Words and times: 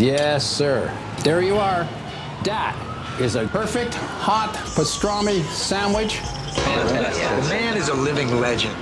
Yes, 0.00 0.46
sir. 0.46 0.90
There 1.24 1.42
you 1.42 1.56
are. 1.56 1.86
That 2.44 2.74
is 3.20 3.34
a 3.36 3.46
perfect 3.48 3.92
hot 3.94 4.54
pastrami 4.74 5.44
sandwich. 5.52 6.16
Fantastic. 6.16 7.44
The 7.44 7.48
man 7.50 7.76
is 7.76 7.88
a 7.90 7.94
living 7.94 8.40
legend. 8.40 8.74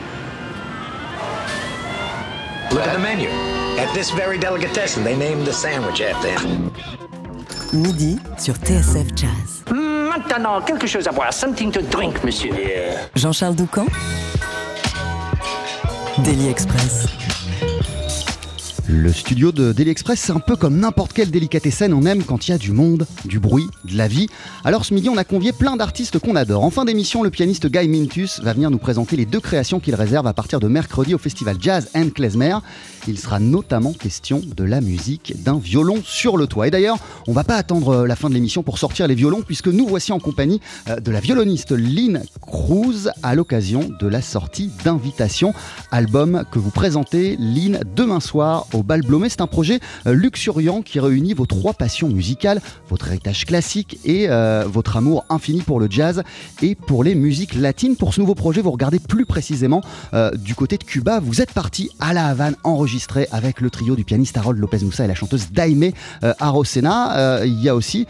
Look 2.70 2.86
at 2.86 2.92
the 2.92 3.00
menu. 3.00 3.28
At 3.80 3.92
this 3.94 4.12
very 4.12 4.38
delicatessen, 4.38 5.02
they 5.02 5.16
named 5.16 5.44
the 5.44 5.52
sandwich 5.52 6.00
after 6.02 6.30
him. 6.38 6.70
Midi 7.72 8.20
sur 8.38 8.54
TSF 8.54 9.12
Jazz. 9.16 9.64
Hmm, 9.66 10.10
maintenant, 10.10 10.60
quelque 10.64 10.86
chose 10.86 11.08
à 11.08 11.12
boire. 11.12 11.32
Something 11.32 11.72
to 11.72 11.82
drink, 11.82 12.22
monsieur. 12.22 12.54
Jean-Charles 13.16 13.56
Doucan 13.56 13.88
Daily 16.22 16.48
Express. 16.48 17.08
Le 18.90 19.12
studio 19.12 19.52
de 19.52 19.72
Daily 19.72 19.90
Express, 19.90 20.18
c'est 20.18 20.32
un 20.32 20.40
peu 20.40 20.56
comme 20.56 20.78
n'importe 20.78 21.12
quelle 21.12 21.30
délicatessen, 21.30 21.92
on 21.92 22.06
aime 22.06 22.24
quand 22.24 22.48
il 22.48 22.52
y 22.52 22.54
a 22.54 22.58
du 22.58 22.72
monde, 22.72 23.06
du 23.26 23.38
bruit, 23.38 23.66
de 23.84 23.94
la 23.98 24.08
vie. 24.08 24.28
Alors 24.64 24.86
ce 24.86 24.94
midi, 24.94 25.10
on 25.10 25.18
a 25.18 25.24
convié 25.24 25.52
plein 25.52 25.76
d'artistes 25.76 26.18
qu'on 26.18 26.36
adore. 26.36 26.64
En 26.64 26.70
fin 26.70 26.86
d'émission, 26.86 27.22
le 27.22 27.28
pianiste 27.28 27.66
Guy 27.66 27.86
Mintus 27.86 28.40
va 28.40 28.54
venir 28.54 28.70
nous 28.70 28.78
présenter 28.78 29.16
les 29.16 29.26
deux 29.26 29.40
créations 29.40 29.78
qu'il 29.78 29.94
réserve 29.94 30.26
à 30.26 30.32
partir 30.32 30.58
de 30.58 30.68
mercredi 30.68 31.14
au 31.14 31.18
festival 31.18 31.58
Jazz 31.60 31.90
and 31.94 32.08
Klezmer. 32.14 32.56
Il 33.06 33.18
sera 33.18 33.40
notamment 33.40 33.92
question 33.92 34.40
de 34.56 34.64
la 34.64 34.80
musique 34.80 35.34
d'un 35.42 35.58
violon 35.58 35.98
sur 36.02 36.38
le 36.38 36.46
toit. 36.46 36.68
Et 36.68 36.70
d'ailleurs, 36.70 36.96
on 37.26 37.32
va 37.34 37.44
pas 37.44 37.56
attendre 37.56 38.06
la 38.06 38.16
fin 38.16 38.30
de 38.30 38.34
l'émission 38.34 38.62
pour 38.62 38.78
sortir 38.78 39.06
les 39.06 39.14
violons, 39.14 39.42
puisque 39.42 39.68
nous 39.68 39.86
voici 39.86 40.12
en 40.12 40.18
compagnie 40.18 40.62
euh, 40.88 40.98
de 40.98 41.10
la 41.10 41.20
violoniste 41.20 41.72
Lynn 41.72 42.22
Cruz 42.40 43.10
à 43.22 43.34
l'occasion 43.34 43.90
de 44.00 44.06
la 44.08 44.22
sortie 44.22 44.70
d'Invitation, 44.82 45.52
album 45.90 46.44
que 46.50 46.58
vous 46.58 46.70
présentez, 46.70 47.36
Lynn, 47.38 47.80
demain 47.94 48.20
soir 48.20 48.66
au 48.72 48.77
Bal 48.82 49.02
Blomé. 49.02 49.28
C'est 49.28 49.40
un 49.40 49.46
projet 49.46 49.80
euh, 50.06 50.12
luxuriant 50.12 50.82
qui 50.82 51.00
réunit 51.00 51.34
vos 51.34 51.46
trois 51.46 51.74
passions 51.74 52.08
musicales, 52.08 52.60
votre 52.88 53.08
héritage 53.08 53.44
classique 53.44 53.98
et 54.04 54.26
euh, 54.28 54.64
votre 54.66 54.96
amour 54.96 55.24
infini 55.28 55.62
pour 55.62 55.80
le 55.80 55.88
jazz 55.90 56.22
et 56.62 56.74
pour 56.74 57.04
les 57.04 57.14
musiques 57.14 57.54
latines. 57.54 57.96
Pour 57.96 58.14
ce 58.14 58.20
nouveau 58.20 58.34
projet, 58.34 58.60
vous 58.60 58.70
regardez 58.70 58.98
plus 58.98 59.26
précisément 59.26 59.82
euh, 60.14 60.30
du 60.32 60.54
côté 60.54 60.76
de 60.78 60.84
Cuba. 60.84 61.20
Vous 61.20 61.40
êtes 61.40 61.52
parti 61.52 61.90
à 62.00 62.12
La 62.12 62.26
Havane 62.26 62.56
enregistré 62.64 63.28
avec 63.32 63.60
le 63.60 63.70
trio 63.70 63.96
du 63.96 64.04
pianiste 64.04 64.36
Harold 64.36 64.58
Lopez 64.58 64.78
Moussa 64.84 65.04
et 65.04 65.08
la 65.08 65.14
chanteuse 65.14 65.50
Daime 65.52 65.92
Arosena. 66.38 67.44
il 67.44 67.60
y 67.60 67.68
a 67.68 67.74
aussi 67.74 68.06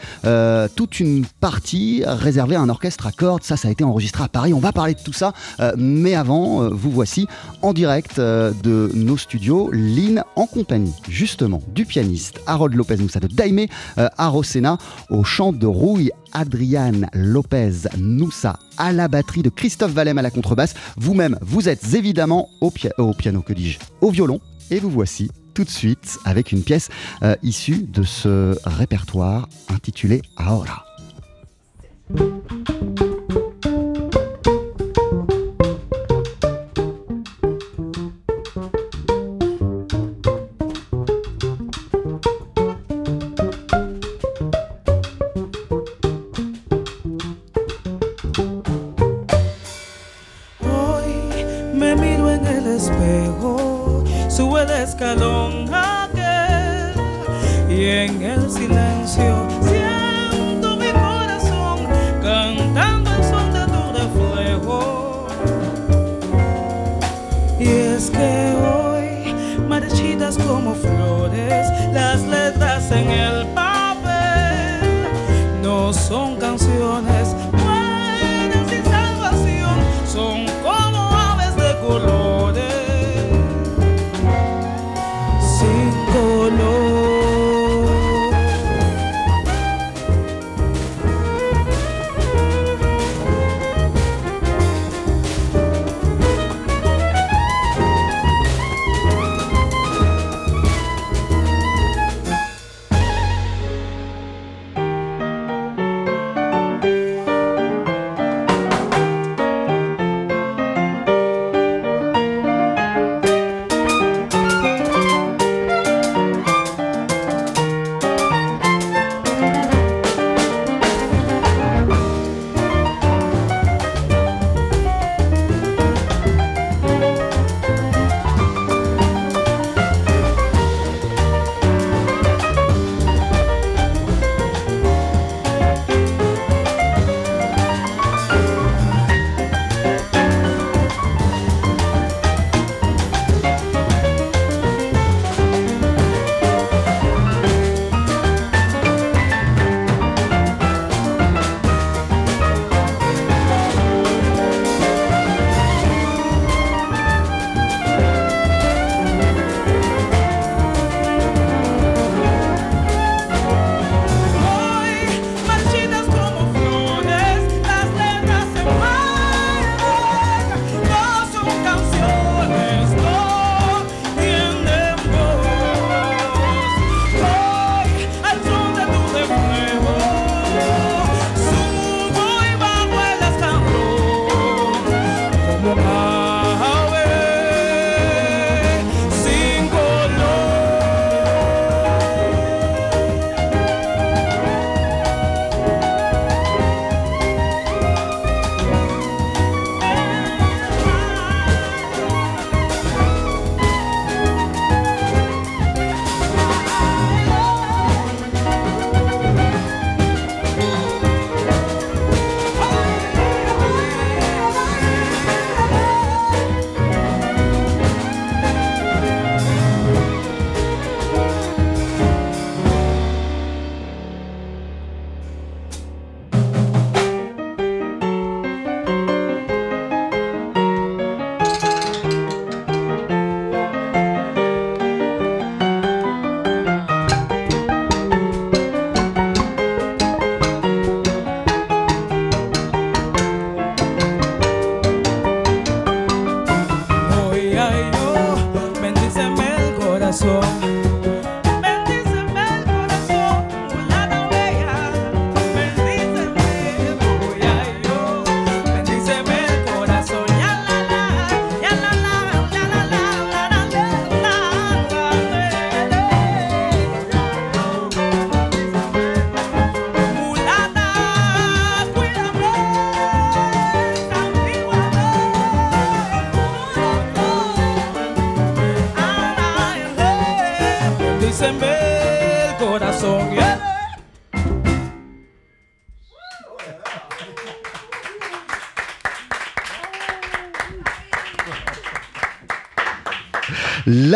toute 0.76 1.00
une 1.00 1.24
partie 1.40 2.02
réservée 2.06 2.56
à 2.56 2.60
un 2.60 2.68
orchestre 2.68 3.06
à 3.06 3.12
cordes. 3.12 3.42
Ça, 3.42 3.56
ça 3.56 3.68
a 3.68 3.70
été 3.70 3.84
enregistré 3.84 4.24
à 4.24 4.28
Paris. 4.28 4.54
On 4.54 4.60
va 4.60 4.72
parler 4.72 4.94
de 4.94 5.00
tout 5.00 5.12
ça. 5.12 5.32
mais 5.76 6.14
avant, 6.14 6.68
vous 6.70 6.90
voici 6.90 7.26
en 7.62 7.72
direct 7.72 8.18
de 8.18 8.90
nos 8.94 9.16
studios, 9.16 9.70
Lynn 9.72 10.22
en 10.36 10.46
compagnie 10.58 10.92
justement 11.08 11.62
du 11.72 11.86
pianiste 11.86 12.40
Harold 12.48 12.74
Lopez 12.74 12.96
Moussa 12.96 13.20
de 13.20 13.28
Daime 13.28 13.66
euh, 13.96 14.08
Arosena 14.18 14.76
au 15.08 15.22
chant 15.22 15.52
de 15.52 15.68
Rui 15.68 16.10
Adrian 16.32 17.02
Lopez 17.12 17.86
Noussa 17.96 18.58
à 18.76 18.92
la 18.92 19.06
batterie 19.06 19.42
de 19.42 19.50
Christophe 19.50 19.92
Valem 19.92 20.18
à 20.18 20.22
la 20.22 20.32
contrebasse. 20.32 20.74
Vous-même, 20.96 21.38
vous 21.42 21.68
êtes 21.68 21.94
évidemment 21.94 22.48
au, 22.60 22.72
au 22.98 23.14
piano, 23.14 23.40
que 23.40 23.52
dis-je, 23.52 23.78
au 24.00 24.10
violon. 24.10 24.40
Et 24.72 24.80
vous 24.80 24.90
voici 24.90 25.30
tout 25.54 25.62
de 25.62 25.70
suite 25.70 26.18
avec 26.24 26.50
une 26.50 26.64
pièce 26.64 26.88
euh, 27.22 27.36
issue 27.44 27.84
de 27.84 28.02
ce 28.02 28.58
répertoire 28.64 29.48
intitulé 29.68 30.22
Ahora. 30.36 30.84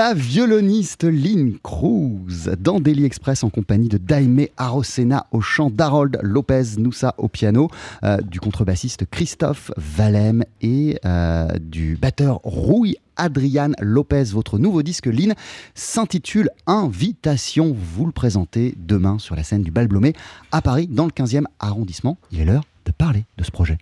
La 0.03 0.15
violoniste 0.15 1.05
Lynn 1.05 1.59
Cruz 1.63 2.51
dans 2.59 2.81
Daily 2.81 3.05
Express 3.05 3.45
en 3.45 3.51
compagnie 3.51 3.89
de 3.89 3.99
Daime 3.99 4.47
Arosena 4.57 5.29
au 5.31 5.41
chant, 5.41 5.71
d'Harold 5.71 6.19
Lopez 6.23 6.77
Noussa 6.79 7.15
au 7.19 7.29
piano, 7.29 7.71
euh, 8.03 8.17
du 8.21 8.41
contrebassiste 8.41 9.09
Christophe 9.09 9.71
Valem 9.77 10.43
et 10.61 10.99
euh, 11.05 11.47
du 11.61 11.97
batteur 12.03 12.41
Rui 12.43 12.97
Adrian 13.15 13.71
Lopez. 13.79 14.25
Votre 14.33 14.59
nouveau 14.59 14.83
disque 14.83 15.07
Lynn 15.07 15.35
s'intitule 15.77 16.51
Invitation. 16.67 17.73
Vous 17.73 18.05
le 18.05 18.13
présentez 18.13 18.75
demain 18.77 19.21
sur 19.21 19.37
la 19.37 19.45
scène 19.45 19.63
du 19.63 19.71
Bal 19.71 19.87
Blomé 19.87 20.15
à 20.51 20.63
Paris 20.63 20.89
dans 20.89 21.05
le 21.05 21.13
15e 21.13 21.45
arrondissement. 21.61 22.19
Il 22.33 22.41
est 22.41 22.45
l'heure 22.45 22.65
de 22.87 22.91
parler 22.91 23.25
de 23.39 23.45
ce 23.45 23.53
projet. 23.53 23.79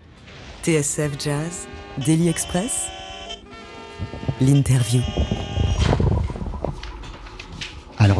TSF 0.64 1.12
Jazz, 1.19 1.66
Daily 2.05 2.28
Express, 2.28 2.88
l'interview. 4.43 5.00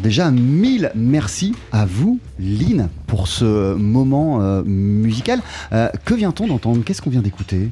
Alors 0.01 0.09
déjà, 0.09 0.31
mille 0.31 0.91
merci 0.95 1.55
à 1.73 1.85
vous, 1.85 2.19
Lynn, 2.39 2.89
pour 3.07 3.29
ce 3.29 3.75
moment 3.75 4.41
euh, 4.41 4.63
musical. 4.65 5.43
Euh, 5.75 5.91
que 6.07 6.15
vient-on 6.15 6.47
d'entendre? 6.47 6.83
Qu'est-ce 6.83 7.03
qu'on 7.03 7.11
vient 7.11 7.21
d'écouter? 7.21 7.69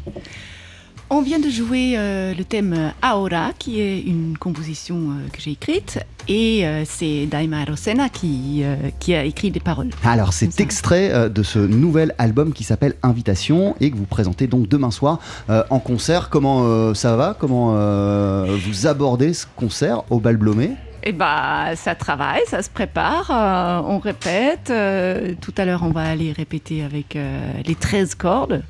On 1.08 1.22
vient 1.22 1.38
de 1.38 1.48
jouer 1.48 1.94
euh, 1.96 2.34
le 2.34 2.44
thème 2.44 2.92
Aura, 3.02 3.52
qui 3.58 3.80
est 3.80 4.02
une 4.02 4.36
composition 4.36 4.96
euh, 4.96 5.28
que 5.32 5.40
j'ai 5.40 5.52
écrite, 5.52 6.00
et 6.28 6.66
euh, 6.66 6.82
c'est 6.84 7.24
Daima 7.24 7.64
Rosena 7.64 8.10
qui, 8.10 8.62
qui 9.00 9.14
a 9.14 9.24
écrit 9.24 9.50
des 9.50 9.60
paroles. 9.60 9.88
Alors 10.04 10.34
c'est 10.34 10.60
extrait 10.60 11.30
de 11.30 11.42
ce 11.42 11.58
nouvel 11.58 12.14
album 12.18 12.52
qui 12.52 12.62
s'appelle 12.62 12.92
Invitation 13.02 13.74
et 13.80 13.90
que 13.90 13.96
vous 13.96 14.04
présentez 14.04 14.48
donc 14.48 14.68
demain 14.68 14.90
soir 14.90 15.18
en 15.48 15.78
concert. 15.78 16.28
Comment 16.28 16.92
ça 16.92 17.16
va? 17.16 17.34
Comment 17.40 17.72
vous 18.54 18.86
abordez 18.86 19.32
ce 19.32 19.46
concert 19.56 20.02
au 20.10 20.20
Bal 20.20 20.36
Blomé? 20.36 20.72
Eh 21.10 21.12
bah, 21.12 21.74
ça 21.74 21.94
travaille, 21.94 22.42
ça 22.48 22.62
se 22.62 22.68
prépare, 22.68 23.30
euh, 23.30 23.80
on 23.88 23.98
répète. 23.98 24.68
euh, 24.68 25.32
tout 25.40 25.54
à 25.56 25.64
l'heure, 25.64 25.80
on 25.82 25.88
va 25.88 26.02
aller 26.02 26.32
répéter 26.32 26.84
avec 26.84 27.16
euh, 27.16 27.50
les 27.64 27.74
13 27.74 28.14
cordes. 28.14 28.62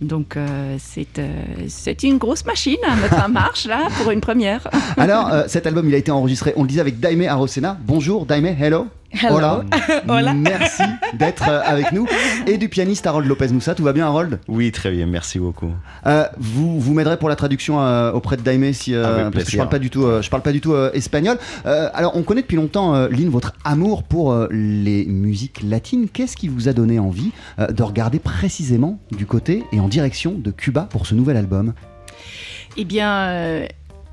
Donc, 0.00 0.38
c'est 0.78 2.02
une 2.02 2.16
grosse 2.16 2.46
machine 2.46 2.78
à 2.90 2.96
mettre 2.96 3.22
en 3.22 3.28
marche, 3.28 3.66
là, 3.66 3.88
pour 3.98 4.10
une 4.10 4.22
première. 4.22 4.68
Alors 4.96 5.30
cet 5.48 5.66
album 5.66 5.86
il 5.86 5.94
a 5.94 5.98
été 5.98 6.10
enregistré, 6.10 6.54
on 6.56 6.62
le 6.62 6.68
disait 6.68 6.80
avec 6.80 6.98
Daime 6.98 7.20
Arosena. 7.28 7.76
Bonjour 7.84 8.24
Daime, 8.24 8.46
hello 8.46 8.86
Hello. 9.14 9.36
Hola. 9.36 9.64
Hola. 10.08 10.34
Merci 10.34 10.82
d'être 11.14 11.48
euh, 11.48 11.60
avec 11.64 11.92
nous. 11.92 12.06
Et 12.46 12.56
du 12.56 12.68
pianiste 12.68 13.06
Harold 13.06 13.26
Lopez 13.28 13.48
Moussa, 13.48 13.74
tout 13.74 13.82
va 13.84 13.92
bien 13.92 14.06
Harold? 14.06 14.40
Oui, 14.48 14.72
très 14.72 14.90
bien, 14.90 15.06
merci 15.06 15.38
beaucoup. 15.38 15.70
Euh, 16.06 16.24
vous 16.38 16.80
vous 16.80 16.94
m'aiderez 16.94 17.18
pour 17.18 17.28
la 17.28 17.36
traduction 17.36 17.80
euh, 17.80 18.10
auprès 18.12 18.36
de 18.36 18.42
Daime 18.42 18.72
si 18.72 18.94
euh, 18.94 19.04
Avec 19.04 19.34
parce 19.34 19.44
que 19.44 19.50
je 19.50 19.56
parle 19.56 19.68
pas 19.68 19.78
du 19.78 19.90
tout 19.90 20.04
euh, 20.04 20.22
je 20.22 20.30
parle 20.30 20.42
pas 20.42 20.52
du 20.52 20.60
tout 20.60 20.72
euh, 20.72 20.90
espagnol. 20.94 21.38
Euh, 21.66 21.90
alors 21.94 22.16
on 22.16 22.22
connaît 22.22 22.42
depuis 22.42 22.56
longtemps 22.56 22.94
euh, 22.94 23.08
Lynn 23.08 23.28
votre 23.28 23.52
amour 23.64 24.02
pour 24.02 24.32
euh, 24.32 24.48
les 24.50 25.04
musiques 25.04 25.60
latines. 25.62 26.08
Qu'est-ce 26.08 26.36
qui 26.36 26.48
vous 26.48 26.68
a 26.68 26.72
donné 26.72 26.98
envie 26.98 27.32
euh, 27.58 27.66
de 27.68 27.82
regarder 27.82 28.18
précisément 28.18 28.98
du 29.10 29.26
côté 29.26 29.64
et 29.72 29.80
en 29.80 29.88
direction 29.88 30.32
de 30.36 30.50
Cuba 30.50 30.88
pour 30.90 31.06
ce 31.06 31.14
nouvel 31.14 31.36
album? 31.36 31.74
Eh 32.76 32.84
bien, 32.86 33.28
euh, 33.28 33.66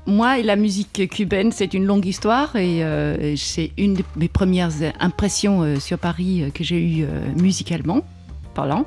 moi 0.06 0.38
et 0.38 0.42
la 0.42 0.56
musique 0.56 1.08
cubaine, 1.10 1.52
c'est 1.52 1.74
une 1.74 1.84
longue 1.84 2.06
histoire 2.06 2.56
et 2.56 2.82
euh, 2.82 3.34
c'est 3.36 3.70
une 3.78 3.94
de 3.94 4.02
mes 4.16 4.28
premières 4.28 4.70
impressions 4.98 5.62
euh, 5.62 5.76
sur 5.78 5.98
Paris 5.98 6.42
euh, 6.42 6.50
que 6.50 6.64
j'ai 6.64 6.98
euh, 7.08 7.20
musicalement 7.40 8.00
parlant. 8.54 8.84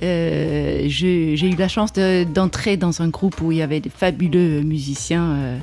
J'ai 0.00 1.34
eu 1.40 1.56
la 1.56 1.68
chance 1.68 1.92
de- 1.92 2.24
d'entrer 2.24 2.76
dans 2.76 3.02
un 3.02 3.08
groupe 3.08 3.40
où 3.40 3.52
il 3.52 3.58
y 3.58 3.62
avait 3.62 3.80
des 3.80 3.90
fabuleux 3.90 4.62
musiciens 4.62 5.60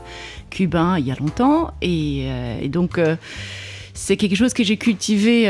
cubains 0.50 0.98
il 1.00 1.06
y 1.08 1.12
a 1.12 1.16
longtemps 1.16 1.72
et, 1.82 2.28
et 2.62 2.68
donc 2.70 3.00
c'est 3.94 4.18
quelque 4.18 4.36
chose 4.36 4.54
que 4.54 4.64
j'ai 4.64 4.78
cultivé 4.78 5.46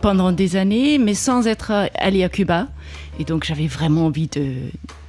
pendant 0.00 0.32
des 0.32 0.56
années 0.56 0.98
mais 0.98 1.14
sans 1.14 1.46
être 1.46 1.70
euh, 1.72 1.86
allé 1.96 2.24
à 2.24 2.28
Cuba 2.28 2.68
et 3.18 3.24
donc 3.24 3.44
j'avais 3.44 3.66
vraiment 3.66 4.06
envie 4.06 4.28
de, 4.28 4.52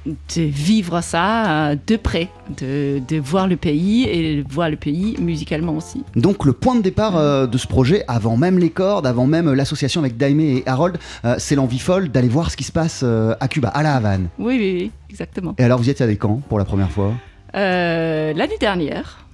de 0.06 0.42
vivre 0.42 1.00
ça 1.00 1.70
euh, 1.70 1.76
de 1.86 1.96
près, 1.96 2.28
de, 2.56 3.00
de 3.06 3.18
voir 3.18 3.48
le 3.48 3.56
pays 3.56 4.04
et 4.04 4.44
voir 4.48 4.70
le 4.70 4.76
pays 4.76 5.16
musicalement 5.20 5.76
aussi. 5.76 6.04
Donc 6.14 6.44
le 6.44 6.52
point 6.52 6.74
de 6.76 6.82
départ 6.82 7.16
euh, 7.16 7.46
de 7.46 7.58
ce 7.58 7.66
projet, 7.66 8.04
avant 8.08 8.36
même 8.36 8.58
les 8.58 8.70
cordes, 8.70 9.06
avant 9.06 9.26
même 9.26 9.52
l'association 9.52 10.00
avec 10.00 10.16
Daime 10.16 10.40
et 10.40 10.62
Harold, 10.66 10.98
euh, 11.24 11.34
c'est 11.38 11.56
l'envie 11.56 11.78
folle 11.78 12.08
d'aller 12.08 12.28
voir 12.28 12.50
ce 12.50 12.56
qui 12.56 12.64
se 12.64 12.72
passe 12.72 13.00
euh, 13.02 13.34
à 13.40 13.48
Cuba, 13.48 13.68
à 13.68 13.82
La 13.82 13.96
Havane. 13.96 14.28
Oui, 14.38 14.56
oui, 14.58 14.76
oui, 14.78 14.90
exactement. 15.10 15.54
Et 15.58 15.64
alors 15.64 15.78
vous 15.78 15.88
y 15.88 15.90
êtes 15.90 16.00
allé 16.00 16.16
quand 16.16 16.40
pour 16.48 16.58
la 16.58 16.64
première 16.64 16.90
fois? 16.90 17.12
Euh, 17.54 18.32
L'année 18.34 18.58
dernière, 18.60 19.26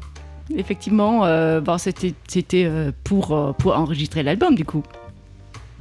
effectivement, 0.56 1.24
euh, 1.24 1.60
bon, 1.60 1.76
c'était 1.78 2.14
euh, 2.64 2.92
pour, 3.04 3.32
euh, 3.32 3.52
pour 3.52 3.76
enregistrer 3.76 4.22
l'album 4.22 4.54
du 4.54 4.64
coup. 4.64 4.82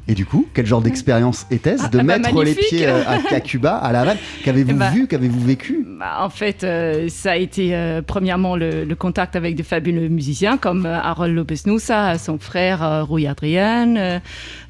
Et 0.08 0.14
du 0.14 0.26
coup, 0.26 0.48
quel 0.54 0.66
genre 0.66 0.82
d'expérience 0.82 1.46
était-ce 1.52 1.84
Ah, 1.86 1.90
de 1.90 2.00
ah 2.00 2.04
bah, 2.04 2.18
mettre 2.18 2.44
les 2.44 2.56
pieds 2.56 2.88
euh, 2.88 3.04
à, 3.06 3.36
à 3.36 3.40
Cuba, 3.40 3.76
à 3.78 3.92
La 3.92 4.02
Havane? 4.02 4.18
Qu'avez-vous 4.44 4.76
bah. 4.76 4.90
vu, 4.90 5.08
qu'avez-vous 5.08 5.40
vécu? 5.40 5.86
Bah, 6.00 6.18
en 6.22 6.30
fait, 6.30 6.64
euh, 6.64 7.08
ça 7.08 7.34
a 7.34 7.36
été 7.36 7.76
euh, 7.76 8.02
premièrement 8.06 8.56
le, 8.56 8.84
le 8.84 8.96
contact 8.96 9.36
avec 9.36 9.56
de 9.56 9.64
fabuleux 9.64 10.08
musiciens 10.10 10.58
comme 10.58 10.86
Harold 10.86 11.36
Lopez 11.36 11.62
Noussa, 11.68 12.18
son 12.18 12.40
frère 12.40 13.06
Rui 13.08 13.28
Adrian, 13.28 14.20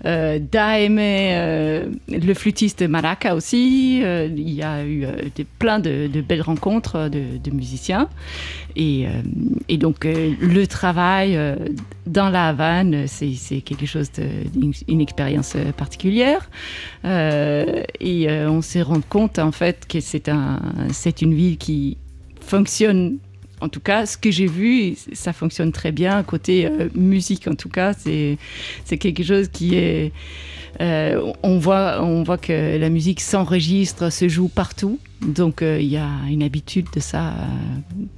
Daime, 0.03 0.97
le 0.97 2.33
flûtiste 2.33 2.81
Maraca 2.81 3.33
aussi. 3.33 3.99
Il 4.01 4.49
y 4.49 4.63
a 4.63 4.85
eu 4.85 5.05
plein 5.59 5.79
de, 5.79 6.07
de 6.07 6.21
belles 6.21 6.41
rencontres 6.41 7.09
de, 7.09 7.37
de 7.41 7.51
musiciens. 7.51 8.09
Et, 8.75 9.07
euh, 9.07 9.09
et 9.67 9.77
donc, 9.77 10.05
euh, 10.05 10.33
le 10.39 10.65
travail 10.65 11.35
euh, 11.35 11.55
dans 12.05 12.29
la 12.29 12.49
Havane, 12.49 13.07
c'est 13.07 13.61
quelque 13.61 13.85
chose 13.85 14.11
de, 14.13 14.23
une, 14.55 14.73
une 14.87 15.01
expérience 15.01 15.55
particulière. 15.77 16.49
Et 17.03 18.27
on 18.29 18.61
s'est 18.61 18.81
rendu 18.81 19.03
compte, 19.07 19.39
en 19.39 19.51
fait, 19.51 19.87
que 19.87 19.99
c'est 19.99 20.29
un, 20.29 20.59
c'est 20.91 21.21
une 21.21 21.33
ville 21.33 21.57
qui 21.57 21.97
fonctionne. 22.39 23.17
En 23.61 23.69
tout 23.69 23.79
cas, 23.79 24.07
ce 24.07 24.17
que 24.17 24.31
j'ai 24.31 24.47
vu, 24.47 24.95
ça 25.13 25.33
fonctionne 25.33 25.71
très 25.71 25.91
bien. 25.91 26.23
Côté 26.23 26.65
euh, 26.65 26.89
musique, 26.95 27.47
en 27.47 27.53
tout 27.53 27.69
cas, 27.69 27.93
c'est 27.93 28.37
quelque 28.97 29.23
chose 29.23 29.47
qui 29.47 29.75
est. 29.75 30.11
euh, 30.81 31.31
on, 31.43 31.59
voit, 31.59 32.01
on 32.01 32.23
voit 32.23 32.39
que 32.39 32.77
la 32.77 32.89
musique 32.89 33.21
s'enregistre, 33.21 34.11
se 34.11 34.27
joue 34.27 34.47
partout. 34.47 34.99
Donc, 35.21 35.61
euh, 35.61 35.79
il 35.79 35.89
y 35.89 35.97
a 35.97 36.09
une 36.29 36.41
habitude 36.41 36.87
de 36.93 36.99
ça 36.99 37.33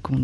qu'on 0.01 0.23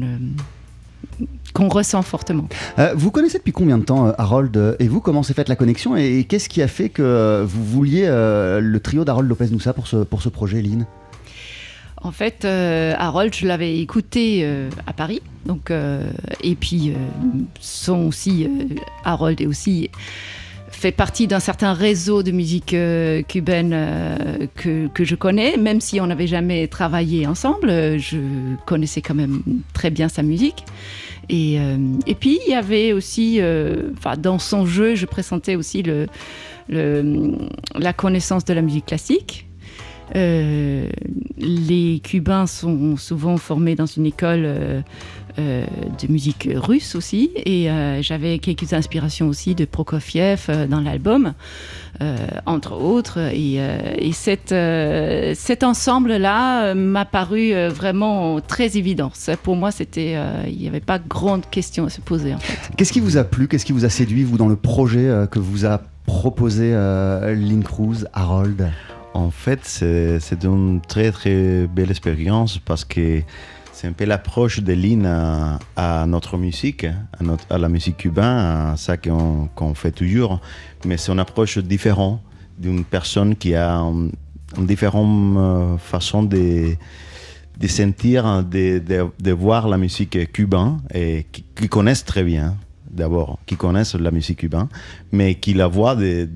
qu'on 1.53 1.67
ressent 1.67 2.01
fortement. 2.01 2.47
Vous 2.95 3.11
connaissez 3.11 3.39
depuis 3.39 3.51
combien 3.51 3.77
de 3.77 3.83
temps 3.83 4.13
Harold? 4.17 4.77
Et 4.79 4.87
vous, 4.87 5.01
comment 5.01 5.23
s'est 5.23 5.33
faite 5.33 5.49
la 5.49 5.57
connexion? 5.57 5.97
Et, 5.97 6.23
qu'est-ce 6.23 6.47
qui 6.47 6.61
a 6.61 6.67
fait 6.67 6.87
que 6.87 7.43
vous 7.45 7.65
vouliez 7.65 8.05
le 8.07 8.77
trio 8.77 9.03
d'Harold 9.03 9.27
Lopez 9.27 9.49
Noussa 9.49 9.73
pour 9.73 9.87
ce, 9.87 9.97
pour 9.97 10.21
ce 10.21 10.29
projet, 10.29 10.61
Lynn? 10.61 10.85
En 12.01 12.11
fait, 12.11 12.45
euh, 12.45 12.93
Harold, 12.97 13.33
je 13.35 13.45
l'avais 13.45 13.77
écouté 13.79 14.41
euh, 14.43 14.69
à 14.87 14.93
Paris. 14.93 15.21
Donc, 15.45 15.69
euh, 15.69 16.09
et 16.41 16.55
puis, 16.55 16.93
son 17.59 18.07
aussi, 18.07 18.47
Harold 19.03 19.41
est 19.41 19.45
aussi 19.45 19.89
fait 20.71 20.91
partie 20.91 21.27
d'un 21.27 21.41
certain 21.41 21.73
réseau 21.73 22.23
de 22.23 22.31
musique 22.31 22.73
cubaine 23.27 23.75
que, 24.55 24.87
que 24.87 25.03
je 25.03 25.15
connais, 25.15 25.57
même 25.57 25.81
si 25.81 25.99
on 25.99 26.07
n'avait 26.07 26.27
jamais 26.27 26.67
travaillé 26.67 27.27
ensemble, 27.27 27.67
je 27.99 28.17
connaissais 28.65 29.01
quand 29.01 29.15
même 29.15 29.41
très 29.73 29.89
bien 29.89 30.07
sa 30.07 30.23
musique. 30.23 30.63
Et, 31.27 31.55
et 32.07 32.15
puis, 32.15 32.39
il 32.47 32.51
y 32.51 32.55
avait 32.55 32.93
aussi, 32.93 33.41
enfin, 33.97 34.15
dans 34.15 34.39
son 34.39 34.65
jeu, 34.65 34.95
je 34.95 35.05
présentais 35.05 35.55
aussi 35.57 35.83
le- 35.83 36.07
la 36.69 37.91
connaissance 37.91 38.45
de 38.45 38.53
la 38.53 38.61
musique 38.61 38.85
classique. 38.85 39.48
Euh, 40.15 40.89
les 41.37 42.01
Cubains 42.03 42.47
sont 42.47 42.97
souvent 42.97 43.37
formés 43.37 43.75
dans 43.75 43.85
une 43.85 44.05
école 44.05 44.43
euh, 44.43 44.81
euh, 45.37 45.65
de 46.01 46.11
musique 46.11 46.49
russe 46.55 46.95
aussi, 46.95 47.31
et 47.35 47.69
j'avais 48.01 48.39
quelques 48.39 48.73
inspirations 48.73 49.27
aussi 49.27 49.55
de 49.55 49.65
Prokofiev 49.65 50.67
dans 50.67 50.81
l'album, 50.81 51.33
entre 52.45 52.73
autres. 52.73 53.19
Et, 53.31 53.59
cet 54.11 55.63
ensemble-là 55.63 56.73
m'a 56.73 57.05
paru 57.05 57.53
vraiment 57.69 58.41
très 58.41 58.77
évident. 58.77 59.11
Pour 59.43 59.55
moi, 59.55 59.71
c'était, 59.71 60.17
il 60.47 60.57
n'y 60.57 60.67
avait 60.67 60.79
pas 60.81 60.99
grande 60.99 61.49
question 61.49 61.85
à 61.85 61.89
se 61.89 62.01
poser. 62.01 62.35
Qu'est-ce 62.75 62.91
qui 62.91 62.99
vous 62.99 63.17
a 63.17 63.23
plu? 63.23 63.47
Qu'est-ce 63.47 63.65
qui 63.65 63.73
vous 63.73 63.85
a 63.85 63.89
séduit, 63.89 64.23
vous, 64.23 64.37
dans 64.37 64.49
le 64.49 64.57
projet 64.57 65.09
que 65.31 65.39
vous 65.39 65.65
a 65.65 65.81
proposé 66.05 66.71
Lynn 66.71 67.63
Cruz, 67.63 68.05
Harold? 68.13 68.69
En 69.13 69.31
fait, 69.31 69.59
c'est 69.63 70.43
une 70.43 70.81
très 70.81 71.11
très 71.11 71.67
belle 71.67 71.89
expérience 71.89 72.57
parce 72.59 72.85
que 72.85 73.21
c'est 73.73 73.87
un 73.87 73.93
peu 73.93 74.05
l'approche 74.05 74.59
de 74.59 74.73
Lynn 74.73 75.05
à, 75.75 76.05
notre 76.05 76.37
musique, 76.37 76.85
à, 77.49 77.57
la 77.57 77.69
musique 77.69 77.97
cubaine, 77.97 78.25
à 78.25 78.73
ça 78.77 78.97
qu'on 78.97 79.73
fait 79.73 79.91
toujours. 79.91 80.39
Mais 80.85 80.97
c'est 80.97 81.11
une 81.11 81.19
approche 81.19 81.57
différente 81.57 82.21
d'une 82.57 82.83
personne 82.83 83.35
qui 83.35 83.55
a 83.55 83.77
une, 83.77 84.11
différente 84.57 85.37
euh, 85.37 85.77
façon 85.77 86.23
de, 86.23 86.75
sentir, 87.67 88.43
de, 88.43 89.31
voir 89.31 89.67
la 89.67 89.77
musique 89.77 90.31
cubaine 90.33 90.79
et 90.93 91.25
qui, 91.31 91.43
qui 91.55 91.69
connaissent 91.69 92.05
très 92.05 92.23
bien, 92.23 92.57
d'abord, 92.89 93.39
qui 93.45 93.55
connaissent 93.55 93.95
la 93.95 94.11
musique 94.11 94.39
cubaine, 94.39 94.67
mais 95.11 95.35
qui 95.35 95.53
la 95.53 95.67
voient 95.67 95.95
de- 95.95 96.29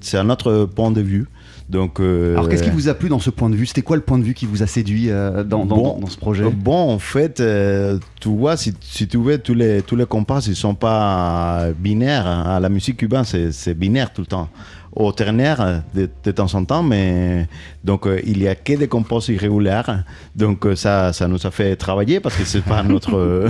c'est 0.00 0.18
un 0.18 0.30
autre 0.30 0.64
point 0.64 0.90
de 0.90 1.00
vue. 1.00 1.26
Donc, 1.68 2.00
euh, 2.00 2.32
Alors 2.32 2.48
qu'est-ce 2.48 2.62
qui 2.62 2.70
vous 2.70 2.88
a 2.88 2.94
plu 2.94 3.08
dans 3.10 3.18
ce 3.18 3.28
point 3.28 3.50
de 3.50 3.54
vue? 3.54 3.66
C'était 3.66 3.82
quoi 3.82 3.96
le 3.96 4.02
point 4.02 4.16
de 4.18 4.22
vue 4.24 4.32
qui 4.32 4.46
vous 4.46 4.62
a 4.62 4.66
séduit 4.66 5.10
euh, 5.10 5.44
dans, 5.44 5.66
dans- 5.66 5.76
Bon, 5.76 5.82
dans- 5.94 5.98
dans 6.00 6.06
ce 6.06 6.16
projet? 6.16 6.44
euh, 6.44 6.50
Bon, 6.50 6.92
en 6.94 6.98
fait, 6.98 7.40
euh, 7.40 7.98
tu 8.20 8.28
vois, 8.30 8.56
si, 8.56 8.72
si 8.80 9.06
tu 9.06 9.18
veux, 9.18 9.36
tous 9.38 9.52
les, 9.54 9.82
tous 9.82 9.94
les 9.96 10.06
compas, 10.06 10.40
ils 10.46 10.56
sont 10.56 10.74
pas 10.74 11.66
binaires. 11.78 12.26
hein. 12.26 12.58
La 12.60 12.70
musique 12.70 12.96
cubaine, 12.96 13.24
c'est 13.24 13.74
binaire 13.74 14.12
tout 14.14 14.22
le 14.22 14.26
temps. 14.26 14.48
Au 14.96 15.12
ternaire, 15.12 15.82
de, 15.94 16.08
de 16.24 16.30
temps 16.32 16.52
en 16.54 16.64
temps, 16.64 16.82
mais 16.82 17.46
donc 17.84 18.08
il 18.24 18.42
y 18.42 18.48
a 18.48 18.54
que 18.56 18.72
des 18.72 18.88
compas 18.88 19.18
irréguliers. 19.28 19.82
Donc 20.34 20.66
ça, 20.74 21.12
ça 21.12 21.28
nous 21.28 21.46
a 21.46 21.50
fait 21.50 21.76
travailler 21.76 22.18
parce 22.18 22.34
que 22.34 22.44
c'est 22.44 22.64
pas 22.64 22.82
notre, 22.92 23.48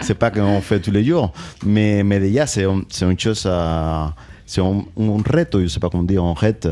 c'est 0.00 0.14
pas 0.18 0.30
qu'on 0.30 0.60
fait 0.62 0.80
tous 0.80 0.90
les 0.90 1.04
jours. 1.04 1.32
Mais, 1.64 2.02
mais 2.02 2.18
déjà, 2.18 2.46
c'est 2.46 2.64
un- 2.64 2.82
c'est 2.88 3.04
une 3.04 3.18
chose 3.20 3.46
à, 3.48 4.14
c'est 4.46 4.62
un, 4.62 4.82
un 4.98 5.16
reto, 5.30 5.60
je 5.60 5.66
sais 5.68 5.78
pas 5.78 5.90
comment 5.90 6.02
dire, 6.02 6.24
un 6.24 6.32
reto 6.32 6.70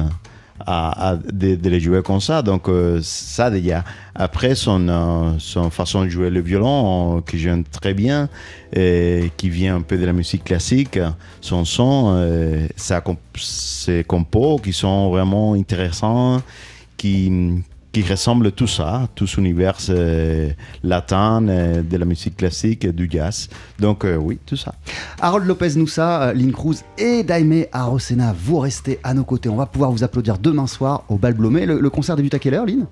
à, 0.67 1.17
de, 1.33 1.57
les 1.69 1.81
jouer 1.81 2.03
comme 2.03 2.21
ça. 2.21 2.43
Donc 2.43 2.69
euh, 2.69 3.01
ça 3.03 3.51
déjà. 3.51 3.85
Après 4.15 4.55
son, 4.55 4.89
euh, 4.89 5.33
son 5.39 5.71
façon 5.71 6.05
de 6.05 6.09
jouer 6.09 6.31
le 6.31 6.41
violon, 6.41 7.19
euh, 7.19 7.21
que 7.21 7.37
j'aime 7.37 7.65
très 7.65 7.95
bien, 7.95 8.29
et 8.73 9.31
qui 9.37 9.51
vient 9.51 9.77
un 9.77 9.83
peu 9.83 9.97
de 9.97 10.05
la 10.05 10.13
musique 10.13 10.45
classique, 10.45 10.99
son 11.41 11.65
son, 11.65 12.69
ses 12.77 14.05
compos 14.05 14.59
qui 14.59 14.73
sont 14.73 15.11
vraiment 15.11 15.55
intéressants, 15.55 16.43
qui 16.97 17.63
qui 17.95 18.03
ressemble 18.03 18.51
tout 18.51 18.67
ça, 18.67 19.09
tout 19.15 19.29
cet 19.29 19.39
univers 19.39 19.77
euh, 19.89 20.51
latin, 20.83 21.47
euh, 21.47 21.81
de 21.81 21.97
la 21.97 22.05
musique 22.05 22.37
classique, 22.37 22.89
du 22.89 23.09
jazz. 23.09 23.49
Donc 23.79 24.05
euh, 24.05 24.17
oui, 24.17 24.41
tout 24.45 24.57
ça. 24.57 24.75
Harold 25.21 25.47
Lopez 25.47 25.77
Noussa, 25.77 26.23
euh, 26.23 26.33
Lynn 26.33 26.51
Cruz 26.51 26.79
et 26.99 27.23
Daime 27.23 27.67
Arosena, 27.71 28.35
vous 28.37 28.59
restez 28.59 28.99
à 29.05 29.15
nos 29.15 29.23
côtés. 29.23 29.49
On 29.49 29.55
va 29.55 29.67
pouvoir 29.67 29.93
vous 29.93 30.03
applaudir 30.03 30.39
demain 30.39 30.67
soir 30.67 31.05
au 31.09 31.19
Bal 31.19 31.35
Blomé. 31.35 31.67
Le, 31.67 31.79
le 31.81 31.91
concert 31.91 32.17
débute 32.17 32.35
à 32.35 32.41
quelle 32.41 32.55
heure, 32.55 32.67
Lynn? 32.67 32.87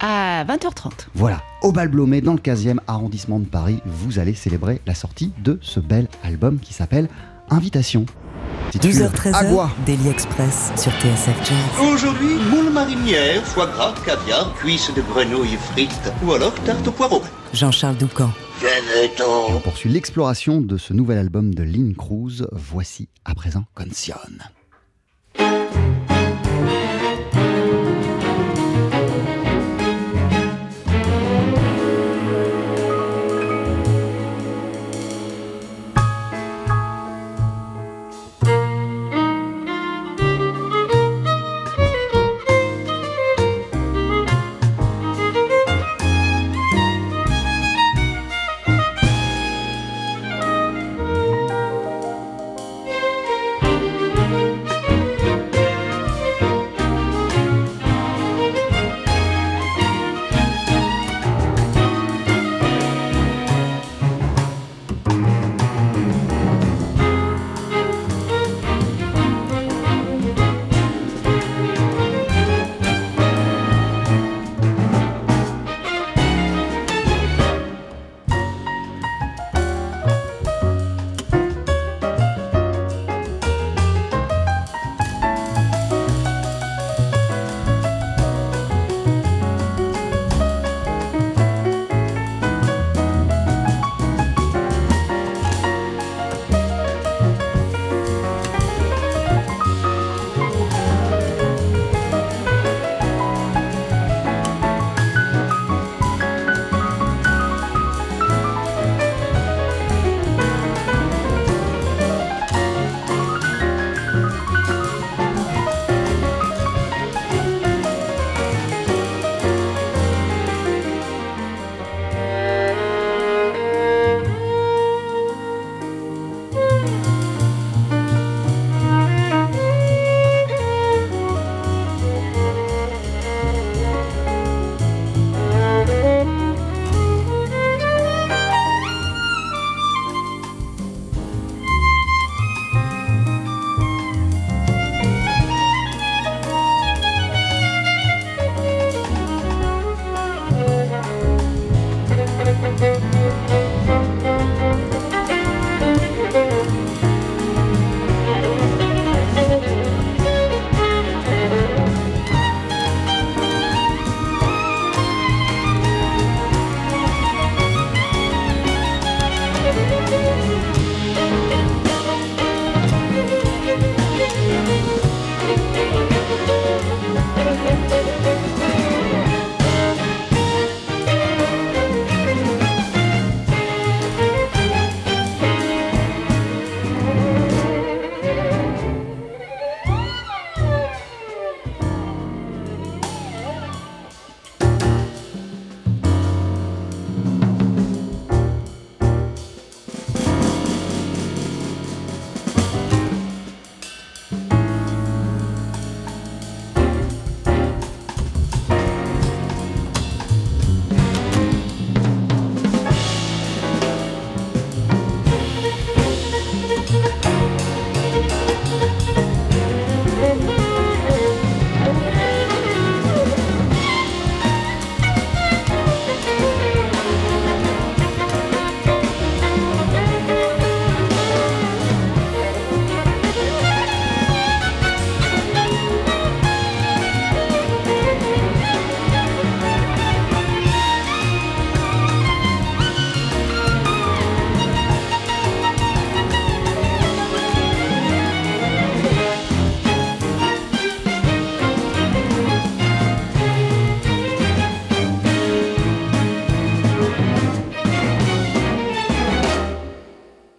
À 0.00 0.44
20h30. 0.44 1.08
Voilà, 1.14 1.42
au 1.62 1.70
Bal 1.70 1.88
Blomé, 1.88 2.22
dans 2.22 2.32
le 2.32 2.38
15e 2.38 2.78
arrondissement 2.86 3.38
de 3.38 3.44
Paris, 3.44 3.82
vous 3.84 4.18
allez 4.18 4.34
célébrer 4.34 4.80
la 4.86 4.94
sortie 4.94 5.32
de 5.44 5.58
ce 5.60 5.80
bel 5.80 6.08
album 6.22 6.58
qui 6.60 6.72
s'appelle 6.72 7.08
Invitation. 7.50 8.06
12h-13h, 8.74 9.34
Agua. 9.34 9.70
Daily 9.86 10.08
Express 10.08 10.72
sur 10.76 10.92
TSF 10.92 11.38
Jazz. 11.48 11.88
Aujourd'hui, 11.92 12.34
moule 12.50 12.72
marinière, 12.72 13.42
foie 13.44 13.66
gras, 13.66 13.94
caviar, 14.04 14.52
cuisses 14.54 14.92
de 14.94 15.00
grenouille 15.02 15.56
frites 15.56 16.12
ou 16.24 16.32
alors 16.32 16.52
tarte 16.64 16.86
au 16.88 16.92
poireau. 16.92 17.22
Jean-Charles 17.52 17.96
Doucan. 17.96 18.30
Venez-t'en. 18.60 19.54
On 19.54 19.60
poursuit 19.60 19.90
l'exploration 19.90 20.60
de 20.60 20.76
ce 20.76 20.92
nouvel 20.92 21.18
album 21.18 21.54
de 21.54 21.62
Lynn 21.62 21.94
Cruz. 21.94 22.46
Voici 22.52 23.08
à 23.24 23.34
présent 23.34 23.64
Concion. 23.74 24.16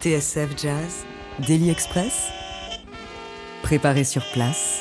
TSF 0.00 0.50
Jazz, 0.56 1.04
Daily 1.44 1.70
Express, 1.70 2.28
préparé 3.64 4.04
sur 4.04 4.22
place. 4.32 4.80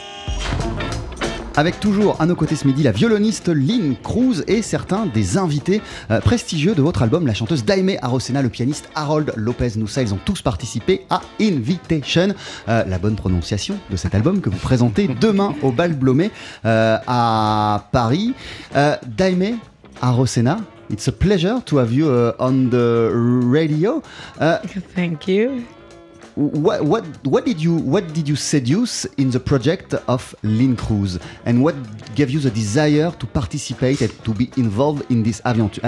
Avec 1.55 1.79
toujours 1.79 2.21
à 2.21 2.27
nos 2.27 2.35
côtés 2.35 2.55
ce 2.55 2.67
midi 2.67 2.83
la 2.83 2.91
violoniste 2.91 3.47
Lynn 3.47 3.95
Cruz 3.95 4.43
et 4.45 4.61
certains 4.61 5.07
des 5.07 5.39
invités 5.39 5.81
euh, 6.11 6.19
prestigieux 6.21 6.75
de 6.75 6.83
votre 6.83 7.01
album, 7.01 7.25
la 7.25 7.33
chanteuse 7.33 7.65
Daime 7.65 7.97
Arosena, 7.99 8.43
le 8.43 8.49
pianiste 8.49 8.91
Harold 8.93 9.33
Lopez 9.35 9.71
Noussa. 9.77 10.03
Ils 10.03 10.13
ont 10.13 10.19
tous 10.23 10.43
participé 10.43 11.07
à 11.09 11.21
Invitation, 11.41 12.35
euh, 12.69 12.83
la 12.85 12.99
bonne 12.99 13.15
prononciation 13.15 13.79
de 13.89 13.95
cet 13.95 14.13
album 14.13 14.39
que 14.39 14.51
vous 14.51 14.59
présentez 14.59 15.07
demain 15.19 15.55
au 15.63 15.71
Bal 15.71 15.93
Blomé 15.93 16.29
euh, 16.65 16.99
à 17.07 17.87
Paris. 17.91 18.35
Euh, 18.75 18.95
Daime 19.07 19.57
Arosena, 19.99 20.59
it's 20.89 21.07
a 21.07 21.11
pleasure 21.11 21.61
to 21.65 21.77
have 21.77 21.91
you 21.91 22.09
uh, 22.09 22.33
on 22.39 22.69
the 22.69 23.11
radio. 23.13 24.01
Uh, 24.39 24.59
Thank 24.95 25.27
you. 25.27 25.65
what, 26.37 26.85
what 26.85 27.03
what 27.25 27.45
did 27.45 27.59
you 27.59 27.75
what 27.75 28.13
did 28.13 28.29
you 28.29 28.35
seduce 28.35 29.05
in 29.17 29.31
the 29.31 29.39
project 29.39 29.95
of 30.07 30.35
Lynn 30.43 30.75
Cruz 30.75 31.17
and 31.45 31.63
what 31.63 31.73
gave 32.15 32.29
you 32.29 32.39
the 32.39 32.51
desire 32.51 33.11
to 33.17 33.25
participate 33.25 34.01
and 34.01 34.11
to 34.23 34.33
be 34.33 34.49
involved 34.55 35.09
in 35.09 35.23
this 35.23 35.41
aventure, 35.45 35.81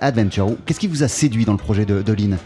adventure 0.00 0.56
Qu'est-ce 0.66 0.80
qui 0.80 0.88
vous 0.88 1.04
a 1.04 1.08
séduit 1.08 1.44
dans 1.44 1.52
le 1.52 1.58
projet 1.58 1.84
de, 1.84 2.02
de 2.02 2.12
Lynn 2.12 2.38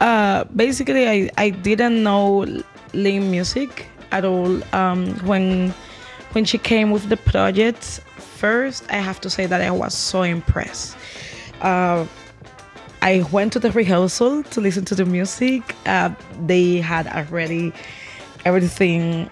Uh, 0.00 0.44
basically, 0.56 1.06
I, 1.06 1.30
I 1.36 1.50
didn't 1.50 2.02
know 2.02 2.46
Lin 2.94 3.30
music 3.30 3.86
at 4.12 4.24
all. 4.24 4.62
Um, 4.72 5.12
when 5.26 5.74
when 6.32 6.46
she 6.46 6.56
came 6.56 6.90
with 6.90 7.10
the 7.10 7.18
project, 7.18 8.00
first 8.16 8.84
I 8.88 8.96
have 8.96 9.20
to 9.20 9.28
say 9.28 9.44
that 9.44 9.60
I 9.60 9.70
was 9.70 9.92
so 9.92 10.22
impressed. 10.22 10.96
Uh, 11.60 12.06
I 13.02 13.26
went 13.32 13.52
to 13.54 13.58
the 13.58 13.70
rehearsal 13.70 14.42
to 14.42 14.60
listen 14.60 14.84
to 14.86 14.94
the 14.94 15.04
music. 15.04 15.74
Uh, 15.86 16.10
they 16.46 16.76
had 16.76 17.06
already 17.06 17.72
everything 18.44 19.30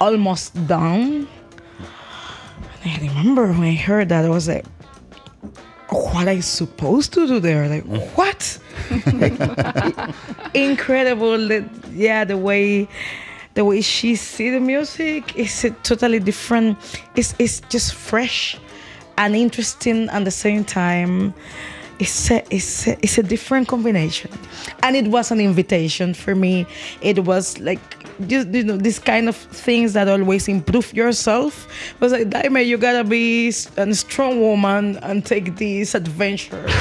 almost 0.00 0.54
done. 0.66 1.28
And 2.84 2.92
I 2.92 2.98
remember 3.08 3.48
when 3.48 3.64
I 3.64 3.74
heard 3.74 4.08
that, 4.08 4.24
I 4.24 4.28
was 4.28 4.48
like, 4.48 4.66
what 5.90 6.28
I 6.28 6.40
supposed 6.40 7.12
to 7.14 7.26
do 7.26 7.40
there? 7.40 7.68
Like, 7.68 7.84
what? 8.16 8.58
incredible 10.54 11.48
that 11.48 11.64
yeah 11.92 12.24
the 12.24 12.36
way 12.36 12.88
the 13.54 13.64
way 13.64 13.80
she 13.80 14.14
see 14.14 14.50
the 14.50 14.60
music 14.60 15.36
is 15.36 15.66
totally 15.82 16.20
different 16.20 16.78
it's, 17.16 17.34
it's 17.38 17.60
just 17.68 17.94
fresh 17.94 18.56
and 19.18 19.36
interesting 19.36 20.08
at 20.08 20.24
the 20.24 20.30
same 20.30 20.64
time 20.64 21.34
it's 21.98 22.30
a, 22.30 22.44
it's, 22.54 22.86
a, 22.86 22.92
it's 23.02 23.18
a 23.18 23.22
different 23.22 23.66
combination. 23.66 24.30
And 24.82 24.94
it 24.94 25.08
was 25.08 25.30
an 25.30 25.40
invitation 25.40 26.14
for 26.14 26.34
me. 26.34 26.66
It 27.00 27.24
was 27.24 27.58
like 27.58 27.80
just 28.26 28.48
you 28.48 28.64
know 28.64 28.76
this 28.76 28.98
kind 28.98 29.28
of 29.28 29.36
things 29.36 29.92
that 29.92 30.08
always 30.08 30.48
improve 30.48 30.92
yourself. 30.94 31.68
It 31.94 32.00
was 32.00 32.12
like 32.12 32.28
Daime 32.30 32.66
you 32.66 32.78
gotta 32.78 33.04
be 33.04 33.48
a 33.48 33.94
strong 33.94 34.40
woman 34.40 34.98
and 34.98 35.24
take 35.24 35.56
this 35.56 35.94
adventure. 35.94 36.64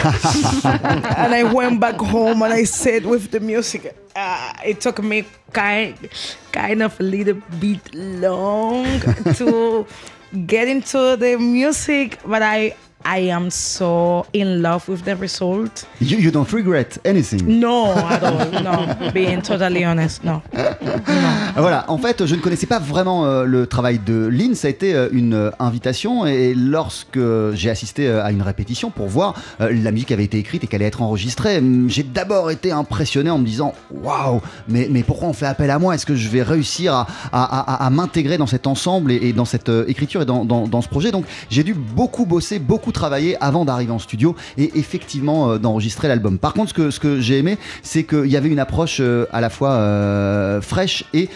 And 0.64 1.34
I 1.34 1.44
went 1.52 1.80
back 1.80 1.96
home 1.96 2.42
and 2.42 2.54
I 2.54 2.64
said 2.64 3.06
with 3.06 3.32
the 3.32 3.40
music. 3.40 3.96
Uh, 4.16 4.54
it 4.66 4.82
took 4.82 5.02
me 5.04 5.26
kind 5.54 5.96
kind 6.52 6.82
of 6.82 7.00
a 7.00 7.04
little 7.04 7.40
bit 7.60 7.94
long 7.94 9.00
to 9.36 9.86
get 10.46 10.68
into 10.68 11.16
the 11.18 11.38
music 11.38 12.20
but 12.26 12.42
I 12.42 12.76
I 13.06 13.30
am 13.32 13.50
so 13.50 14.26
in 14.34 14.62
love 14.62 14.90
with 14.90 15.04
the 15.06 15.16
result. 15.16 15.86
You, 16.02 16.18
you 16.20 16.30
don't 16.30 16.52
regret 16.52 17.00
anything? 17.06 17.42
No 17.60 17.94
at 17.94 18.22
all. 18.24 18.52
No 18.62 19.12
being 19.14 19.42
totally 19.42 19.86
honest 19.86 20.24
no. 20.26 20.42
Voilà, 21.56 21.86
en 21.88 21.98
fait, 21.98 22.26
je 22.26 22.36
ne 22.36 22.42
connaissais 22.42 22.68
pas 22.68 22.80
vraiment 22.80 23.26
euh, 23.26 23.44
le 23.46 23.66
travail 23.66 24.00
de 24.00 24.28
Lynn. 24.28 24.54
Ça 24.56 24.68
a 24.68 24.72
été 24.72 24.94
euh, 24.94 25.08
une 25.12 25.34
euh, 25.34 25.52
invitation. 25.60 26.26
Et 26.26 26.54
lorsque 26.54 27.20
j'ai 27.54 27.70
assisté 27.70 28.10
à 28.10 28.32
une 28.32 28.42
répétition 28.42 28.90
pour 28.92 29.08
voir 29.08 29.36
la 29.60 29.92
musique 29.92 30.08
qui 30.10 30.14
avait 30.14 30.26
été 30.26 30.38
écrite 30.38 30.64
et 30.64 30.68
qu'elle 30.68 30.82
allait 30.82 30.88
être 30.90 31.02
enregistrée, 31.02 31.58
hum, 31.60 31.90
j'ai 31.90 32.04
d'abord 32.04 32.52
été 32.52 32.72
impressionné 32.72 33.30
en 33.30 33.38
me 33.38 33.46
disant 33.46 33.74
waouh, 33.92 34.42
mais, 34.68 34.88
mais 34.92 35.04
pourquoi 35.04 35.30
on 35.30 35.34
fait 35.34 35.46
appel 35.48 35.72
à 35.72 35.80
moi? 35.80 35.96
Est-ce 35.96 36.06
que 36.06 36.16
je 36.16 36.28
vais 36.30 36.42
réussir 36.44 36.94
à, 36.94 37.08
à- 37.32 37.74
à- 37.84 37.86
à 37.86 37.90
m'intégrer 37.90 38.38
dans 38.38 38.48
cet 38.48 38.68
ensemble 38.68 39.12
et, 39.12 39.16
et 39.30 39.34
dans 39.34 39.46
cette 39.46 39.72
écriture 39.88 40.22
et 40.22 40.26
dans, 40.26 40.44
dans- 40.46 40.68
dans 40.68 40.82
ce 40.82 40.90
projet? 40.90 41.12
Donc 41.12 41.26
j'ai 41.50 41.64
dû 41.64 41.74
beaucoup 41.74 42.26
bosser, 42.26 42.60
beaucoup 42.60 42.87
travailler 42.92 43.38
avant 43.42 43.66
d'arriver 43.66 43.92
en 43.92 44.00
studio 44.00 44.36
et 44.58 44.72
effectivement 44.76 45.52
euh, 45.52 45.58
d'enregistrer 45.58 46.08
l'album. 46.08 46.38
Par 46.38 46.54
contre, 46.54 46.74
ce 46.92 47.00
que, 47.00 47.20
j'ai 47.20 47.38
aimé, 47.38 47.58
c'est 47.82 48.04
qu'il 48.04 48.28
y 48.28 48.38
avait 48.38 48.50
une 48.50 48.60
approche 48.60 48.98
euh, 49.00 49.26
à 49.32 49.42
la 49.42 49.50
fois 49.50 49.72
euh, 49.72 50.62
fraîche 50.62 51.06
et 51.14 51.30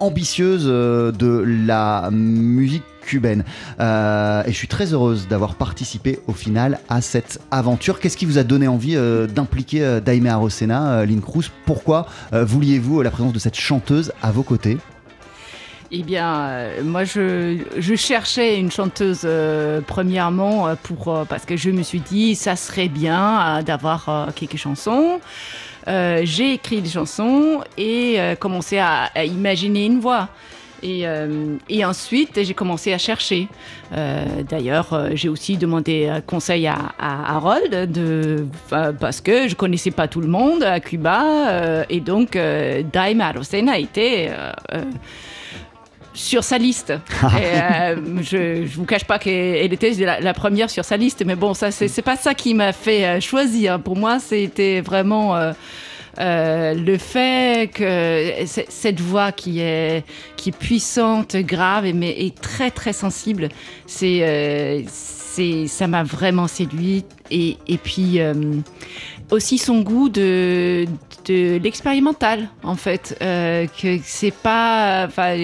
ambitieuse 0.00 0.66
de 0.66 1.44
la 1.66 2.10
musique 2.10 2.82
cubaine. 3.02 3.44
Et 3.78 3.82
je 4.48 4.54
suis 4.54 4.68
très 4.68 4.92
heureuse 4.92 5.28
d'avoir 5.28 5.54
participé 5.54 6.18
au 6.26 6.32
final 6.32 6.78
à 6.88 7.00
cette 7.00 7.40
aventure. 7.50 8.00
Qu'est-ce 8.00 8.16
qui 8.16 8.26
vous 8.26 8.38
a 8.38 8.44
donné 8.44 8.68
envie 8.68 8.96
d'impliquer 9.34 9.84
euh, 9.84 10.00
Daime 10.00 10.26
Arosena, 10.26 11.04
Lynn 11.04 11.20
Cruz? 11.20 11.50
Pourquoi 11.66 12.06
vouliez-vous 12.32 13.02
la 13.02 13.10
présence 13.10 13.32
de 13.32 13.38
cette 13.38 13.56
chanteuse 13.56 14.12
à 14.22 14.30
vos 14.30 14.42
côtés? 14.42 14.78
Eh 15.90 16.02
bien, 16.02 16.40
euh, 16.40 16.82
moi, 16.84 17.04
je, 17.04 17.94
cherchais 17.96 18.58
une 18.58 18.70
chanteuse 18.70 19.22
euh, 19.24 19.80
premièrement 19.86 20.68
euh, 20.68 20.74
pour 20.82 21.24
parce 21.26 21.46
que 21.46 21.56
je 21.56 21.70
me 21.70 21.82
suis 21.82 22.00
dit 22.00 22.34
ça 22.34 22.56
serait 22.56 22.88
bien 22.88 23.62
d'avoir 23.62 24.28
quelques 24.34 24.56
chansons. 24.56 25.20
J'ai 25.86 26.52
écrit 26.52 26.82
des 26.82 26.90
chansons 26.90 27.62
et 27.78 28.18
commencé 28.38 28.78
à, 28.78 29.24
imaginer 29.24 29.86
une 29.86 30.00
voix. 30.00 30.28
Et, 30.82 31.06
ensuite, 31.84 32.42
j'ai 32.42 32.52
commencé 32.52 32.92
à 32.92 32.98
chercher. 32.98 33.48
D'ailleurs, 33.90 35.08
j'ai 35.14 35.30
aussi 35.30 35.56
demandé 35.56 36.12
conseil 36.26 36.66
à, 36.66 36.92
Harold 36.98 37.88
parce 39.00 39.22
que 39.22 39.48
je 39.48 39.54
connaissais 39.54 39.92
pas 39.92 40.08
tout 40.08 40.20
le 40.20 40.28
monde 40.28 40.62
à 40.62 40.78
Cuba. 40.80 41.84
et 41.88 42.00
donc, 42.00 42.32
Daima 42.32 43.28
Arosena 43.28 43.78
était 43.78 44.30
sur 46.18 46.44
sa 46.44 46.58
liste. 46.58 46.90
Et, 47.22 47.60
euh, 47.60 47.96
je, 48.20 48.66
je 48.66 48.76
vous 48.76 48.84
cache 48.84 49.04
pas 49.04 49.18
qu'elle 49.18 49.72
était 49.72 49.92
la, 49.92 50.20
la 50.20 50.34
première 50.34 50.70
sur 50.70 50.84
sa 50.84 50.96
liste, 50.96 51.24
mais 51.24 51.36
bon, 51.36 51.54
ça 51.54 51.70
c'est 51.70 52.02
pas 52.02 52.16
ça 52.16 52.34
qui 52.34 52.54
m'a 52.54 52.72
fait 52.72 53.04
euh, 53.04 53.20
choisir. 53.20 53.80
Pour 53.80 53.96
moi, 53.96 54.18
c'était 54.18 54.80
vraiment 54.80 55.36
euh, 56.20 56.74
le 56.74 56.98
fait 56.98 57.70
que 57.72 58.32
cette 58.46 59.00
voix 59.00 59.30
qui 59.30 59.60
est 59.60 60.04
qui 60.36 60.48
est 60.48 60.56
puissante, 60.56 61.36
grave, 61.36 61.86
et, 61.86 61.92
mais 61.92 62.10
et 62.10 62.32
très 62.32 62.70
très 62.70 62.92
sensible, 62.92 63.48
c'est 63.86 64.20
euh, 64.22 64.82
c'est 64.88 65.68
ça 65.68 65.86
m'a 65.86 66.02
vraiment 66.02 66.48
séduit. 66.48 67.04
Et, 67.30 67.56
et 67.68 67.76
puis 67.76 68.20
euh, 68.20 68.34
aussi 69.30 69.58
son 69.58 69.80
goût 69.82 70.08
de, 70.08 70.86
de 71.28 71.58
l'expérimental 71.58 72.48
en 72.62 72.74
fait 72.74 73.16
euh, 73.22 73.66
que 73.80 73.98
c'est 74.02 74.32
pas 74.32 75.04
enfin 75.06 75.34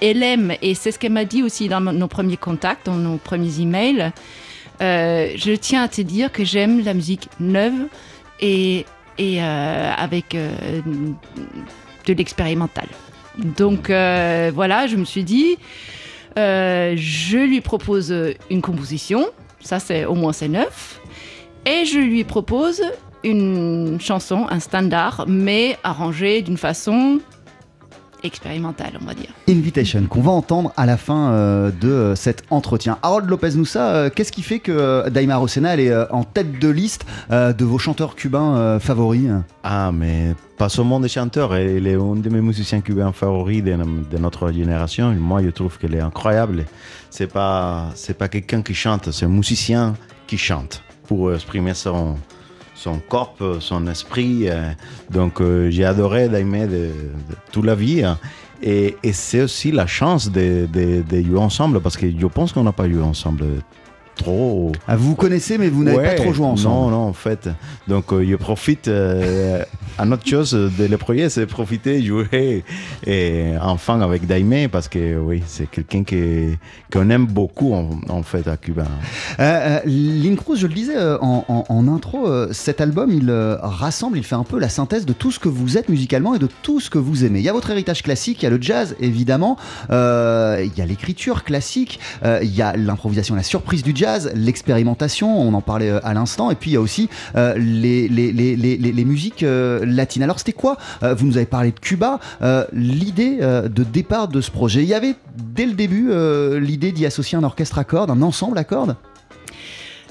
elle 0.00 0.22
aime 0.22 0.54
et 0.62 0.74
c'est 0.74 0.92
ce 0.92 0.98
qu'elle 0.98 1.12
m'a 1.12 1.24
dit 1.24 1.42
aussi 1.42 1.68
dans 1.68 1.80
nos 1.80 2.08
premiers 2.08 2.36
contacts 2.36 2.86
dans 2.86 2.96
nos 2.96 3.16
premiers 3.16 3.60
emails 3.60 4.12
Euh, 4.80 5.32
je 5.36 5.52
tiens 5.52 5.84
à 5.84 5.88
te 5.88 6.00
dire 6.02 6.32
que 6.32 6.44
j'aime 6.44 6.82
la 6.84 6.94
musique 6.94 7.28
neuve 7.38 7.86
et, 8.40 8.84
et 9.16 9.40
euh, 9.40 9.92
avec 9.96 10.34
euh, 10.34 10.50
de 12.06 12.12
l'expérimental. 12.14 12.88
Donc 13.38 13.88
voilà 13.88 14.86
je 14.88 14.96
me 14.96 15.04
suis 15.04 15.24
dit 15.24 15.56
je 16.36 17.38
lui 17.38 17.60
propose 17.60 18.12
une 18.50 18.60
composition 18.60 19.26
ça 19.60 19.78
c'est 19.78 20.04
au 20.04 20.14
moins 20.14 20.32
c'est 20.32 20.48
neuf 20.48 21.00
et 21.64 21.84
je 21.84 21.98
lui 21.98 22.24
propose 22.24 22.82
une 23.24 23.98
chanson, 24.00 24.46
un 24.50 24.60
standard, 24.60 25.24
mais 25.28 25.78
arrangée 25.84 26.42
d'une 26.42 26.56
façon 26.56 27.20
expérimentale, 28.24 28.92
on 29.02 29.04
va 29.04 29.14
dire. 29.14 29.30
Invitation 29.48 30.04
qu'on 30.08 30.20
va 30.20 30.30
entendre 30.30 30.72
à 30.76 30.86
la 30.86 30.96
fin 30.96 31.32
euh, 31.32 31.72
de 31.80 31.88
euh, 31.88 32.14
cet 32.14 32.44
entretien. 32.50 32.98
Harold 33.02 33.28
Lopez 33.28 33.56
Noussa, 33.56 33.94
euh, 33.94 34.10
qu'est-ce 34.14 34.30
qui 34.30 34.42
fait 34.42 34.60
que 34.60 35.08
Daima 35.08 35.36
Rosena 35.36 35.74
elle 35.74 35.80
est 35.80 35.90
euh, 35.90 36.06
en 36.10 36.22
tête 36.22 36.60
de 36.60 36.68
liste 36.68 37.04
euh, 37.32 37.52
de 37.52 37.64
vos 37.64 37.78
chanteurs 37.78 38.14
cubains 38.14 38.54
euh, 38.56 38.78
favoris? 38.78 39.28
Ah, 39.64 39.90
mais 39.92 40.36
pas 40.56 40.68
seulement 40.68 41.00
des 41.00 41.08
chanteurs, 41.08 41.52
elle 41.56 41.84
est 41.86 41.94
un 41.96 42.14
de 42.14 42.28
mes 42.30 42.40
musiciens 42.40 42.80
cubains 42.80 43.10
favoris 43.12 43.62
de, 43.64 43.72
de 43.72 44.18
notre 44.18 44.52
génération. 44.52 45.12
Moi, 45.14 45.42
je 45.42 45.50
trouve 45.50 45.76
qu'elle 45.78 45.96
est 45.96 46.00
incroyable. 46.00 46.64
C'est 47.10 47.26
pas, 47.26 47.90
c'est 47.96 48.16
pas 48.16 48.28
quelqu'un 48.28 48.62
qui 48.62 48.74
chante, 48.74 49.10
c'est 49.10 49.24
un 49.24 49.30
musicien 49.30 49.94
qui 50.28 50.38
chante 50.38 50.84
pour 51.08 51.34
exprimer 51.34 51.74
son, 51.74 52.14
son 52.82 52.98
corps, 52.98 53.36
son 53.60 53.86
esprit. 53.86 54.48
euh. 54.48 54.72
Donc, 55.10 55.40
euh, 55.40 55.70
j'ai 55.70 55.84
adoré 55.84 56.28
d'aimer 56.28 56.66
de, 56.66 56.90
de 57.30 57.34
toute 57.52 57.64
la 57.64 57.74
vie. 57.74 58.02
hein. 58.02 58.18
Et, 58.62 58.96
et 59.02 59.12
c'est 59.12 59.42
aussi 59.42 59.72
la 59.72 59.86
chance 59.86 60.30
de, 60.30 60.68
de, 60.72 61.02
de 61.02 61.22
jouer 61.22 61.38
ensemble, 61.38 61.80
parce 61.80 61.96
que 61.96 62.06
je 62.22 62.26
pense 62.26 62.52
qu'on 62.52 62.64
n'a 62.64 62.72
pas 62.72 62.88
joué 62.88 63.02
ensemble 63.02 63.44
trop. 64.16 64.72
Ah, 64.88 64.96
vous 64.96 65.14
connaissez, 65.14 65.58
mais 65.58 65.68
vous 65.68 65.84
n'avez 65.84 66.02
pas 66.02 66.14
trop 66.14 66.32
joué 66.32 66.46
ensemble. 66.46 66.74
Non, 66.74 66.90
non, 66.90 67.08
en 67.08 67.12
fait. 67.12 67.48
Donc, 67.88 68.12
euh, 68.12 68.24
je 68.28 68.36
profite. 68.36 68.88
euh, 68.88 69.62
une 70.02 70.12
autre 70.14 70.26
chose 70.26 70.52
de 70.52 70.86
le 70.86 70.96
projet, 70.96 71.28
c'est 71.28 71.44
profiter, 71.46 72.02
jouer 72.02 72.64
et 73.06 73.52
enfin 73.60 74.00
avec 74.00 74.26
Daime 74.26 74.68
parce 74.70 74.88
que 74.88 75.18
oui, 75.18 75.42
c'est 75.46 75.70
quelqu'un 75.70 76.02
que- 76.02 76.54
qu'on 76.90 77.10
aime 77.10 77.26
beaucoup 77.26 77.74
en, 77.74 77.90
en 78.08 78.22
fait 78.22 78.48
à 78.48 78.56
Cuba. 78.56 78.84
Euh, 79.38 79.42
euh, 79.42 79.80
Lynn 79.84 80.36
Cruz, 80.36 80.56
je 80.56 80.66
le 80.66 80.72
disais 80.72 80.96
euh, 80.96 81.18
en, 81.20 81.44
en- 81.48 81.64
en 81.68 81.88
intro, 81.88 82.26
cet 82.52 82.80
album, 82.80 83.10
il 83.12 83.30
rassemble, 83.60 84.16
il 84.18 84.24
fait 84.24 84.34
un 84.34 84.44
peu 84.44 84.58
la 84.58 84.70
synthèse 84.70 85.04
de 85.04 85.12
tout 85.12 85.30
ce 85.30 85.38
que 85.38 85.48
vous 85.50 85.76
êtes 85.76 85.88
musicalement 85.90 86.34
et 86.34 86.38
de 86.38 86.48
tout 86.62 86.80
ce 86.80 86.88
que 86.88 86.98
vous 86.98 87.24
aimez. 87.24 87.40
Il 87.40 87.44
y 87.44 87.48
a 87.50 87.52
votre 87.52 87.70
héritage 87.70 88.02
classique, 88.02 88.42
il 88.42 88.44
y 88.44 88.46
a 88.46 88.50
le 88.50 88.60
jazz, 88.62 88.96
évidemment, 88.98 89.56
il 89.90 90.72
y 90.76 90.80
a 90.80 90.86
l'écriture 90.86 91.44
classique, 91.44 92.00
il 92.24 92.54
y 92.54 92.62
a 92.62 92.74
l'improvisation, 92.76 93.34
la 93.34 93.42
surprise 93.42 93.82
du 93.82 93.92
jazz, 93.94 94.01
l'expérimentation, 94.34 95.40
on 95.40 95.54
en 95.54 95.60
parlait 95.60 95.90
euh, 95.90 96.00
à 96.04 96.14
l'instant, 96.14 96.50
et 96.50 96.54
puis 96.54 96.70
il 96.70 96.74
y 96.74 96.76
a 96.76 96.80
aussi 96.80 97.08
euh, 97.36 97.54
les, 97.56 98.08
les, 98.08 98.32
les, 98.32 98.56
les, 98.56 99.04
musiques 99.04 99.42
euh, 99.42 99.84
latines. 99.84 100.22
Alors 100.22 100.38
c'était 100.38 100.52
quoi 100.52 100.76
Vous 101.02 101.26
nous 101.26 101.36
avez 101.36 101.46
parlé 101.46 101.72
de 101.72 101.78
Cuba, 101.78 102.20
l'idée 102.72 103.38
de 103.38 103.84
départ 103.84 104.28
de 104.28 104.40
ce 104.40 104.50
projet? 104.50 104.82
Il 104.82 104.88
y 104.88 104.94
avait 104.94 105.14
dès 105.36 105.66
le 105.66 105.72
début 105.72 106.10
l'idée 106.60 106.92
d'y 106.92 107.06
associer 107.06 107.38
un 107.38 107.44
orchestre 107.44 107.78
à 107.78 107.84
cordes, 107.84 108.10
un 108.10 108.22
ensemble 108.22 108.58
à 108.58 108.64
cordes? 108.64 108.96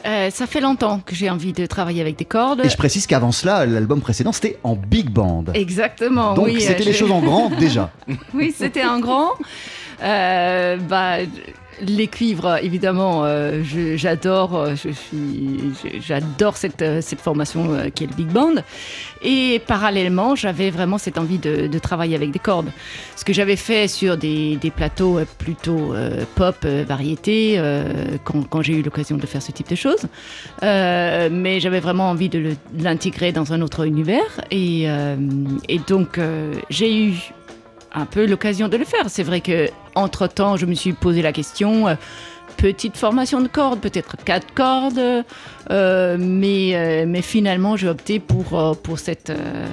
Euh, 0.06 0.30
ça 0.32 0.48
fait 0.48 0.62
longtemps 0.62 1.00
que 1.00 1.16
j'ai 1.16 1.30
envie 1.30 1.54
de 1.54 1.66
travailler 1.66 2.02
avec 2.02 2.18
des 2.18 2.26
cordes. 2.26 2.62
Et 2.64 2.70
je 2.70 2.78
précise 2.78 3.08
qu'avant 3.08 3.32
cela, 3.32 3.66
l'album 3.66 4.02
précédent, 4.02 4.32
c'était 4.32 4.58
en 4.64 4.76
big 4.76 5.10
band. 5.10 5.46
Exactement. 5.54 6.34
Donc 6.34 6.46
oui, 6.46 6.62
c'était 6.62 6.84
les 6.84 6.94
choses 6.94 7.12
en 7.12 7.22
grand 7.22 7.50
déjà. 7.50 7.92
oui, 8.34 8.54
c'était 8.56 8.82
un 8.82 9.00
grand. 9.00 9.32
Euh, 10.04 10.78
bah, 10.78 11.18
les 11.82 12.08
cuivres, 12.08 12.58
évidemment, 12.62 13.24
euh, 13.26 13.62
j'adore. 13.96 14.56
euh, 14.56 14.76
j'adore 16.00 16.58
cette, 16.58 16.82
euh, 16.82 17.02
cette 17.02 17.20
formation 17.20 17.90
qui 17.94 18.04
est 18.04 18.08
le 18.08 18.16
big 18.16 18.28
band. 18.28 18.56
Et 19.22 19.62
parallèlement, 19.68 20.36
j'avais 20.36 20.70
vraiment 20.70 20.98
cette 20.98 21.18
envie 21.18 21.38
de, 21.38 21.68
de 21.68 21.80
travailler 21.80 22.16
avec 22.16 22.32
des 22.32 22.40
cordes. 22.40 22.72
Ce 23.16 23.26
que 23.26 23.34
j'avais 23.34 23.56
fait 23.56 23.88
sur 23.88 24.18
des, 24.18 24.56
des 24.56 24.72
plateaux 24.72 25.20
plutôt 25.38 25.94
pop, 26.36 26.66
variété, 26.66 27.62
quand, 28.24 28.48
quand 28.50 28.62
j'ai 28.62 28.74
eu 28.74 28.82
l'occasion 28.82 29.18
de 29.18 29.26
faire 29.28 29.42
ce 29.42 29.52
type 29.52 29.70
de 29.70 29.76
choses. 29.76 30.08
Mais 30.62 31.60
j'avais 31.60 31.80
vraiment 31.80 32.10
envie 32.10 32.30
de 32.30 32.56
l'intégrer 32.80 33.32
dans 33.32 33.54
un 33.54 33.62
autre 33.62 33.86
univers. 33.86 34.42
Et, 34.50 34.88
donc, 35.88 36.20
j'ai 36.70 37.06
eu 37.06 37.14
un 37.94 38.06
peu 38.06 38.26
l'occasion 38.26 38.68
de 38.68 38.78
le 38.78 38.86
faire. 38.86 39.10
C'est 39.10 39.24
vrai 39.24 39.42
que 39.42 39.70
entre 39.96 40.28
temps, 40.28 40.58
je 40.58 40.66
me 40.66 40.74
suis 40.74 40.94
posé 40.94 41.22
la 41.22 41.32
question. 41.34 41.88
euh, 41.88 41.96
petite 42.58 42.98
formation 42.98 43.42
de 43.42 43.48
cordes, 43.48 43.80
peut-être 43.80 44.18
quatre 44.24 44.54
cordes, 44.54 45.24
euh, 45.72 46.18
mais, 46.20 46.76
euh, 46.76 47.06
mais 47.08 47.22
finalement 47.24 47.76
j'ai 47.78 47.88
opté 47.88 48.20
pour, 48.20 48.78
pour 48.84 49.00
cette, 49.00 49.30
euh, 49.32 49.66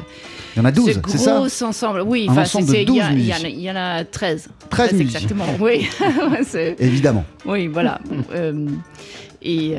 Il 0.56 0.60
y 0.60 0.62
en 0.62 0.64
a 0.64 0.70
12, 0.70 0.86
ce 0.94 1.00
c'est 1.08 1.18
ça 1.18 1.34
gros 1.40 1.64
ensemble. 1.64 2.02
Oui, 2.06 2.26
Un 2.30 2.38
ensemble 2.38 2.66
de 2.68 2.74
il 2.74 2.78
y, 2.78 2.82
a- 2.82 2.84
12 2.84 2.96
il 2.96 2.96
y 2.96 3.02
en 3.02 3.04
a- 3.04 3.10
musiciens. 3.40 3.48
il 3.50 3.60
y 3.60 3.70
en 3.70 3.76
a 3.76 4.04
13. 4.04 4.48
13 4.70 4.92
musiciens. 4.92 5.20
exactement, 5.20 5.44
oui. 5.60 5.88
Évidemment. 6.78 7.24
oui, 7.44 7.66
voilà. 7.66 7.98
Et 9.42 9.74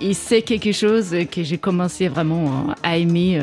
et 0.00 0.14
c'est 0.14 0.42
quelque 0.42 0.72
chose 0.72 1.14
que 1.32 1.42
j'ai 1.42 1.58
commencé 1.58 2.08
vraiment 2.08 2.66
à 2.82 2.96
aimer, 2.96 3.40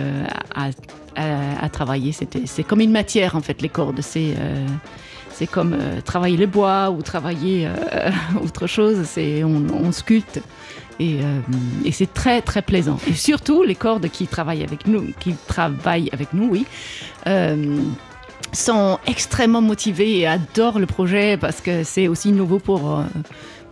à, 0.55 0.69
à- 1.17 1.65
à 1.65 1.69
travailler. 1.69 2.13
C'est 2.45 2.63
comme 2.63 2.79
une 2.81 2.91
matière, 2.91 3.35
en 3.35 3.41
fait, 3.41 3.61
les 3.61 3.69
cordes. 3.69 4.01
C'est, 4.01 4.33
euh, 4.39 4.65
c'est 5.31 5.47
comme 5.47 5.73
euh, 5.73 5.99
travailler 6.01 6.37
le 6.37 6.45
bois 6.47 6.89
ou 6.91 7.01
travailler 7.01 7.67
euh, 7.67 8.09
autre 8.43 8.67
chose. 8.67 8.99
On, 9.17 9.63
on 9.73 9.91
sculpte. 9.91 10.41
Et, 10.99 11.19
c'est 11.91 12.11
très, 12.13 12.41
très 12.41 12.61
plaisant. 12.63 12.97
Et 13.07 13.13
surtout, 13.13 13.61
les 13.63 13.75
cordes 13.75 14.09
qui 14.09 14.25
travaillent 14.25 14.63
avec 14.63 14.87
nous, 14.87 15.09
qui 15.19 15.35
travaillent 15.47 16.09
avec 16.11 16.33
nous, 16.33 16.49
oui. 16.49 16.65
sont 18.53 18.97
extrêmement 19.05 19.61
motivés 19.61 20.19
et 20.19 20.27
adorent 20.27 20.79
le 20.79 20.87
projet 20.87 21.37
parce 21.37 21.61
que 21.61 21.83
c'est 21.83 22.07
aussi 22.07 22.31
nouveau 22.31 22.57
pour, 22.57 23.03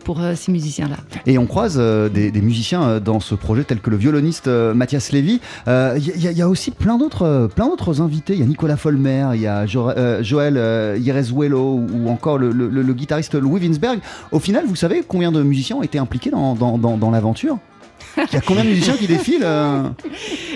pour 0.05 0.21
euh, 0.21 0.35
ces 0.35 0.51
musiciens-là. 0.53 0.95
Et 1.25 1.37
on 1.37 1.47
croise 1.47 1.75
euh, 1.77 2.07
des, 2.07 2.31
musiciens 2.41 2.83
euh, 2.83 2.99
dans 3.01 3.19
ce 3.19 3.35
projet, 3.35 3.63
tels 3.65 3.81
que 3.81 3.89
le 3.89 3.97
violoniste 3.97 4.47
Mathias 4.47 5.11
Lévy. 5.11 5.41
Il 5.67 6.03
y, 6.37 6.41
a- 6.41 6.45
aussi 6.47 6.71
plein 6.71 6.97
d'autres, 6.97 7.49
plein 7.53 7.67
invités. 8.01 8.33
Il 8.33 8.39
y 8.39 8.43
a 8.43 8.45
Nicolas 8.45 8.77
Folmer, 8.77 9.29
il 9.33 9.41
y 9.41 9.47
a 9.47 9.65
Jo- 9.65 9.89
Joël 10.21 10.55
Yerezuelo 11.01 11.59
ou 11.91 12.07
encore 12.07 12.37
le, 12.37 12.93
guitariste 12.93 13.33
Louis 13.33 13.59
Winsberg. 13.59 13.99
Au 14.31 14.39
final, 14.39 14.65
vous 14.67 14.75
savez 14.75 15.03
combien 15.05 15.31
de 15.31 15.41
musiciens 15.41 15.77
ont 15.77 15.83
été 15.83 15.97
impliqués 15.97 16.29
dans 16.29 17.09
l'aventure? 17.11 17.57
Il 18.17 18.33
y 18.33 18.37
a 18.37 18.41
combien 18.41 18.63
de 18.63 18.69
musiciens 18.69 18.95
qui 18.97 19.07
défilent 19.07 19.43
euh 19.43 19.83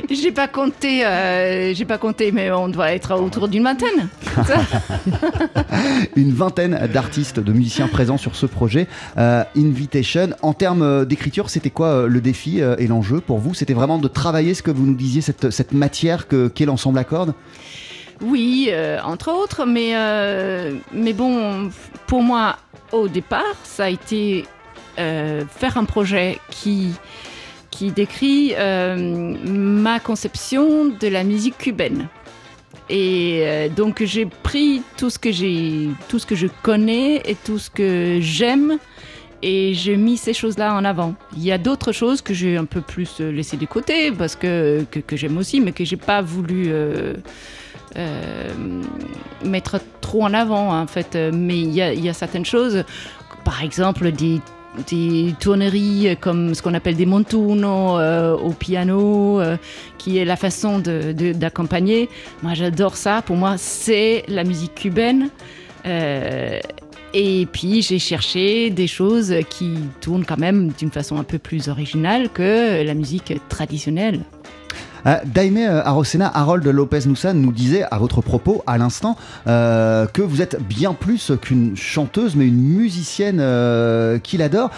J'ai 0.10 0.32
pas 0.32 0.48
compté, 0.48 1.06
euh, 1.06 1.74
j'ai 1.74 1.86
pas 1.86 1.98
compté, 1.98 2.32
mais 2.32 2.52
on 2.52 2.68
doit 2.70 2.92
être 2.94 3.14
autour 3.16 3.48
d'une 3.48 3.64
vingtaine. 3.64 4.08
Une 6.16 6.32
vingtaine 6.34 6.88
d'artistes, 6.94 7.40
de 7.40 7.52
musiciens 7.54 7.88
présents 7.88 8.18
sur 8.18 8.36
ce 8.36 8.46
projet. 8.46 8.88
Euh, 9.18 9.44
Invitation. 9.58 10.30
En 10.42 10.54
termes 10.54 11.06
d'écriture, 11.06 11.50
c'était 11.50 11.70
quoi 11.70 12.08
le 12.08 12.22
défi 12.22 12.60
et 12.60 12.88
l'enjeu 12.88 13.20
pour 13.22 13.40
vous? 13.40 13.54
C'était 13.54 13.74
vraiment 13.74 13.98
de 13.98 14.08
travailler 14.08 14.54
ce 14.54 14.64
que 14.64 14.72
vous 14.72 14.86
nous 14.86 14.96
disiez, 14.96 15.22
cette, 15.22 15.50
cette 15.50 15.72
matière 15.74 16.28
que- 16.28 16.48
qu'est 16.48 16.66
l'ensemble 16.66 17.00
à 17.00 17.04
cordes 17.04 17.34
Oui, 18.22 18.70
euh, 18.72 19.00
entre 19.04 19.32
autres, 19.32 19.66
mais, 19.66 19.92
euh, 19.96 20.74
mais 20.94 21.14
bon, 21.14 21.70
pour 22.08 22.22
moi, 22.24 22.58
au 22.92 23.08
départ, 23.08 23.56
ça 23.64 23.86
a 23.86 23.90
été 23.90 24.46
euh, 24.98 25.44
faire 25.50 25.78
un 25.78 25.86
projet 25.86 26.40
qui, 26.50 26.90
qui 27.72 27.92
décrit 27.92 28.54
euh, 28.58 29.36
ma 29.46 30.00
conception 30.00 30.86
de 30.86 31.08
la 31.08 31.24
musique 31.24 31.58
cubaine. 31.58 32.08
Et 32.90 33.42
euh, 33.44 33.70
donc 33.70 34.04
j'ai 34.04 34.26
pris 34.26 34.82
tout 34.98 35.10
ce 35.10 35.20
que 35.20 35.32
j'ai, 35.32 35.90
tout 36.08 36.18
ce 36.20 36.26
que 36.26 36.36
je 36.36 36.48
connais 36.64 37.18
et 37.26 37.36
tout 37.36 37.60
ce 37.60 37.70
que 37.70 38.18
j'aime, 38.20 38.80
et 39.42 39.74
j'ai 39.74 39.96
mis 39.96 40.18
ces 40.18 40.34
choses-là 40.34 40.74
en 40.74 40.84
avant. 40.84 41.14
Il 41.38 41.44
y 41.44 41.52
a 41.52 41.58
d'autres 41.58 41.92
choses 41.92 42.22
que 42.22 42.34
j'ai 42.34 42.58
un 42.58 42.66
peu 42.66 42.82
plus 42.82 43.22
euh, 43.22 43.32
laissées 43.32 43.58
de 43.58 43.66
côté 43.66 44.12
parce 44.12 44.36
que 44.36 44.84
que, 44.90 45.16
j'aime 45.16 45.38
aussi, 45.38 45.62
mais 45.62 45.72
que 45.72 45.86
j'ai 45.86 45.98
pas 45.98 46.22
voulu. 46.22 46.72
mettre 49.44 49.80
trop 50.00 50.24
en 50.24 50.34
avant 50.34 50.80
en 50.80 50.86
fait 50.86 51.18
mais 51.34 51.60
il 51.60 51.74
y 51.74 52.10
a 52.10 52.14
certaines 52.14 52.46
choses 52.46 52.84
par 53.44 53.64
exemple 53.64 54.12
des 54.12 54.42
des 54.90 55.34
tourneries 55.40 56.16
comme 56.22 56.54
ce 56.54 56.62
qu'on 56.62 56.74
appelle 56.74 56.96
des 56.96 57.06
montuno 57.06 57.98
euh, 58.00 58.36
au 58.38 58.52
piano, 58.52 59.40
euh, 59.40 59.58
qui 59.98 60.18
est 60.18 60.26
la 60.26 60.36
façon 60.36 60.80
de- 60.80 61.12
de- 61.12 61.34
d'accompagner. 61.34 62.10
Moi, 62.44 62.54
j'adore 62.54 62.96
ça. 62.96 63.22
Pour 63.22 63.36
moi, 63.36 63.56
c'est 63.58 64.24
la 64.28 64.44
musique 64.44 64.76
cubaine. 64.76 65.30
Euh, 65.86 66.60
et 67.14 67.48
puis, 67.52 67.82
j'ai 67.82 67.98
cherché 68.00 68.70
des 68.70 68.86
choses 68.88 69.34
qui 69.50 69.74
tournent 70.02 70.26
quand 70.26 70.38
même 70.38 70.72
d'une 70.78 70.92
façon 70.92 71.18
un 71.18 71.24
peu 71.24 71.40
plus 71.40 71.68
originale 71.68 72.30
que 72.30 72.84
la 72.84 72.94
musique 72.94 73.34
traditionnelle. 73.50 74.22
Euh, 75.06 75.18
Daime 75.26 75.58
euh, 75.58 75.82
Harold 75.84 76.66
Lopez 76.66 77.02
Noussan 77.06 77.34
nous 77.34 77.52
disait 77.52 77.86
à 77.90 77.98
votre 77.98 78.22
propos 78.22 78.64
à 78.68 78.78
l'instant 78.78 79.18
euh, 79.48 80.06
que 80.08 80.22
vous 80.22 80.42
êtes 80.42 80.62
bien 80.62 80.94
plus 80.94 81.32
qu'une 81.42 81.76
chanteuse, 81.76 82.36
mais 82.36 82.48
une 82.48 82.62
musicienne 82.62 83.40
euh, 83.40 84.20
qu'il 84.20 84.42
adore. 84.42 84.72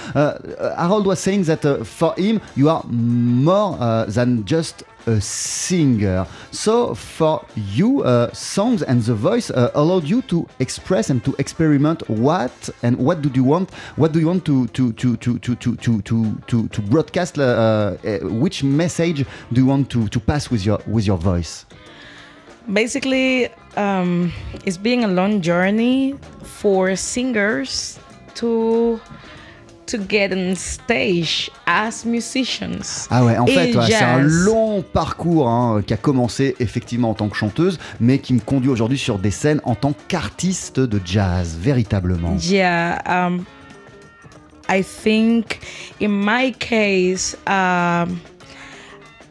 Harold 0.77 1.05
was 1.05 1.15
saying 1.15 1.45
that 1.45 1.84
for 1.84 2.13
him, 2.17 2.39
you 2.55 2.69
are 2.69 2.84
more 2.89 3.77
than 4.07 4.43
just 4.45 4.86
a 5.07 5.19
singer. 5.21 6.25
So 6.51 6.93
for 6.95 7.45
you, 7.55 8.03
uh, 8.03 8.31
songs 8.33 8.83
and 8.83 9.01
the 9.01 9.15
voice 9.15 9.49
uh, 9.49 9.71
allowed 9.73 10.03
you 10.03 10.21
to 10.23 10.47
express 10.59 11.09
and 11.09 11.23
to 11.25 11.35
experiment 11.39 12.07
what 12.09 12.69
and 12.83 12.97
what 12.97 13.21
do 13.21 13.29
you 13.33 13.43
want? 13.43 13.73
What 13.95 14.11
do 14.11 14.19
you 14.19 14.27
want 14.27 14.45
to 14.45 14.67
to 14.67 14.93
to 14.93 15.17
to 15.17 15.37
to 15.39 15.55
to 15.55 15.75
to 15.75 16.01
to, 16.01 16.67
to, 16.67 16.81
broadcast? 16.81 17.37
Uh, 17.37 17.97
uh, 18.03 18.19
which 18.23 18.63
message 18.63 19.25
do 19.51 19.61
you 19.61 19.65
want 19.65 19.89
to, 19.91 20.07
to 20.07 20.19
pass 20.19 20.49
with 20.49 20.65
your 20.65 20.79
with 20.87 21.05
your 21.05 21.17
voice? 21.17 21.65
Basically, 22.71 23.49
um, 23.75 24.31
it's 24.65 24.77
being 24.77 25.03
a 25.03 25.07
long 25.07 25.41
journey 25.41 26.15
for 26.43 26.95
singers 26.95 27.99
to 28.35 28.99
to 29.91 29.97
get 30.10 30.32
on 30.34 30.56
stage 30.56 31.51
as 31.65 32.06
musicians. 32.06 33.08
Ah 33.10 33.25
ouais, 33.25 33.38
en 33.38 33.45
Et 33.45 33.51
fait, 33.51 33.75
ouais, 33.75 33.86
c'est 33.88 33.95
un 33.95 34.21
long 34.21 34.82
parcours 34.82 35.49
hein, 35.49 35.82
qui 35.86 35.93
a 35.93 35.97
commencé 35.97 36.56
effectivement 36.60 37.10
en 37.10 37.13
tant 37.13 37.27
que 37.27 37.36
chanteuse, 37.36 37.77
mais 37.99 38.19
qui 38.19 38.34
me 38.34 38.39
conduit 38.39 38.69
aujourd'hui 38.69 38.97
sur 38.97 39.19
des 39.19 39.32
scènes 39.32 39.62
en 39.65 39.75
tant 39.75 39.93
qu'artiste 40.08 40.80
de 40.80 41.01
jazz, 41.04 41.58
véritablement. 41.60 42.38
Yeah, 42.38 43.01
um, 43.06 43.45
I 44.69 44.82
think 44.82 45.60
in 45.99 46.10
my 46.10 46.54
case, 46.54 47.36
um, 47.45 48.19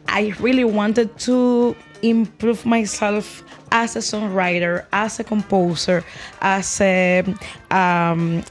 I 0.07 0.33
really 0.41 0.65
wanted 0.65 1.09
to 1.25 1.75
improve 2.03 2.65
myself 2.65 3.43
as 3.71 3.95
a 3.95 3.99
songwriter, 3.99 4.85
as 4.91 5.19
a 5.19 5.23
composer, 5.23 6.03
as 6.41 6.81
a 6.81 7.23
um, 7.71 8.43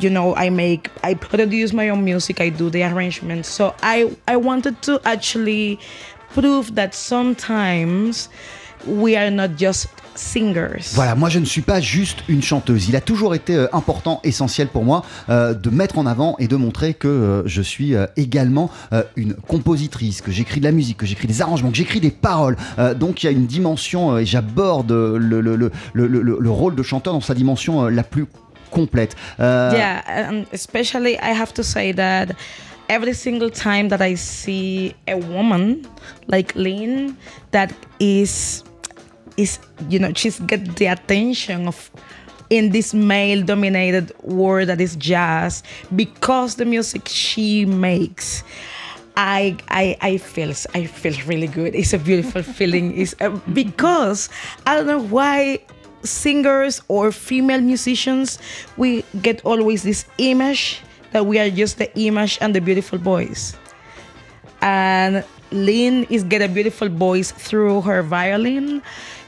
you 0.00 0.08
know 0.10 0.34
i 0.36 0.50
make 0.50 0.88
i 1.02 1.14
produce 1.14 1.72
my 1.72 1.90
own 1.90 2.02
music 2.02 2.40
i 2.40 2.50
do 2.50 2.70
the 2.70 2.82
arrangements 2.82 3.48
so 3.48 3.72
i 3.82 4.06
i 4.26 4.36
wanted 4.36 4.74
to 4.80 4.98
actually 5.04 5.78
prove 6.34 6.74
that 6.74 6.92
sometimes 6.92 8.28
we 8.86 9.16
are 9.16 9.30
not 9.30 9.50
just 9.58 9.88
singers 10.14 10.92
Voilà, 10.94 11.14
moi 11.14 11.28
je 11.30 11.38
ne 11.38 11.44
suis 11.46 11.62
pas 11.62 11.80
juste 11.80 12.18
une 12.28 12.42
chanteuse. 12.42 12.86
Il 12.88 12.96
a 12.96 13.00
toujours 13.00 13.34
été 13.34 13.54
euh, 13.54 13.66
important, 13.72 14.20
essentiel 14.24 14.68
pour 14.68 14.84
moi 14.84 15.04
euh, 15.30 15.54
de 15.54 15.70
mettre 15.70 15.96
en 15.98 16.04
avant 16.04 16.36
et 16.38 16.48
de 16.48 16.56
montrer 16.56 16.92
que 16.92 17.08
euh, 17.08 17.42
je 17.46 17.62
suis 17.62 17.94
également 18.16 18.70
une 19.16 19.34
compositrice, 19.34 20.20
que 20.20 20.30
j'écris 20.30 20.60
de 20.60 20.64
la 20.64 20.72
musique, 20.72 20.98
que 20.98 21.06
j'écris 21.06 21.28
des 21.28 21.40
arrangements, 21.40 21.70
que 21.70 21.76
j'écris 21.76 22.00
des 22.00 22.10
paroles. 22.10 22.56
Donc 22.96 23.22
il 23.22 23.26
y 23.26 23.28
a 23.28 23.32
une 23.32 23.46
dimension, 23.46 24.18
et 24.18 24.26
j'aborde 24.26 24.90
le, 24.92 25.16
le, 25.18 25.40
le, 25.40 25.70
le, 25.94 26.06
le- 26.06 26.38
le 26.38 26.50
rôle 26.50 26.74
de 26.74 26.82
chanteur 26.82 27.14
dans 27.14 27.20
sa 27.22 27.34
dimension 27.34 27.86
la 27.88 28.02
plus 28.02 28.26
complète. 28.72 29.14
Euh, 29.38 29.70
yeah 29.74 30.02
and 30.06 30.46
especially 30.52 31.18
i 31.20 31.32
have 31.32 31.52
to 31.52 31.62
say 31.62 31.92
that 31.92 32.34
every 32.88 33.14
single 33.14 33.50
time 33.50 33.88
that 33.88 34.00
i 34.00 34.14
see 34.14 34.94
a 35.06 35.16
woman 35.16 35.86
like 36.26 36.54
lynn 36.54 37.16
that 37.50 37.72
is 38.00 38.64
is 39.36 39.58
you 39.88 39.98
know 39.98 40.12
she's 40.14 40.40
get 40.40 40.76
the 40.76 40.86
attention 40.86 41.68
of 41.68 41.90
in 42.50 42.70
this 42.70 42.92
male 42.92 43.42
dominated 43.42 44.12
world 44.22 44.68
that 44.68 44.80
is 44.80 44.96
jazz 44.96 45.62
because 45.96 46.56
the 46.56 46.64
music 46.64 47.02
she 47.06 47.64
makes 47.64 48.44
I, 49.16 49.56
I 49.68 49.96
I 50.00 50.16
feel 50.16 50.52
I 50.74 50.86
feel 50.86 51.14
really 51.26 51.46
good. 51.46 51.74
It's 51.74 51.92
a 51.92 51.98
beautiful 51.98 52.42
feeling. 52.42 52.96
It's 52.96 53.14
uh, 53.20 53.28
because 53.52 54.30
I 54.66 54.76
don't 54.76 54.86
know 54.86 55.02
why 55.02 55.58
singers 56.02 56.82
or 56.88 57.12
female 57.12 57.60
musicians 57.60 58.38
we 58.76 59.04
get 59.20 59.44
always 59.44 59.82
this 59.82 60.04
image 60.18 60.80
that 61.12 61.26
we 61.26 61.38
are 61.38 61.50
just 61.50 61.78
the 61.78 61.88
image 61.98 62.38
and 62.40 62.54
the 62.54 62.60
beautiful 62.60 62.98
voice. 62.98 63.54
And 64.60 65.24
Lynn 65.50 66.04
is 66.04 66.24
get 66.24 66.42
a 66.42 66.48
beautiful 66.48 66.88
voice 66.88 67.30
through 67.30 67.82
her 67.82 68.02
violin, 68.02 68.82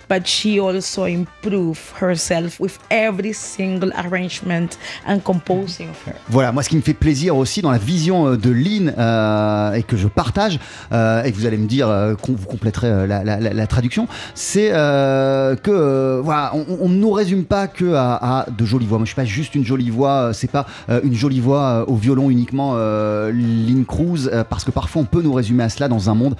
but 0.09 0.27
she 0.27 0.59
also 0.61 1.07
improve 1.07 1.79
herself 2.01 2.61
with 2.61 2.79
every 2.91 3.33
single 3.33 3.93
arrangement 4.05 4.79
and 5.07 5.21
composing 5.21 5.89
of 5.91 6.07
her. 6.07 6.15
Voilà, 6.29 6.53
moi 6.53 6.63
ce 6.63 6.69
qui 6.69 6.77
me 6.77 6.83
fait 6.83 6.95
plaisir 6.95 7.37
aussi 7.37 7.63
dans 7.63 7.71
la 7.71 7.79
vision 7.79 8.27
euh, 8.27 8.37
de 8.37 8.51
Lynn 8.51 8.93
euh, 8.99 9.73
et 9.75 9.83
que 9.83 9.97
je 9.97 10.09
partage, 10.09 10.59
euh, 10.93 11.23
et 11.23 11.33
que 11.33 11.37
vous 11.37 11.47
allez 11.47 11.57
me 11.57 11.67
dire, 11.67 11.89
qu'on 12.23 12.33
vous 12.33 12.47
compléterez 12.47 12.89
euh, 12.89 13.07
la, 13.07 13.67
traduction, 13.67 14.07
c'est 14.35 14.71
que 14.71 16.21
voilà, 16.23 16.53
on, 16.55 16.89
ne 16.89 16.97
nous 16.97 17.11
résume 17.11 17.45
pas 17.45 17.67
que 17.67 17.95
à, 17.95 18.47
de 18.57 18.65
jolies 18.65 18.87
voix. 18.87 18.99
Moi 18.99 19.05
je 19.05 19.11
suis 19.11 19.17
pas 19.17 19.25
juste 19.25 19.55
une 19.55 19.65
jolie 19.65 19.91
voix, 19.91 20.33
c'est 20.33 20.51
pas 20.51 20.67
une 21.03 21.15
jolie 21.15 21.41
voix 21.41 21.89
au 21.89 21.97
violon 21.97 22.31
uniquement, 22.31 22.75
Lynn 22.77 23.85
Cruz, 23.87 24.31
parce 24.49 24.65
que 24.65 24.71
parfois 24.71 25.03
on 25.03 25.07
peut 25.07 25.23
nous 25.23 25.33
résumer 25.33 25.65
à 25.65 25.69
cela 25.69 25.89
dans 25.89 26.11
un 26.11 26.15
monde 26.15 26.37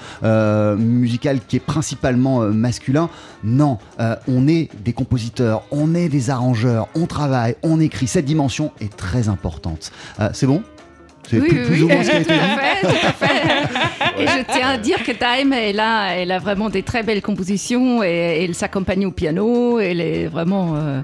musical 0.79 1.41
qui 1.47 1.57
est 1.57 1.61
principalement 1.61 2.41
masculin. 2.41 3.09
Non, 3.45 3.79
euh, 4.01 4.17
on 4.27 4.49
est 4.49 4.71
des 4.83 4.95
compositeurs, 4.95 5.63
on 5.71 5.95
est 5.95 6.09
des 6.09 6.31
arrangeurs, 6.31 6.89
on 6.95 7.07
travaille, 7.07 7.57
on 7.63 7.79
écrit. 7.79 8.07
Cette 8.07 8.25
dimension 8.25 8.73
est 8.81 8.97
très 8.97 9.29
importante. 9.29 9.93
Euh, 10.19 10.31
c'est 10.33 10.47
bon? 10.47 10.63
C'est 11.31 11.41
Oui, 11.41 11.49
plus, 11.49 11.59
oui, 11.61 11.67
oui. 11.71 11.83
ou 11.83 11.89
moins 11.89 12.03
ce 12.05 12.11
qui 12.11 12.17
a 12.17 12.21
été 12.21 12.35
tout 12.35 12.41
à 12.41 12.47
dit 12.47 12.61
fait, 12.61 12.87
tout 12.87 13.07
à 13.07 13.13
fait. 13.13 13.35
Et 14.23 14.27
je 14.29 14.53
tiens 14.53 14.69
à 14.69 14.77
dire 14.79 15.03
que 15.03 15.11
Time, 15.13 15.53
elle 15.53 15.81
a, 15.81 16.15
elle 16.17 16.31
a 16.31 16.39
vraiment 16.39 16.71
des 16.71 16.83
très 16.83 17.03
belles 17.03 17.23
compositions 17.23 18.03
et, 18.05 18.07
et 18.09 18.45
elle 18.45 18.55
s'accompagne 18.55 19.07
au 19.07 19.11
piano. 19.11 19.81
Elle 19.81 20.01
est 20.01 20.27
vraiment 20.29 20.75
euh, 20.77 21.01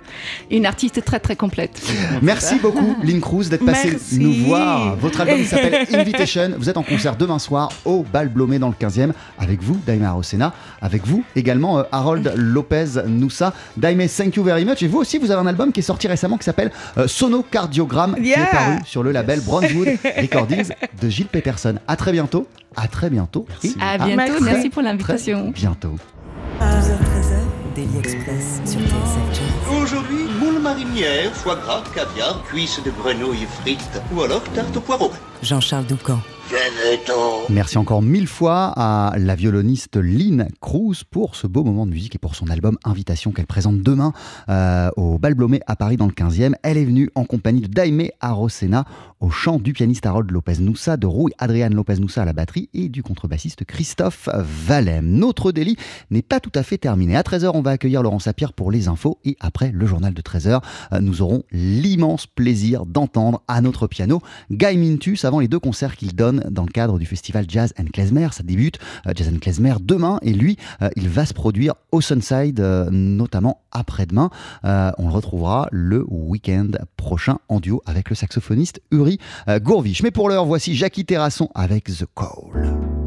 une 0.50 0.64
artiste 0.66 1.04
très 1.04 1.18
très 1.18 1.34
complète. 1.34 1.80
Merci 2.22 2.56
beaucoup, 2.60 2.96
Lynn 3.02 3.20
Cruz, 3.20 3.48
d'être 3.48 3.64
passée 3.64 3.90
Merci. 3.90 4.18
nous 4.20 4.32
voir. 4.32 4.94
Votre 4.96 5.22
album 5.22 5.42
s'appelle 5.44 5.86
Invitation. 5.92 6.50
Vous 6.56 6.68
êtes 6.70 6.76
en 6.76 6.82
concert 6.84 7.16
demain 7.16 7.38
soir 7.40 7.70
au 7.84 8.04
Bal 8.12 8.28
Blomé 8.28 8.58
dans 8.60 8.68
le 8.68 8.74
15e. 8.74 9.10
Avec 9.40 9.60
vous, 9.62 9.76
Daime 9.86 10.04
Arosena. 10.04 10.52
Avec 10.80 11.04
vous 11.06 11.24
également, 11.34 11.78
euh, 11.78 11.82
Harold 11.90 12.32
Lopez 12.36 12.84
Noussa. 13.06 13.52
Daime, 13.76 14.06
thank 14.06 14.36
you 14.36 14.44
very 14.44 14.64
much. 14.64 14.82
Et 14.82 14.86
vous 14.88 14.98
aussi, 14.98 15.18
vous 15.18 15.30
avez 15.32 15.40
un 15.40 15.46
album 15.48 15.72
qui 15.72 15.80
est 15.80 15.84
sorti 15.84 16.06
récemment 16.06 16.36
qui 16.36 16.44
s'appelle 16.44 16.70
euh, 16.98 17.08
Sonocardiogramme, 17.08 18.14
qui 18.16 18.28
Yeah. 18.30 18.42
est 18.44 18.50
paru 18.52 18.72
sur 18.84 19.02
le 19.02 19.10
label 19.10 19.40
Brownswood 19.40 19.88
Recordings 20.16 20.72
de 21.00 21.08
Gilles 21.08 21.26
Peterson. 21.26 21.76
À 21.88 21.96
très 21.96 22.12
bientôt. 22.12 22.46
À 22.76 22.88
très 22.88 23.10
bientôt. 23.10 23.46
Et 23.64 23.70
À 23.80 23.98
bientôt. 23.98 24.16
Merci. 24.16 24.42
Merci 24.44 24.70
pour 24.70 24.82
l'invitation. 24.82 25.50
bientôt. 25.50 25.94
12h-13h, 26.60 27.74
Daily 27.74 27.98
Express 27.98 28.60
sur 28.66 28.80
TSF. 28.80 29.82
Aujourd'hui, 29.82 30.24
moule 30.38 30.60
marinière, 30.60 31.32
foie 31.32 31.56
gras, 31.56 31.82
caviar, 31.94 32.42
cuisses 32.44 32.80
de 32.84 32.90
grenouille 32.90 33.46
frites 33.62 34.00
ou 34.14 34.22
alors 34.22 34.42
tarte 34.54 34.76
au 34.76 34.80
poireau. 34.80 35.10
Jean-Charles 35.42 35.86
Doucan. 35.86 36.18
Merci 37.48 37.78
encore 37.78 38.02
mille 38.02 38.26
fois 38.26 38.72
à 38.76 39.14
la 39.18 39.34
violoniste 39.34 39.96
Lynn 39.96 40.48
Cruz 40.60 41.04
pour 41.08 41.36
ce 41.36 41.46
beau 41.46 41.62
moment 41.62 41.86
de 41.86 41.92
musique 41.92 42.14
et 42.14 42.18
pour 42.18 42.34
son 42.34 42.48
album 42.48 42.76
Invitation 42.84 43.30
qu'elle 43.30 43.46
présente 43.46 43.80
demain 43.82 44.12
euh, 44.48 44.90
au 44.96 45.18
Bal 45.18 45.34
Blomé 45.34 45.60
à 45.66 45.76
Paris 45.76 45.96
dans 45.96 46.06
le 46.06 46.12
15e. 46.12 46.54
Elle 46.62 46.76
est 46.76 46.84
venue 46.84 47.10
en 47.14 47.24
compagnie 47.24 47.60
de 47.60 47.68
Daime 47.68 48.08
Arosena 48.20 48.84
au 49.20 49.30
chant 49.30 49.58
du 49.58 49.72
pianiste 49.72 50.06
Harold 50.06 50.30
Lopez 50.30 50.58
Noussa, 50.60 50.96
de 50.96 51.06
Rui 51.06 51.32
Adrian 51.38 51.68
Lopez 51.68 51.96
Noussa 51.96 52.22
à 52.22 52.24
la 52.24 52.32
batterie 52.32 52.68
et 52.72 52.88
du 52.88 53.02
contrebassiste 53.02 53.64
Christophe 53.64 54.28
Valem. 54.34 55.06
Notre 55.06 55.52
délit 55.52 55.76
n'est 56.10 56.22
pas 56.22 56.40
tout 56.40 56.52
à 56.54 56.62
fait 56.62 56.78
terminé. 56.78 57.16
À 57.16 57.22
13h, 57.22 57.50
on 57.54 57.62
va 57.62 57.72
accueillir 57.72 58.02
Laurent 58.02 58.18
Sapir 58.18 58.54
pour 58.54 58.70
les 58.70 58.88
infos 58.88 59.18
et 59.24 59.36
après 59.40 59.70
le 59.72 59.86
journal 59.86 60.14
de 60.14 60.22
13h, 60.22 60.62
euh, 60.92 61.00
nous 61.00 61.22
aurons 61.22 61.42
l'immense 61.52 62.26
plaisir 62.26 62.86
d'entendre 62.86 63.42
à 63.46 63.60
notre 63.60 63.86
piano 63.86 64.22
Guy 64.50 64.76
Mintus 64.78 65.24
avant 65.24 65.40
les 65.40 65.48
deux 65.48 65.58
concerts 65.58 65.96
qu'il 65.96 66.14
donne 66.14 66.39
dans 66.50 66.64
le 66.64 66.70
cadre 66.70 66.98
du 66.98 67.06
festival 67.06 67.44
Jazz 67.48 67.72
and 67.78 67.86
Klezmer. 67.92 68.28
Ça 68.32 68.42
débute 68.42 68.78
euh, 69.06 69.12
Jazz 69.14 69.28
and 69.28 69.38
Klezmer 69.38 69.74
demain 69.80 70.18
et 70.22 70.32
lui, 70.32 70.56
euh, 70.82 70.88
il 70.96 71.08
va 71.08 71.26
se 71.26 71.34
produire 71.34 71.74
au 71.92 72.00
Sunside, 72.00 72.60
euh, 72.60 72.88
notamment 72.90 73.62
après-demain. 73.72 74.30
On 74.62 75.08
le 75.08 75.12
retrouvera 75.12 75.68
le 75.70 76.04
week-end 76.08 76.70
prochain 76.96 77.38
en 77.48 77.60
duo 77.60 77.82
avec 77.86 78.10
le 78.10 78.16
saxophoniste 78.16 78.80
Uri 78.90 79.18
Gourvich. 79.48 80.02
Mais 80.02 80.10
pour 80.10 80.28
l'heure, 80.28 80.44
voici 80.44 80.74
Jackie 80.74 81.04
Terrasson 81.04 81.48
avec 81.54 81.84
The 81.84 82.04
Call. 82.14 82.99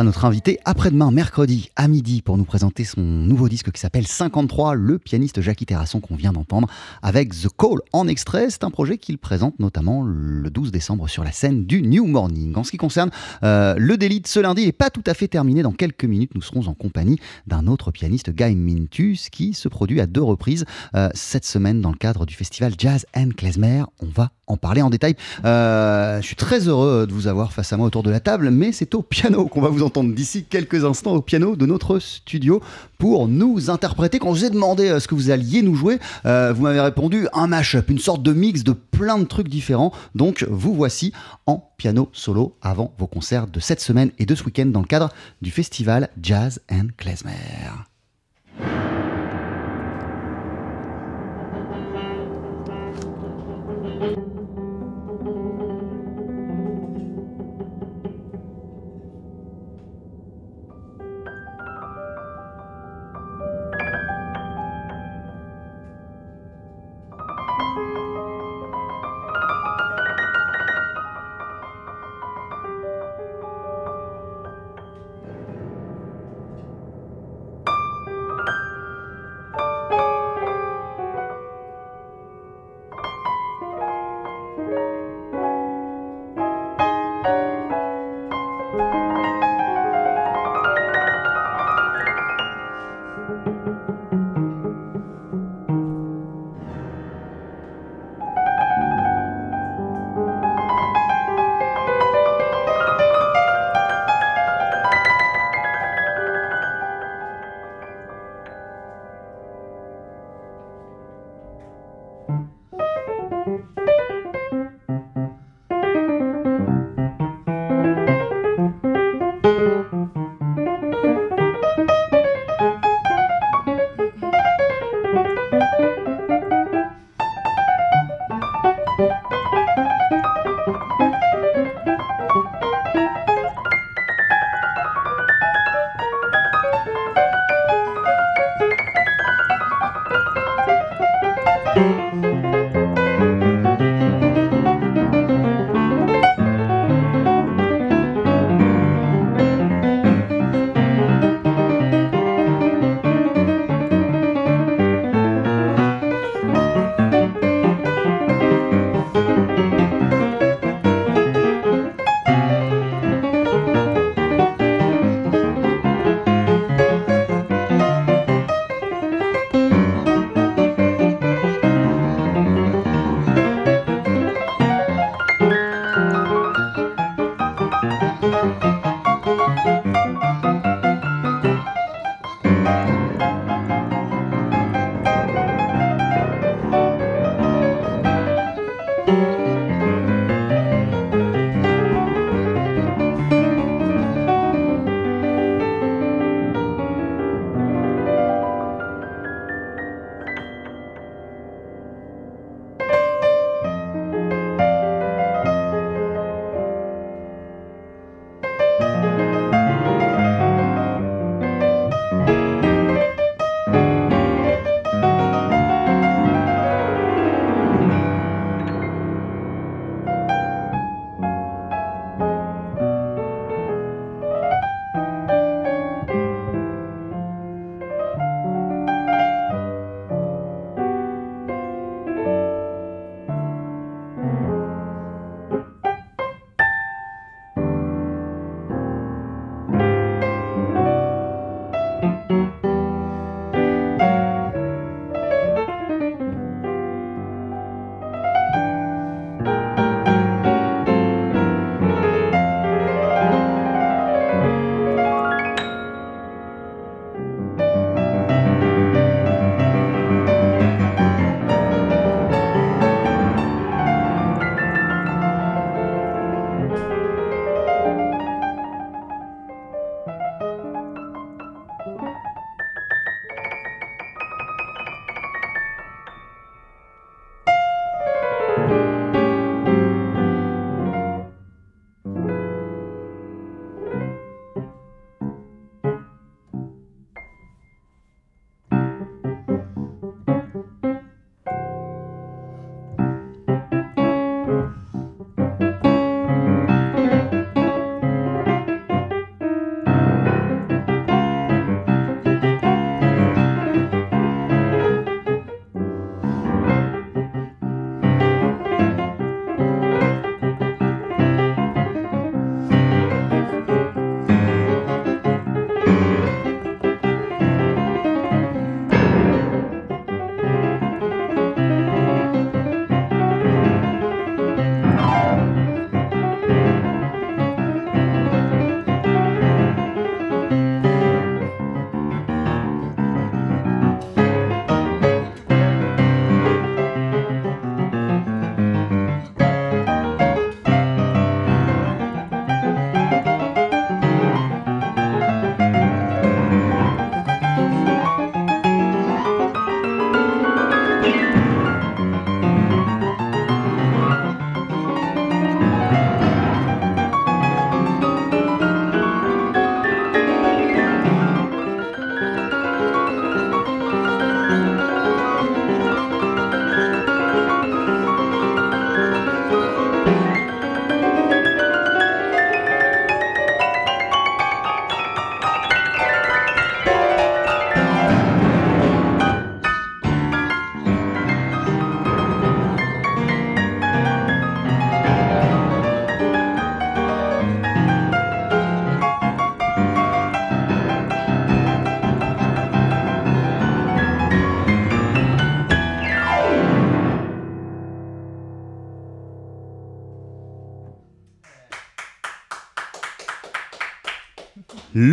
Sera 0.00 0.04
notre 0.04 0.24
invité 0.24 0.58
après-demain, 0.64 1.10
mercredi, 1.10 1.70
à 1.76 1.86
midi, 1.86 2.22
pour 2.22 2.38
nous 2.38 2.44
présenter 2.44 2.84
son 2.84 3.02
nouveau 3.02 3.50
disque 3.50 3.70
qui 3.70 3.78
s'appelle 3.78 4.06
53, 4.06 4.74
le 4.74 4.98
pianiste 4.98 5.42
Jackie 5.42 5.66
Terrasson 5.66 6.00
qu'on 6.00 6.14
vient 6.14 6.32
d'entendre 6.32 6.68
avec 7.02 7.34
The 7.34 7.48
Call 7.54 7.80
en 7.92 8.08
extrait. 8.08 8.48
C'est 8.48 8.64
un 8.64 8.70
projet 8.70 8.96
qu'il 8.96 9.18
présente 9.18 9.58
notamment 9.58 10.02
le 10.02 10.48
12 10.48 10.72
décembre 10.72 11.06
sur 11.06 11.22
la 11.22 11.32
scène 11.32 11.66
du 11.66 11.82
New 11.82 12.06
Morning. 12.06 12.56
En 12.56 12.64
ce 12.64 12.70
qui 12.70 12.78
concerne 12.78 13.10
euh, 13.42 13.74
le 13.76 13.98
délit 13.98 14.22
de 14.22 14.26
ce 14.26 14.40
lundi, 14.40 14.62
il 14.62 14.66
n'est 14.66 14.72
pas 14.72 14.88
tout 14.88 15.04
à 15.06 15.12
fait 15.12 15.28
terminé. 15.28 15.60
Dans 15.60 15.72
quelques 15.72 16.04
minutes, 16.04 16.34
nous 16.34 16.40
serons 16.40 16.66
en 16.68 16.74
compagnie 16.74 17.18
d'un 17.46 17.66
autre 17.66 17.90
pianiste, 17.90 18.30
Guy 18.30 18.54
Mintus, 18.54 19.28
qui 19.28 19.52
se 19.52 19.68
produit 19.68 20.00
à 20.00 20.06
deux 20.06 20.22
reprises 20.22 20.64
euh, 20.94 21.10
cette 21.12 21.44
semaine 21.44 21.82
dans 21.82 21.90
le 21.90 21.98
cadre 21.98 22.24
du 22.24 22.34
festival 22.34 22.72
Jazz 22.78 23.04
and 23.14 23.30
Klezmer. 23.36 23.82
On 24.00 24.06
va 24.06 24.30
en 24.46 24.56
parler 24.56 24.80
en 24.80 24.90
détail. 24.90 25.14
Euh, 25.44 26.20
je 26.22 26.26
suis 26.26 26.36
très 26.36 26.68
heureux 26.68 27.06
de 27.06 27.12
vous 27.12 27.26
avoir 27.26 27.52
face 27.52 27.72
à 27.72 27.76
moi 27.76 27.86
autour 27.86 28.02
de 28.02 28.10
la 28.10 28.20
table, 28.20 28.50
mais 28.50 28.72
c'est 28.72 28.94
au 28.94 29.02
piano 29.02 29.46
qu'on 29.46 29.60
va 29.60 29.68
vous 29.68 29.82
entendre 29.82 29.89
d'ici 30.14 30.44
quelques 30.44 30.84
instants, 30.84 31.12
au 31.12 31.22
piano 31.22 31.56
de 31.56 31.66
notre 31.66 31.98
studio, 31.98 32.60
pour 32.98 33.28
nous 33.28 33.70
interpréter. 33.70 34.18
Quand 34.18 34.34
je 34.34 34.40
vous 34.40 34.44
ai 34.46 34.50
demandé 34.50 34.88
euh, 34.88 35.00
ce 35.00 35.08
que 35.08 35.14
vous 35.14 35.30
alliez 35.30 35.62
nous 35.62 35.74
jouer, 35.74 35.98
euh, 36.26 36.52
vous 36.54 36.62
m'avez 36.62 36.80
répondu 36.80 37.26
un 37.32 37.46
mash-up, 37.46 37.90
une 37.90 37.98
sorte 37.98 38.22
de 38.22 38.32
mix 38.32 38.64
de 38.64 38.72
plein 38.72 39.18
de 39.18 39.24
trucs 39.24 39.48
différents. 39.48 39.92
Donc 40.14 40.46
vous 40.48 40.74
voici 40.74 41.12
en 41.46 41.64
piano 41.76 42.08
solo 42.12 42.56
avant 42.62 42.94
vos 42.98 43.06
concerts 43.06 43.46
de 43.46 43.60
cette 43.60 43.80
semaine 43.80 44.10
et 44.18 44.26
de 44.26 44.34
ce 44.34 44.44
week-end 44.44 44.66
dans 44.66 44.80
le 44.80 44.86
cadre 44.86 45.10
du 45.42 45.50
festival 45.50 46.08
Jazz 46.20 46.60
and 46.70 46.88
Klezmer. 46.96 47.89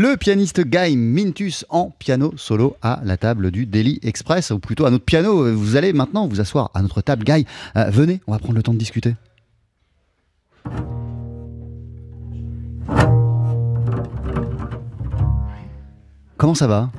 Le 0.10 0.16
pianiste 0.16 0.62
Guy 0.62 0.95
Mintus 0.95 1.66
en 1.68 1.89
piano 1.89 2.32
solo 2.38 2.78
à 2.82 3.01
la 3.03 3.18
table 3.18 3.51
du 3.51 3.66
Daily 3.66 3.99
Express, 4.03 4.51
ou 4.51 4.60
plutôt 4.60 4.86
à 4.86 4.89
notre 4.89 5.03
piano. 5.03 5.53
Vous 5.53 5.76
allez 5.76 5.91
maintenant 5.91 6.28
vous 6.28 6.39
asseoir 6.39 6.72
à 6.74 6.82
notre 6.82 7.01
table. 7.01 7.26
Guy, 7.26 7.45
euh, 7.76 7.89
venez, 7.89 8.22
on 8.26 8.32
va 8.32 8.39
prendre 8.39 8.55
le 8.55 8.64
temps 8.64 8.74
de 8.74 8.78
discuter. 8.78 9.16
Comment 16.38 16.55
ça 16.55 16.68
va? 16.68 16.89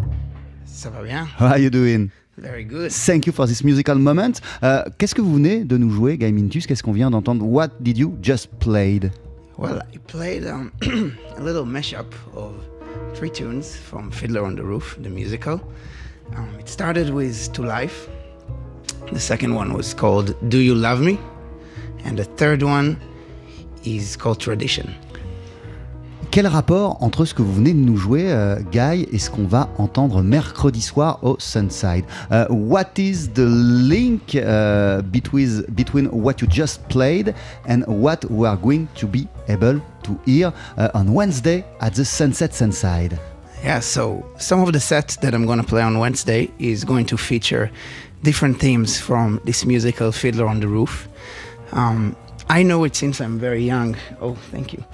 Ça 0.67 0.91
va 0.91 1.03
bien. 1.03 1.27
How 1.41 1.45
are 1.45 1.59
you 1.59 1.71
doing? 1.71 2.09
Very 2.37 2.67
good. 2.67 2.91
Thank 2.91 3.27
you 3.27 3.33
for 3.33 3.47
this 3.47 3.65
musical 3.65 3.97
moment. 3.97 4.33
Euh, 4.63 4.85
Qu'est-ce 4.99 5.15
que 5.15 5.23
vous 5.23 5.33
venez 5.33 5.65
de 5.65 5.79
nous 5.79 5.89
jouer, 5.89 6.19
Guy 6.19 6.31
Mintus? 6.31 6.67
Qu'est-ce 6.67 6.83
qu'on 6.83 6.93
vient 6.93 7.11
d'entendre? 7.11 7.47
What 7.47 7.69
did 7.81 7.97
you 7.97 8.19
just 8.23 8.51
played? 8.59 9.11
Well, 9.57 9.79
I 9.95 9.97
played 9.97 10.45
um, 10.47 10.73
a 11.39 11.43
little 11.43 11.65
mashup 11.65 12.13
of 12.37 12.53
three 13.15 13.31
tunes 13.31 13.77
from 13.77 14.11
Fiddler 14.11 14.45
on 14.45 14.55
the 14.55 14.63
Roof, 14.63 14.97
the 15.01 15.11
musical. 15.11 15.61
Um, 16.37 16.55
it 16.59 16.69
started 16.69 17.11
with 17.11 17.53
To 17.55 17.63
Life. 17.63 18.09
The 19.13 19.21
second 19.21 19.55
one 19.55 19.73
was 19.73 19.95
called 19.95 20.37
Do 20.51 20.59
You 20.59 20.75
Love 20.75 21.01
Me? 21.01 21.19
And 22.05 22.19
the 22.19 22.25
third 22.25 22.63
one 22.63 23.01
is 23.85 24.17
called 24.17 24.41
Tradition. 24.41 24.95
Quel 26.31 26.47
rapport 26.47 27.03
entre 27.03 27.25
ce 27.25 27.33
que 27.33 27.41
vous 27.41 27.55
venez 27.55 27.73
de 27.73 27.79
nous 27.79 27.97
jouer, 27.97 28.31
euh, 28.31 28.57
Guy, 28.71 29.09
et 29.11 29.19
ce 29.19 29.31
qu'on 29.31 29.47
va 29.47 29.71
entendre 29.79 30.23
mercredi 30.23 30.83
soir 30.83 31.19
au 31.23 31.37
Sunside? 31.39 32.05
Euh, 32.31 32.47
What 32.51 32.99
is 32.99 33.31
the 33.33 33.47
link 33.47 34.35
uh, 34.35 35.01
between, 35.03 35.65
between 35.71 36.09
what 36.13 36.35
you 36.41 36.47
just 36.51 36.83
played 36.89 37.35
and 37.67 37.83
what 37.87 38.27
we 38.29 38.47
are 38.47 38.59
going 38.59 38.87
to 38.97 39.07
be 39.07 39.27
able 39.49 39.81
to 40.03 40.19
hear 40.27 40.53
uh, 40.77 40.91
on 40.93 41.07
Wednesday 41.09 41.65
at 41.81 41.95
the 41.95 42.05
Sunset 42.05 42.55
Sunside? 42.55 43.19
Yeah, 43.65 43.81
so 43.81 44.23
some 44.39 44.61
of 44.61 44.73
the 44.73 44.81
sets 44.81 45.17
that 45.17 45.35
I'm 45.35 45.47
going 45.47 45.61
to 45.61 45.67
play 45.67 45.83
on 45.83 45.99
Wednesday 45.99 46.51
is 46.59 46.85
going 46.85 47.07
to 47.07 47.17
feature 47.17 47.71
different 48.23 48.61
themes 48.61 49.01
from 49.01 49.41
this 49.45 49.65
musical 49.65 50.13
Fiddler 50.13 50.47
on 50.47 50.61
the 50.61 50.69
Roof. 50.69 51.09
Um, 51.73 52.15
I 52.51 52.63
know 52.63 52.85
it 52.85 52.95
since 52.95 53.21
I'm 53.21 53.39
very 53.39 53.65
young. 53.65 53.97
Oh, 54.21 54.37
thank 54.53 54.75
you. 54.75 54.85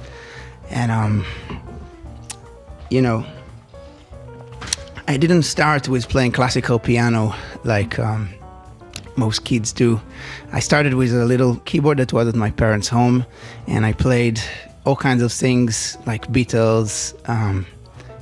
And, 0.70 0.90
um, 0.90 1.24
you 2.90 3.02
know, 3.02 3.24
I 5.06 5.16
didn't 5.16 5.42
start 5.42 5.88
with 5.88 6.08
playing 6.08 6.32
classical 6.32 6.78
piano 6.78 7.34
like 7.62 7.98
um, 7.98 8.28
most 9.16 9.44
kids 9.44 9.72
do. 9.72 10.00
I 10.52 10.60
started 10.60 10.94
with 10.94 11.12
a 11.12 11.24
little 11.24 11.56
keyboard 11.64 11.98
that 11.98 12.12
was 12.12 12.28
at 12.28 12.34
my 12.34 12.50
parents' 12.50 12.88
home, 12.88 13.26
and 13.66 13.84
I 13.84 13.92
played 13.92 14.40
all 14.84 14.96
kinds 14.96 15.22
of 15.22 15.32
things 15.32 15.96
like 16.06 16.26
Beatles, 16.32 17.14
um, 17.28 17.66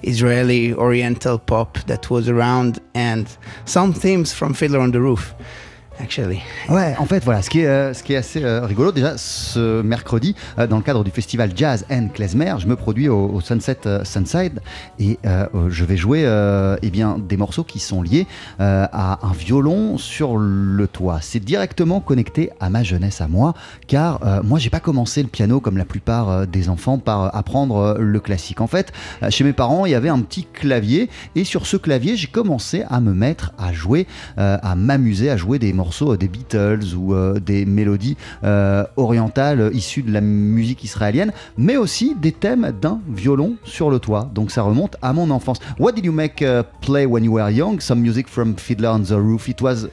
Israeli 0.03 0.75
Oriental 0.75 1.39
pop 1.39 1.79
that 1.87 2.11
was 2.11 2.29
around, 2.29 2.81
and 2.95 3.29
some 3.65 3.93
themes 3.93 4.33
from 4.33 4.55
Fiddler 4.55 4.81
on 4.81 4.91
the 4.91 5.01
Roof, 5.01 5.35
Ouais, 6.69 6.95
en 6.99 7.07
fait, 7.07 7.25
voilà, 7.25 7.43
ce 7.43 7.51
qui 7.51 7.61
est, 7.61 7.67
euh, 7.67 7.93
assez 8.19 8.43
euh, 8.43 8.67
rigolo, 8.67 8.93
déjà, 8.93 9.17
ce 9.17 9.83
mercredi, 9.83 10.35
euh, 10.59 10.67
dans 10.67 10.77
le 10.77 10.83
cadre 10.83 11.05
du 11.05 11.11
festival 11.11 11.53
Jazz 11.55 11.85
and 11.91 12.09
Klezmer, 12.13 12.55
je 12.59 12.67
me 12.67 12.77
produis 12.77 13.09
au, 13.09 13.41
Sunset 13.41 13.79
Sunside 14.05 14.61
et 14.99 15.19
je 15.69 15.85
vais 15.85 15.97
jouer 15.97 16.25
eh 16.83 16.91
bien, 16.91 17.19
des 17.19 17.37
morceaux 17.37 17.65
qui 17.65 17.81
sont 17.81 18.03
liés 18.03 18.27
à 18.59 19.19
un 19.27 19.33
violon 19.33 19.99
sur 19.99 20.37
le 20.37 20.87
toit. 20.87 21.19
C'est 21.21 21.41
directement 21.41 22.01
connecté 22.01 22.51
à 22.61 22.71
ma 22.71 22.83
jeunesse, 22.83 23.21
à 23.21 23.29
moi, 23.29 23.55
car 23.89 24.21
moi, 24.45 24.59
j'ai 24.59 24.71
pas 24.71 24.81
commencé 24.81 25.23
le 25.23 25.29
piano 25.29 25.61
comme 25.61 25.77
la 25.77 25.85
plupart 25.85 26.47
des 26.47 26.69
enfants 26.69 26.99
par 26.99 27.35
apprendre 27.35 27.97
le 27.99 28.21
classique. 28.21 28.61
En 28.61 28.67
fait, 28.67 28.93
chez 29.31 29.45
mes 29.45 29.53
parents, 29.53 29.87
il 29.87 29.93
y 29.93 29.97
avait 29.97 30.09
un 30.09 30.21
petit 30.21 30.47
clavier 30.53 31.09
et 31.35 31.45
sur 31.45 31.67
ce 31.67 31.77
clavier, 31.77 32.17
j'ai 32.17 32.29
commencé 32.29 32.85
à 32.89 33.01
me 33.01 33.13
mettre 33.13 33.53
à 33.59 33.73
jouer, 33.73 34.07
à 34.37 34.75
m'amuser, 34.77 35.31
à 35.31 35.37
jouer 35.37 35.59
des 35.59 35.73
morceaux 35.73 35.92
euh, 36.01 36.17
des 36.17 36.29
Beatles 36.29 36.95
ou 36.97 37.15
euh, 37.15 37.39
des 37.39 37.65
mélodies 37.65 38.17
euh, 38.45 38.85
orientales 38.97 39.71
issues 39.75 40.03
de 40.03 40.13
la 40.13 40.21
musique 40.21 40.85
israélienne, 40.85 41.33
mais 41.57 41.77
aussi 41.77 42.15
des 42.15 42.33
thèmes 42.33 42.73
d'un 42.81 43.01
violon 43.09 43.57
sur 43.65 43.91
le 43.91 43.99
toit. 43.99 44.31
Donc 44.35 44.51
ça 44.51 44.63
remonte 44.63 44.97
à 45.03 45.13
mon 45.13 45.31
enfance. 45.31 45.59
What 45.79 45.93
did 45.93 46.05
you 46.05 46.13
make 46.13 46.43
uh, 46.43 46.63
play 46.81 47.07
when 47.07 47.25
you 47.25 47.33
were 47.33 47.51
young? 47.51 47.81
Some 47.81 48.01
music 48.01 48.29
from 48.29 48.57
Fiddler 48.57 48.89
on 48.89 49.03
the 49.03 49.19
Roof. 49.19 49.49
It 49.49 49.61
was 49.61 49.89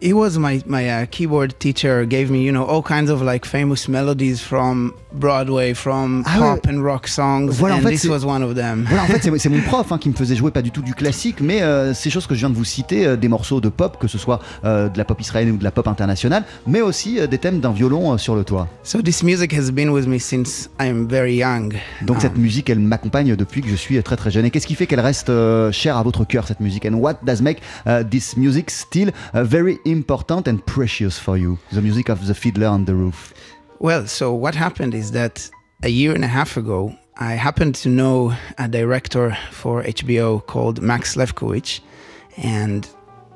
It 0.00 0.14
was 0.14 0.38
my 0.38 0.62
my 0.66 0.88
uh, 0.88 1.06
keyboard 1.06 1.58
teacher 1.58 2.04
gave 2.04 2.30
me, 2.30 2.44
you 2.44 2.52
know, 2.52 2.64
all 2.64 2.82
kinds 2.82 3.10
of 3.10 3.20
like 3.20 3.44
famous 3.44 3.88
melodies 3.88 4.40
from 4.40 4.94
Broadway, 5.18 5.74
from 5.74 6.22
Ah 6.26 6.38
pop 6.38 6.66
ouais. 6.66 6.74
and 6.74 6.82
rock 6.82 7.06
songs, 7.08 7.48
Voilà, 7.50 7.76
en 7.76 7.78
and 7.78 7.82
fait, 7.82 7.90
this 7.90 8.02
c'est- 8.02 8.08
was 8.08 8.24
one 8.24 8.42
of 8.42 8.54
them. 8.54 8.84
Voilà, 8.88 9.02
en 9.04 9.06
fait, 9.06 9.22
c'est- 9.22 9.48
mon 9.48 9.60
prof 9.62 9.90
hein, 9.92 9.98
qui 9.98 10.08
me 10.08 10.14
faisait 10.14 10.36
jouer 10.36 10.50
pas 10.50 10.62
du 10.62 10.70
tout 10.70 10.82
du 10.82 10.94
classique, 10.94 11.40
mais 11.40 11.62
euh, 11.62 11.92
ces 11.94 12.10
choses 12.10 12.26
que 12.26 12.34
je 12.34 12.40
viens 12.40 12.50
de 12.50 12.54
vous 12.54 12.64
citer, 12.64 13.06
euh, 13.06 13.16
des 13.16 13.28
morceaux 13.28 13.60
de 13.60 13.68
pop, 13.68 13.98
que 14.00 14.08
ce 14.08 14.18
soit 14.18 14.40
euh, 14.64 14.88
de 14.88 14.96
la 14.98 15.04
pop 15.04 15.20
israélienne 15.20 15.54
ou 15.54 15.58
de 15.58 15.64
la 15.64 15.70
pop 15.70 15.86
internationale, 15.88 16.44
mais 16.66 16.80
aussi 16.80 17.18
des 17.28 17.38
thèmes 17.38 17.60
d'un 17.60 17.72
violon 17.72 18.16
sur 18.18 18.34
le 18.36 18.44
toit. 18.44 18.68
So 18.82 19.02
this 19.02 19.22
music 19.22 19.52
has 19.54 19.70
been 19.70 19.90
with 19.90 20.06
me 20.06 20.18
since 20.18 20.70
I'm 20.80 21.06
very 21.08 21.36
young. 21.36 21.74
Donc 22.02 22.20
cette 22.20 22.36
Um, 22.36 22.42
musique, 22.42 22.70
elle 22.70 22.78
m'accompagne 22.80 23.34
depuis 23.36 23.62
que 23.62 23.68
je 23.68 23.74
suis 23.76 24.00
très 24.02 24.16
très 24.16 24.30
jeune. 24.30 24.44
Et 24.44 24.50
qu'est-ce 24.50 24.66
qui 24.66 24.74
fait 24.74 24.86
qu'elle 24.86 25.00
reste 25.00 25.30
chère 25.72 25.96
à 25.96 26.02
votre 26.02 26.24
cœur, 26.24 26.46
cette 26.46 26.60
musique? 26.60 26.86
And 26.86 26.94
what 26.94 27.14
does 27.24 27.40
make 27.42 27.58
uh, 27.86 28.04
this 28.08 28.36
music 28.36 28.70
still 28.70 29.08
uh, 29.34 29.42
very 29.42 29.78
important 29.86 30.42
and 30.48 30.58
precious 30.64 31.18
for 31.18 31.36
you? 31.38 31.58
The 31.72 31.78
music 31.82 32.10
of 32.10 32.18
the 32.26 32.34
fiddler 32.34 32.68
on 32.68 32.84
the 32.84 32.90
roof. 32.90 33.32
Well, 33.80 34.08
so 34.08 34.34
what 34.34 34.56
happened 34.56 34.92
is 34.92 35.12
that 35.12 35.48
a 35.84 35.88
year 35.88 36.12
and 36.12 36.24
a 36.24 36.28
half 36.28 36.56
ago, 36.56 36.96
I 37.16 37.34
happened 37.34 37.76
to 37.76 37.88
know 37.88 38.34
a 38.58 38.66
director 38.66 39.36
for 39.52 39.84
HBO 39.84 40.44
called 40.44 40.82
Max 40.82 41.14
Lefkowitz, 41.14 41.80
and 42.36 42.88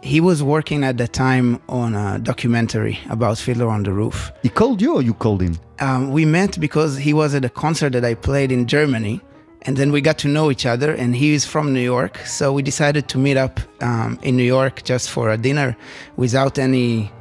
he 0.02 0.20
was 0.20 0.42
working 0.42 0.82
at 0.82 0.98
the 0.98 1.06
time 1.06 1.60
on 1.68 1.94
a 1.94 2.18
documentary 2.18 2.98
about 3.08 3.38
Fiddler 3.38 3.68
on 3.68 3.84
the 3.84 3.92
Roof. 3.92 4.32
He 4.42 4.48
called 4.48 4.82
you 4.82 4.96
or 4.96 5.02
you 5.02 5.14
called 5.14 5.42
him? 5.42 5.60
Um, 5.78 6.10
we 6.10 6.24
met 6.24 6.58
because 6.58 6.96
he 6.96 7.12
was 7.12 7.36
at 7.36 7.44
a 7.44 7.48
concert 7.48 7.92
that 7.92 8.04
I 8.04 8.14
played 8.14 8.50
in 8.50 8.66
Germany, 8.66 9.20
and 9.62 9.76
then 9.76 9.92
we 9.92 10.00
got 10.00 10.18
to 10.18 10.28
know 10.28 10.50
each 10.50 10.66
other. 10.66 10.92
And 10.92 11.14
he 11.14 11.34
is 11.34 11.44
from 11.44 11.72
New 11.72 11.80
York, 11.80 12.18
so 12.18 12.52
we 12.52 12.62
decided 12.62 13.08
to 13.10 13.18
meet 13.18 13.36
up 13.36 13.60
um, 13.80 14.18
in 14.22 14.36
New 14.36 14.42
York 14.42 14.82
just 14.82 15.08
for 15.08 15.30
a 15.30 15.38
dinner, 15.38 15.76
without 16.16 16.58
any 16.58 17.12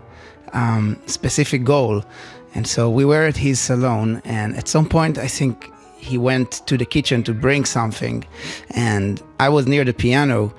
um, 0.54 1.00
specific 1.06 1.64
goal. 1.64 2.04
And 2.54 2.68
so 2.68 2.90
we 2.90 3.06
were 3.06 3.24
at 3.24 3.38
his 3.38 3.60
salon, 3.60 4.22
and 4.26 4.56
at 4.58 4.68
some 4.68 4.88
point, 4.88 5.18
I 5.18 5.28
think 5.28 5.72
he 5.98 6.18
went 6.18 6.52
to 6.68 6.78
the 6.78 6.86
kitchen 6.86 7.24
to 7.24 7.34
bring 7.34 7.66
something, 7.66 8.26
and 8.72 9.22
I 9.40 9.50
was 9.50 9.68
near 9.68 9.86
the 9.86 9.94
piano, 9.94 10.54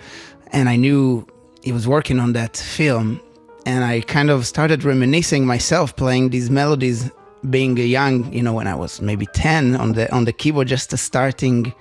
and 0.53 0.69
I 0.69 0.77
knew 0.77 1.27
he 1.63 1.73
was 1.73 1.87
working 1.87 2.19
on 2.19 2.33
that 2.33 2.57
film, 2.57 3.21
and 3.67 3.85
I 3.85 4.01
kind 4.01 4.31
of 4.31 4.47
started 4.47 4.85
reminiscing 4.85 5.47
myself 5.47 5.95
playing 5.97 6.31
these 6.31 6.51
melodies 6.51 7.11
being 7.51 7.77
young, 7.77 8.33
you 8.33 8.43
know, 8.43 8.53
when 8.53 8.67
I 8.67 8.75
was 8.75 9.01
maybe 9.01 9.27
10 9.27 9.75
on 9.75 9.93
the 9.93 10.13
on 10.15 10.25
the 10.25 10.33
keyboard, 10.33 10.69
just 10.69 10.97
starting 10.97 11.75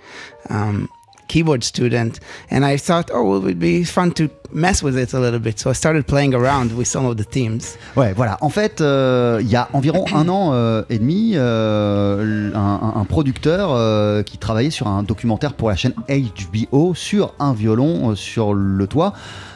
um, 0.49 0.89
keyboard 1.31 1.63
student, 1.63 2.19
and 2.51 2.65
I 2.65 2.77
thought, 2.77 3.09
oh, 3.13 3.23
well, 3.23 3.37
it 3.39 3.45
would 3.45 3.59
be 3.59 3.85
fun 3.85 4.11
to 4.15 4.27
mess 4.53 4.83
with 4.83 4.97
it 4.97 5.13
a 5.13 5.19
little 5.19 5.39
bit. 5.39 5.57
So 5.59 5.69
I 5.69 5.73
started 5.73 6.03
playing 6.05 6.33
around 6.35 6.73
with 6.75 6.87
some 6.87 7.05
of 7.05 7.15
the 7.15 7.23
themes. 7.23 7.77
Ouais, 7.95 8.13
voilà. 8.13 8.37
En 8.41 8.49
fait, 8.49 8.81
euh, 8.81 9.39
il 9.41 9.47
y 9.49 9.55
a 9.55 9.69
environ 9.71 10.03
un 10.13 10.27
an 10.27 10.51
euh, 10.53 10.83
et 10.89 10.99
demi, 10.99 11.33
euh, 11.35 12.51
un, 12.53 12.93
un- 12.99 13.05
producteur 13.05 13.71
euh, 13.71 14.23
qui 14.23 14.37
travaillait 14.37 14.69
sur 14.71 14.87
un 14.87 15.03
documentaire 15.03 15.53
pour 15.53 15.69
la 15.69 15.75
chaîne 15.75 15.93
HBO 16.09 16.93
sur 16.95 17.33
un 17.39 17.53
violon 17.53 18.11
euh, 18.11 18.15
sur 18.15 18.53
le 18.53 18.87
toit 18.87 19.13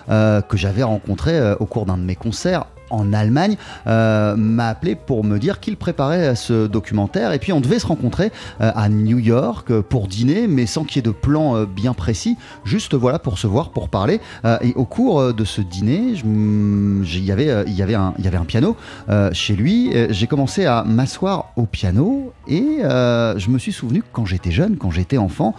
euh, 0.10 0.42
que 0.42 0.56
j'avais 0.58 0.84
rencontré 0.84 1.38
euh, 1.38 1.56
au 1.60 1.66
cours 1.66 1.86
d'un 1.86 1.98
de 1.98 2.04
mes 2.04 2.16
concerts 2.16 2.66
en 2.90 3.14
Allemagne 3.14 3.56
euh, 3.88 4.36
m'a 4.36 4.68
appelé 4.68 4.96
pour 4.96 5.24
me 5.24 5.40
dire 5.40 5.60
qu'il 5.60 5.78
préparait 5.78 6.36
ce 6.36 6.68
documentaire. 6.68 7.32
Et 7.34 7.40
puis 7.40 7.52
on 7.54 7.62
devait 7.62 7.80
se 7.80 7.88
rencontrer 7.88 8.32
euh, 8.62 8.72
à 8.76 8.90
New 8.90 9.20
York 9.20 9.72
euh, 9.72 9.82
pour 9.82 10.08
dîner 10.08 10.48
mais 10.48 10.66
sans 10.66 10.84
qu'il 10.84 10.98
y 10.98 11.00
ait 11.00 11.02
de 11.02 11.12
plan 11.12 11.64
bien 11.64 11.94
précis. 11.94 12.38
Juste 12.64 12.94
voilà 12.94 13.20
pour 13.20 13.38
se 13.40 13.48
voir 13.48 13.70
pour 13.70 13.90
parler. 13.90 14.20
Et 14.62 14.74
au 14.76 14.86
cours 14.86 15.34
de 15.34 15.44
ce 15.46 15.62
dîner 15.62 16.14
il 16.16 17.24
y 17.26 17.32
avait 17.32 17.96
un 17.96 18.46
piano 18.46 18.76
chez 19.32 19.56
lui. 19.56 19.92
J'ai 20.10 20.28
commencé 20.28 20.66
à 20.66 20.84
m'asseoir 20.84 21.52
au 21.56 21.66
piano 21.66 22.34
et 22.48 22.80
je 22.82 23.50
me 23.50 23.58
suis 23.58 23.72
souvenu 23.74 24.02
que 24.02 24.08
quand 24.12 24.26
j'étais 24.26 24.52
jeune 24.52 24.78
quand 24.78 24.92
j'étais 24.92 25.18
enfant 25.18 25.56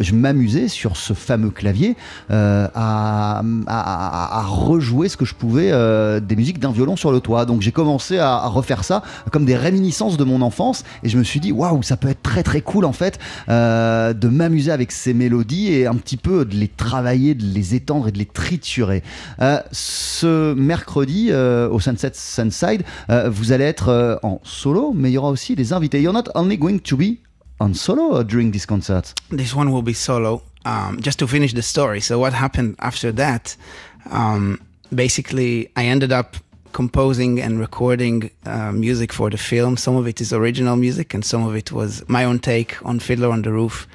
je 0.00 0.14
m'amusais 0.14 0.68
sur 0.68 0.96
ce 0.96 1.12
fameux 1.12 1.50
clavier 1.50 1.96
à, 2.30 3.42
à- 3.66 4.42
rejouer 4.46 5.08
ce 5.08 5.16
que 5.16 5.24
je 5.24 5.34
pouvais 5.34 5.70
des 6.20 6.36
musiques 6.36 6.58
d'un 6.58 6.69
violon 6.70 6.96
sur 6.96 7.12
le 7.12 7.20
toit. 7.20 7.44
Donc 7.44 7.62
j'ai 7.62 7.72
commencé 7.72 8.18
à, 8.18 8.46
refaire 8.46 8.84
ça 8.84 9.02
comme 9.30 9.44
des 9.44 9.56
réminiscences 9.56 10.16
de 10.16 10.24
mon 10.24 10.42
enfance 10.42 10.84
et 11.02 11.08
je 11.08 11.18
me 11.18 11.24
suis 11.24 11.40
dit 11.40 11.52
waouh 11.52 11.82
ça 11.82 11.96
peut 11.96 12.08
être 12.08 12.22
très 12.22 12.42
très 12.42 12.60
cool 12.60 12.84
en 12.84 12.92
fait 12.92 13.18
euh, 13.48 14.12
de 14.12 14.28
m'amuser 14.28 14.72
avec 14.72 14.92
ces 14.92 15.14
mélodies 15.14 15.72
et 15.72 15.86
un 15.86 15.94
petit 15.94 16.16
peu 16.16 16.44
de 16.44 16.54
les 16.54 16.68
travailler, 16.68 17.34
de 17.34 17.44
les 17.44 17.74
étendre 17.74 18.08
et 18.08 18.12
de 18.12 18.18
les 18.18 18.26
triturer. 18.26 19.02
Euh, 19.40 19.60
ce 19.72 20.54
mercredi 20.54 21.28
euh, 21.30 21.68
au 21.68 21.80
Sunset 21.80 22.12
Sunside, 22.14 22.82
vous 23.28 23.52
allez 23.52 23.64
être 23.64 24.20
en 24.22 24.40
solo, 24.42 24.92
mais 24.94 25.10
il 25.10 25.14
y 25.14 25.18
aura 25.18 25.30
aussi 25.30 25.54
des 25.54 25.72
invités. 25.72 26.00
You're 26.00 26.14
not 26.14 26.30
only 26.34 26.56
going 26.56 26.78
to 26.78 26.96
be 26.96 27.18
on 27.60 27.74
solo 27.74 28.22
during 28.24 28.50
this 28.50 28.66
concert? 28.66 29.14
This 29.36 29.54
one 29.54 29.68
will 29.68 29.82
be 29.82 29.94
solo. 29.94 30.42
um, 30.64 31.00
just 31.00 31.18
to 31.20 31.26
finish 31.26 31.52
the 31.52 31.62
story. 31.62 32.00
So 32.00 32.18
what 32.18 32.32
happened 32.32 32.76
after 32.78 33.12
that? 33.12 33.56
Um, 34.10 34.60
basically, 34.94 35.70
I 35.76 35.84
ended 35.84 36.12
up 36.12 36.36
composing 36.72 37.40
and 37.40 37.58
recording 37.58 38.30
uh, 38.44 38.72
music 38.72 39.12
for 39.12 39.30
the 39.30 39.38
film. 39.38 39.76
Some 39.76 39.96
of 39.96 40.06
it 40.06 40.20
is 40.20 40.32
original 40.32 40.76
music, 40.76 41.14
and 41.14 41.24
some 41.24 41.46
of 41.46 41.54
it 41.56 41.72
was 41.72 42.08
my 42.08 42.24
own 42.24 42.38
take 42.38 42.84
on 42.84 42.98
Fiddler 42.98 43.30
on 43.30 43.42
the 43.42 43.52
Roof 43.52 43.86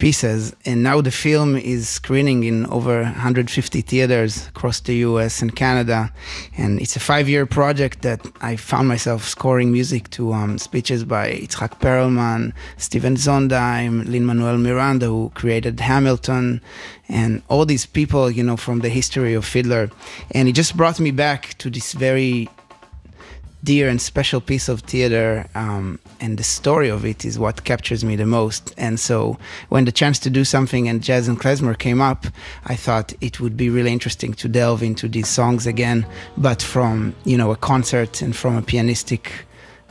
pieces. 0.00 0.56
And 0.64 0.82
now 0.82 1.00
the 1.00 1.10
film 1.10 1.54
is 1.56 1.88
screening 1.88 2.42
in 2.42 2.66
over 2.66 3.02
150 3.02 3.80
theaters 3.82 4.48
across 4.48 4.80
the 4.80 4.96
US 4.96 5.42
and 5.42 5.54
Canada. 5.54 6.12
And 6.56 6.80
it's 6.80 6.96
a 6.96 7.00
five 7.00 7.28
year 7.28 7.46
project 7.46 8.02
that 8.02 8.20
I 8.40 8.56
found 8.56 8.88
myself 8.88 9.22
scoring 9.24 9.70
music 9.70 10.10
to 10.10 10.32
um, 10.32 10.58
speeches 10.58 11.04
by 11.04 11.30
Itzhak 11.30 11.78
Perelman, 11.80 12.52
Steven 12.78 13.16
Sondheim, 13.16 14.04
Lin 14.10 14.26
Manuel 14.26 14.58
Miranda, 14.58 15.06
who 15.06 15.30
created 15.34 15.78
Hamilton, 15.78 16.60
and 17.08 17.42
all 17.48 17.64
these 17.64 17.86
people, 17.86 18.30
you 18.30 18.42
know, 18.42 18.56
from 18.56 18.80
the 18.80 18.88
history 18.88 19.34
of 19.34 19.44
Fiddler. 19.44 19.90
And 20.32 20.48
it 20.48 20.52
just 20.52 20.76
brought 20.76 20.98
me 20.98 21.10
back 21.10 21.56
to 21.58 21.70
this 21.70 21.92
very 21.92 22.48
dear 23.62 23.88
and 23.88 24.00
special 24.00 24.40
piece 24.40 24.68
of 24.68 24.80
theater 24.80 25.46
um, 25.54 25.98
and 26.20 26.38
the 26.38 26.42
story 26.42 26.88
of 26.88 27.04
it 27.04 27.24
is 27.24 27.38
what 27.38 27.64
captures 27.64 28.04
me 28.04 28.16
the 28.16 28.26
most. 28.26 28.74
And 28.78 28.98
so 28.98 29.38
when 29.68 29.84
the 29.84 29.92
chance 29.92 30.18
to 30.20 30.30
do 30.30 30.44
something 30.44 30.88
and 30.88 31.02
jazz 31.02 31.28
and 31.28 31.38
klezmer 31.38 31.78
came 31.78 32.00
up 32.00 32.26
i 32.66 32.76
thought 32.76 33.12
it 33.20 33.40
would 33.40 33.56
be 33.56 33.68
really 33.70 33.92
interesting 33.92 34.32
to 34.34 34.48
delve 34.48 34.82
into 34.82 35.08
these 35.08 35.28
songs 35.28 35.66
again 35.66 36.06
but 36.36 36.62
from 36.62 37.14
you 37.24 37.36
know 37.36 37.50
a 37.50 37.56
concert 37.56 38.22
and 38.22 38.34
from 38.34 38.56
a 38.56 38.62
pianistic 38.62 39.44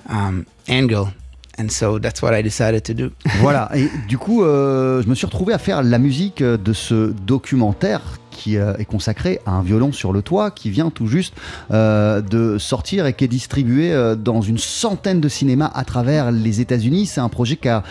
um, 0.09 0.45
angle. 0.67 1.09
And 1.57 1.71
so 1.71 1.99
that's 1.99 2.21
what 2.21 2.33
I 2.33 2.41
decided 2.41 2.85
to 2.85 2.93
do. 2.93 3.11
voilà, 3.41 3.69
et 3.75 3.89
du 4.07 4.17
coup, 4.17 4.43
euh, 4.43 5.01
je 5.01 5.09
me 5.09 5.15
suis 5.15 5.25
retrouvé 5.25 5.53
à 5.53 5.57
faire 5.57 5.83
la 5.83 5.97
musique 5.97 6.41
de 6.41 6.73
ce 6.73 7.11
documentaire 7.11 8.18
qui 8.39 8.55
euh, 8.55 8.73
est 8.77 8.85
consacré 8.85 9.41
à 9.45 9.51
un 9.51 9.63
violon 9.63 9.91
sur 9.91 10.13
le 10.13 10.21
toit 10.21 10.49
qui 10.49 10.69
vient 10.69 10.91
tout 10.91 11.07
juste 11.07 11.33
euh, 11.71 12.21
de 12.21 12.57
sortir 12.57 13.05
et 13.05 13.11
qui 13.11 13.25
est 13.25 13.27
distribué 13.27 13.91
euh, 13.91 14.15
dans 14.15 14.39
une 14.39 14.57
centaine 14.57 15.19
de 15.19 15.27
cinémas 15.27 15.69
à 15.75 15.83
travers 15.83 16.31
les 16.31 16.61
États-Unis. 16.61 17.05
C'est 17.05 17.19
un 17.19 17.27
projet 17.27 17.57
qui 17.57 17.67
a 17.67 17.83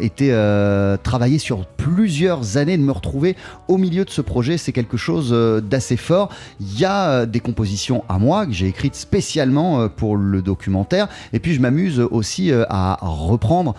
été 0.00 0.34
travaillé 1.02 1.38
sur 1.38 1.64
plusieurs 1.66 2.56
années. 2.56 2.76
De 2.76 2.82
me 2.82 2.92
retrouver 2.92 3.36
au 3.68 3.76
milieu 3.76 4.04
de 4.04 4.10
ce 4.10 4.20
projet, 4.20 4.58
c'est 4.58 4.72
quelque 4.72 4.96
chose 4.96 5.30
d'assez 5.62 5.96
fort. 5.96 6.30
Il 6.60 6.78
y 6.78 6.84
a 6.84 7.26
des 7.26 7.40
compositions 7.40 8.02
à 8.08 8.18
moi 8.18 8.46
que 8.46 8.52
j'ai 8.52 8.66
écrites 8.66 8.96
spécialement 8.96 9.88
pour 9.88 10.16
le 10.16 10.42
documentaire. 10.42 11.08
Et 11.32 11.38
puis 11.38 11.54
je 11.54 11.60
m'amuse 11.60 12.00
aussi 12.00 12.50
à 12.52 12.98
reprendre 13.02 13.74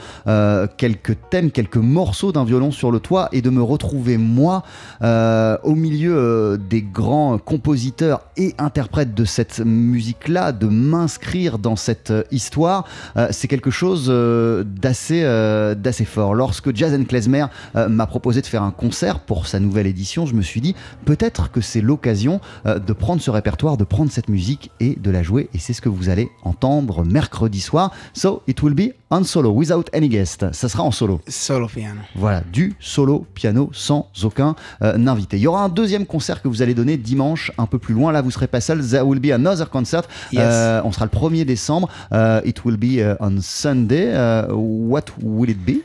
quelques 0.77 1.17
thèmes, 1.29 1.51
quelques 1.51 1.77
morceaux 1.77 2.31
d'un 2.31 2.45
violon 2.45 2.71
sur 2.71 2.91
le 2.91 2.99
toit 2.99 3.29
et 3.31 3.41
de 3.41 3.49
me 3.49 3.61
retrouver 3.61 4.17
moi 4.17 4.63
au 5.01 5.75
milieu 5.81 6.15
euh, 6.15 6.57
des 6.57 6.81
grands 6.81 7.37
compositeurs 7.37 8.21
et 8.37 8.55
interprètes 8.57 9.13
de 9.13 9.25
cette 9.25 9.59
musique-là, 9.59 10.51
de 10.51 10.67
m'inscrire 10.67 11.59
dans 11.59 11.75
cette 11.75 12.11
euh, 12.11 12.23
histoire, 12.31 12.85
euh, 13.17 13.27
c'est 13.31 13.47
quelque 13.47 13.71
chose 13.71 14.07
d'assez 14.07 16.05
fort. 16.05 16.35
Lorsque 16.35 16.75
Jazz 16.75 16.93
and 16.93 17.05
Klezmer 17.05 17.45
m'a 17.75 18.05
proposé 18.05 18.41
de 18.41 18.45
faire 18.45 18.63
un 18.63 18.71
concert 18.71 19.19
pour 19.19 19.47
sa 19.47 19.59
nouvelle 19.59 19.87
édition, 19.87 20.25
je 20.25 20.35
me 20.35 20.41
suis 20.41 20.61
dit 20.61 20.75
peut-être 21.05 21.51
que 21.51 21.61
c'est 21.61 21.81
l'occasion 21.81 22.39
de 22.65 22.93
prendre 22.93 23.21
ce 23.21 23.31
répertoire, 23.31 23.77
de 23.77 23.83
prendre 23.83 24.11
cette 24.11 24.29
musique 24.29 24.71
et 24.79 24.95
de 24.95 25.11
la 25.11 25.23
jouer. 25.23 25.49
Et 25.53 25.59
c'est 25.59 25.73
ce 25.73 25.81
que 25.81 25.89
vous 25.89 26.09
allez 26.09 26.29
entendre 26.43 27.03
mercredi 27.03 27.59
soir. 27.59 27.91
So 28.13 28.43
it 28.47 28.61
will 28.61 28.73
be 28.73 28.93
on 29.11 29.23
solo, 29.25 29.51
without 29.51 29.85
any 29.93 30.07
guest. 30.09 30.45
Ça 30.53 30.69
sera 30.69 30.83
en 30.83 30.91
solo. 30.91 31.19
Solo 31.27 31.67
piano. 31.67 31.99
Voilà, 32.15 32.41
du 32.51 32.73
solo 32.79 33.25
piano 33.33 33.69
sans 33.73 34.09
aucun 34.23 34.55
euh, 34.81 34.95
invité. 35.07 35.37
Il 35.37 35.41
y 35.43 35.47
aura 35.47 35.63
un 35.63 35.69
deuxième 35.69 36.05
concert 36.05 36.41
que 36.41 36.47
vous 36.47 36.61
allez 36.61 36.73
donner 36.73 36.97
dimanche 36.97 37.51
un 37.57 37.65
peu 37.65 37.77
plus 37.77 37.93
loin. 37.93 38.11
Là, 38.11 38.21
vous 38.21 38.31
serez 38.31 38.47
pas 38.47 38.61
seul. 38.61 38.81
There 38.85 39.05
will 39.05 39.19
be 39.19 39.31
another 39.31 39.69
concert. 39.69 40.03
Yes. 40.31 40.41
Euh, 40.43 40.81
on 40.85 40.91
sera 40.91 41.05
le 41.05 41.11
1er 41.11 41.43
décembre. 41.45 41.89
Euh, 42.13 42.41
it 42.45 42.63
will 42.65 42.77
be 42.77 42.99
uh, 42.99 43.15
on 43.19 43.41
Sunday. 43.41 44.13
Uh, 44.13 44.47
what 44.53 45.03
will 45.21 45.49
it 45.49 45.63
be? 45.65 45.81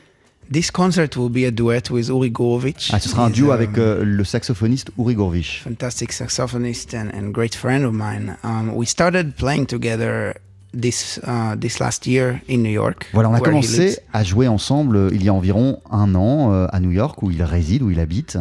This 0.48 0.70
concert 0.70 1.16
will 1.16 1.28
be 1.28 1.44
a 1.44 1.50
duet 1.50 1.90
with 1.90 2.08
Uri 2.08 2.30
Gorovich. 2.30 2.90
ah, 2.92 3.00
Ce 3.00 3.08
sera 3.08 3.24
un 3.26 3.30
duo 3.30 3.50
a 3.50 3.54
avec 3.54 3.76
euh, 3.78 4.04
le 4.04 4.22
saxophoniste 4.22 4.92
Uri 4.96 5.16
Gorvich. 5.16 5.60
fantastic 5.64 6.12
saxophonist 6.12 6.94
and, 6.94 7.08
and 7.12 7.32
great 7.32 7.56
friend 7.56 7.84
of 7.84 7.92
mine. 7.92 8.36
Um, 8.44 8.70
we 8.76 8.86
started 8.86 9.34
playing 9.34 9.66
together 9.66 10.36
this 10.72 11.20
uh, 11.26 11.56
this 11.58 11.78
last 11.80 12.06
year 12.06 12.40
in 12.48 12.58
New 12.58 12.72
York. 12.72 13.08
Voilà, 13.12 13.30
on 13.30 13.34
a 13.34 13.40
commencé 13.40 13.98
à 14.12 14.24
jouer 14.24 14.48
ensemble 14.48 14.96
euh, 14.96 15.10
il 15.12 15.22
y 15.24 15.28
a 15.28 15.34
environ 15.34 15.80
un 15.90 16.14
an 16.14 16.52
euh, 16.52 16.66
à 16.70 16.80
New 16.80 16.90
York 16.90 17.22
où 17.22 17.30
il 17.30 17.42
réside, 17.42 17.82
où 17.82 17.90
il 17.90 18.00
habite. 18.00 18.38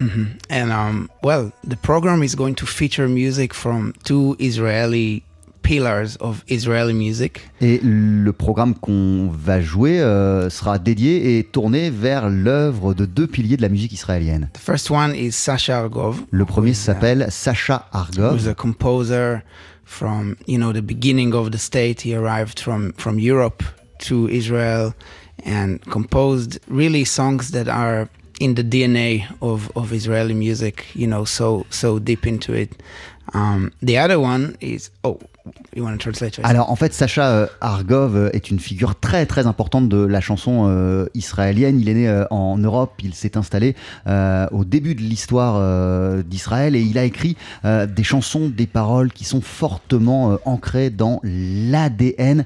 Mhm. 0.00 0.28
And 0.50 0.70
um, 0.70 1.08
well, 1.24 1.50
the 1.68 1.76
program 1.76 2.22
is 2.22 2.36
going 2.36 2.54
to 2.54 2.66
feature 2.66 3.08
music 3.08 3.52
from 3.52 3.92
two 4.04 4.36
Israeli 4.38 5.24
pillars 5.62 6.16
of 6.20 6.44
Israeli 6.48 6.94
music. 6.94 7.50
Et 7.60 7.80
le 7.82 8.32
programme 8.32 8.74
qu'on 8.74 9.28
va 9.28 9.60
jouer 9.60 10.00
euh, 10.00 10.48
sera 10.50 10.78
dédié 10.78 11.38
et 11.38 11.44
tourné 11.44 11.90
vers 11.90 12.30
l'œuvre 12.30 12.94
de 12.94 13.04
deux 13.04 13.26
piliers 13.26 13.56
de 13.56 13.62
la 13.62 13.68
musique 13.68 13.92
israélienne. 13.92 14.48
The 14.54 14.58
first 14.58 14.90
one 14.90 15.14
is 15.14 15.32
Sasha 15.32 15.78
Argov, 15.78 16.22
Le 16.30 16.44
premier 16.44 16.72
s'appelle 16.74 17.26
Sacha 17.30 17.86
who's 17.92 18.18
Argov. 18.18 18.48
a 18.48 18.54
composer 18.54 19.38
from 19.88 20.36
you 20.46 20.58
know 20.58 20.72
the 20.72 20.82
beginning 20.82 21.34
of 21.34 21.50
the 21.50 21.58
state. 21.58 22.02
He 22.02 22.14
arrived 22.14 22.60
from 22.60 22.92
from 22.92 23.18
Europe 23.18 23.64
to 24.00 24.28
Israel 24.28 24.94
and 25.44 25.80
composed 25.82 26.58
really 26.68 27.04
songs 27.04 27.50
that 27.52 27.68
are 27.68 28.08
in 28.38 28.54
the 28.54 28.62
DNA 28.62 29.26
of, 29.42 29.72
of 29.76 29.92
Israeli 29.92 30.34
music. 30.34 30.86
You 30.94 31.06
know, 31.06 31.24
so 31.24 31.66
so 31.70 31.98
deep 31.98 32.26
into 32.26 32.52
it. 32.52 32.70
Um, 33.34 33.72
the 33.82 33.98
other 33.98 34.20
one 34.20 34.56
is 34.60 34.90
oh, 35.04 35.20
Alors 36.44 36.70
en 36.70 36.76
fait, 36.76 36.92
Sacha 36.92 37.28
euh, 37.28 37.46
Argov 37.60 38.16
euh, 38.16 38.30
est 38.32 38.50
une 38.50 38.58
figure 38.58 38.98
très 38.98 39.26
très 39.26 39.46
importante 39.46 39.88
de 39.88 39.98
la 39.98 40.20
chanson 40.20 40.66
euh, 40.68 41.06
israélienne. 41.14 41.80
Il 41.80 41.88
est 41.88 41.94
né 41.94 42.24
en 42.30 42.58
Europe, 42.58 42.94
il 43.02 43.14
s'est 43.14 43.36
installé 43.36 43.74
au 44.06 44.64
début 44.64 44.94
de 44.94 45.00
l'histoire 45.00 46.22
d'Israël 46.24 46.74
et 46.76 46.80
il 46.80 46.98
a 46.98 47.04
écrit 47.04 47.36
des 47.64 48.02
chansons, 48.02 48.48
des 48.48 48.66
paroles 48.66 49.12
qui 49.12 49.24
sont 49.24 49.40
fortement 49.40 50.38
ancrées 50.44 50.90
dans 50.90 51.20
l'ADN 51.22 52.44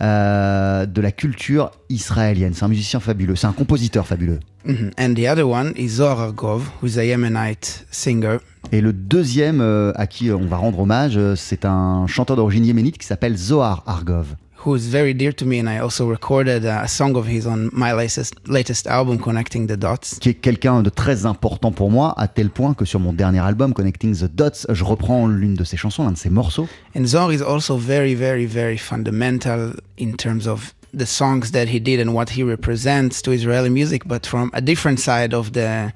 de 0.00 1.00
la 1.00 1.12
culture 1.12 1.70
israélienne. 1.88 2.54
C'est 2.54 2.64
un 2.64 2.68
musicien 2.68 3.00
fabuleux, 3.00 3.36
c'est 3.36 3.46
un 3.46 3.52
compositeur 3.52 4.06
fabuleux. 4.06 4.40
Mhm. 4.64 4.90
And 4.96 5.14
the 5.14 5.28
other 5.28 5.44
one 5.46 5.72
is 5.76 5.96
Zohar 5.96 6.28
Argov, 6.28 6.62
who's 6.82 6.96
a 6.98 7.04
Yemenite 7.04 7.86
singer. 7.90 8.38
Et 8.72 8.80
le 8.80 8.92
deuxième 8.92 9.60
euh, 9.60 9.92
à 9.94 10.06
qui 10.06 10.30
on 10.30 10.46
va 10.46 10.56
rendre 10.56 10.80
hommage, 10.80 11.16
euh, 11.16 11.36
c'est 11.36 11.64
un 11.64 12.06
chanteur 12.06 12.36
d'origine 12.36 12.64
yéménite 12.64 12.96
qui 12.98 13.06
s'appelle 13.06 13.36
Zohar 13.36 13.82
Argov. 13.86 14.36
who 14.64 14.74
is 14.74 14.88
very 14.88 15.14
dear 15.14 15.34
to 15.34 15.44
me, 15.44 15.60
and 15.60 15.68
I 15.68 15.78
also 15.78 16.08
recorded 16.08 16.64
uh, 16.64 16.80
a 16.82 16.88
song 16.88 17.16
of 17.16 17.26
his 17.28 17.46
on 17.46 17.68
my 17.74 17.92
latest 17.92 18.34
latest 18.48 18.86
album, 18.86 19.18
Connecting 19.18 19.66
the 19.66 19.76
Dots. 19.76 20.18
qui 20.20 20.30
est 20.30 20.34
quelqu'un 20.40 20.82
de 20.82 20.88
très 20.88 21.26
important 21.26 21.70
pour 21.70 21.90
moi, 21.90 22.14
à 22.16 22.28
tel 22.28 22.48
point 22.48 22.72
que 22.72 22.86
sur 22.86 22.98
mon 22.98 23.12
dernier 23.12 23.40
album, 23.40 23.74
Connecting 23.74 24.16
the 24.16 24.34
Dots, 24.34 24.64
je 24.70 24.82
reprends 24.84 25.26
l'une 25.26 25.52
de 25.54 25.64
ses 25.64 25.76
chansons, 25.76 26.04
l'un 26.04 26.12
de 26.12 26.16
ses 26.16 26.30
morceaux. 26.30 26.66
And 26.96 27.04
Zohar 27.04 27.30
is 27.30 27.42
also 27.42 27.76
very, 27.76 28.14
very, 28.14 28.46
very 28.46 28.78
fundamental 28.78 29.74
in 30.00 30.12
terms 30.16 30.46
of 30.48 30.72
the 30.96 31.06
songs 31.06 31.50
that 31.50 31.68
he 31.68 31.78
did 31.78 32.00
and 32.00 32.14
what 32.14 32.30
he 32.30 32.42
represents 32.42 33.20
to 33.22 33.32
Israeli 33.32 33.70
music, 33.70 34.02
but 34.06 34.26
from 34.26 34.50
a 34.54 34.60
different 34.60 35.00
side 35.00 35.34
of 35.34 35.52
the 35.52 35.92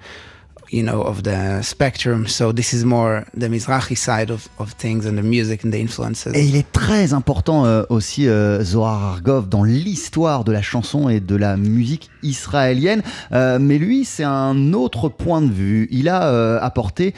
you 0.70 0.82
know 0.82 1.02
of 1.02 1.22
the 1.22 1.62
spectrum 1.62 2.26
so 2.26 2.52
this 2.52 2.72
is 2.72 2.84
more 2.84 3.24
the 3.34 3.48
mizrahi 3.48 3.96
side 3.96 4.30
of, 4.30 4.48
of 4.58 4.72
things 4.72 5.06
and 5.06 5.16
the 5.16 5.22
music 5.22 5.64
and 5.64 5.70
the 5.70 5.80
influences 5.80 6.28
Et 6.34 6.44
il 6.44 6.56
est 6.56 6.70
très 6.72 7.12
important 7.12 7.64
euh, 7.64 7.82
aussi, 7.88 8.28
euh, 8.28 8.62
Zohar 8.62 9.02
Argov, 9.02 9.48
dans 9.48 9.64
l'histoire 9.64 10.44
de 10.44 10.52
la 10.52 10.62
chanson 10.62 11.08
et 11.08 11.20
de 11.20 11.36
la 11.36 11.56
musique 11.56 12.10
israélienne. 12.22 13.02
Euh, 13.32 13.58
mais 13.60 13.78
lui, 13.78 14.04
c'est 14.04 14.24
un 14.24 14.72
autre 14.72 15.08
point 15.08 15.42
de 15.42 15.50
vue. 15.50 15.88
Il 15.90 16.08
a 16.08 16.58
apporté 16.62 17.14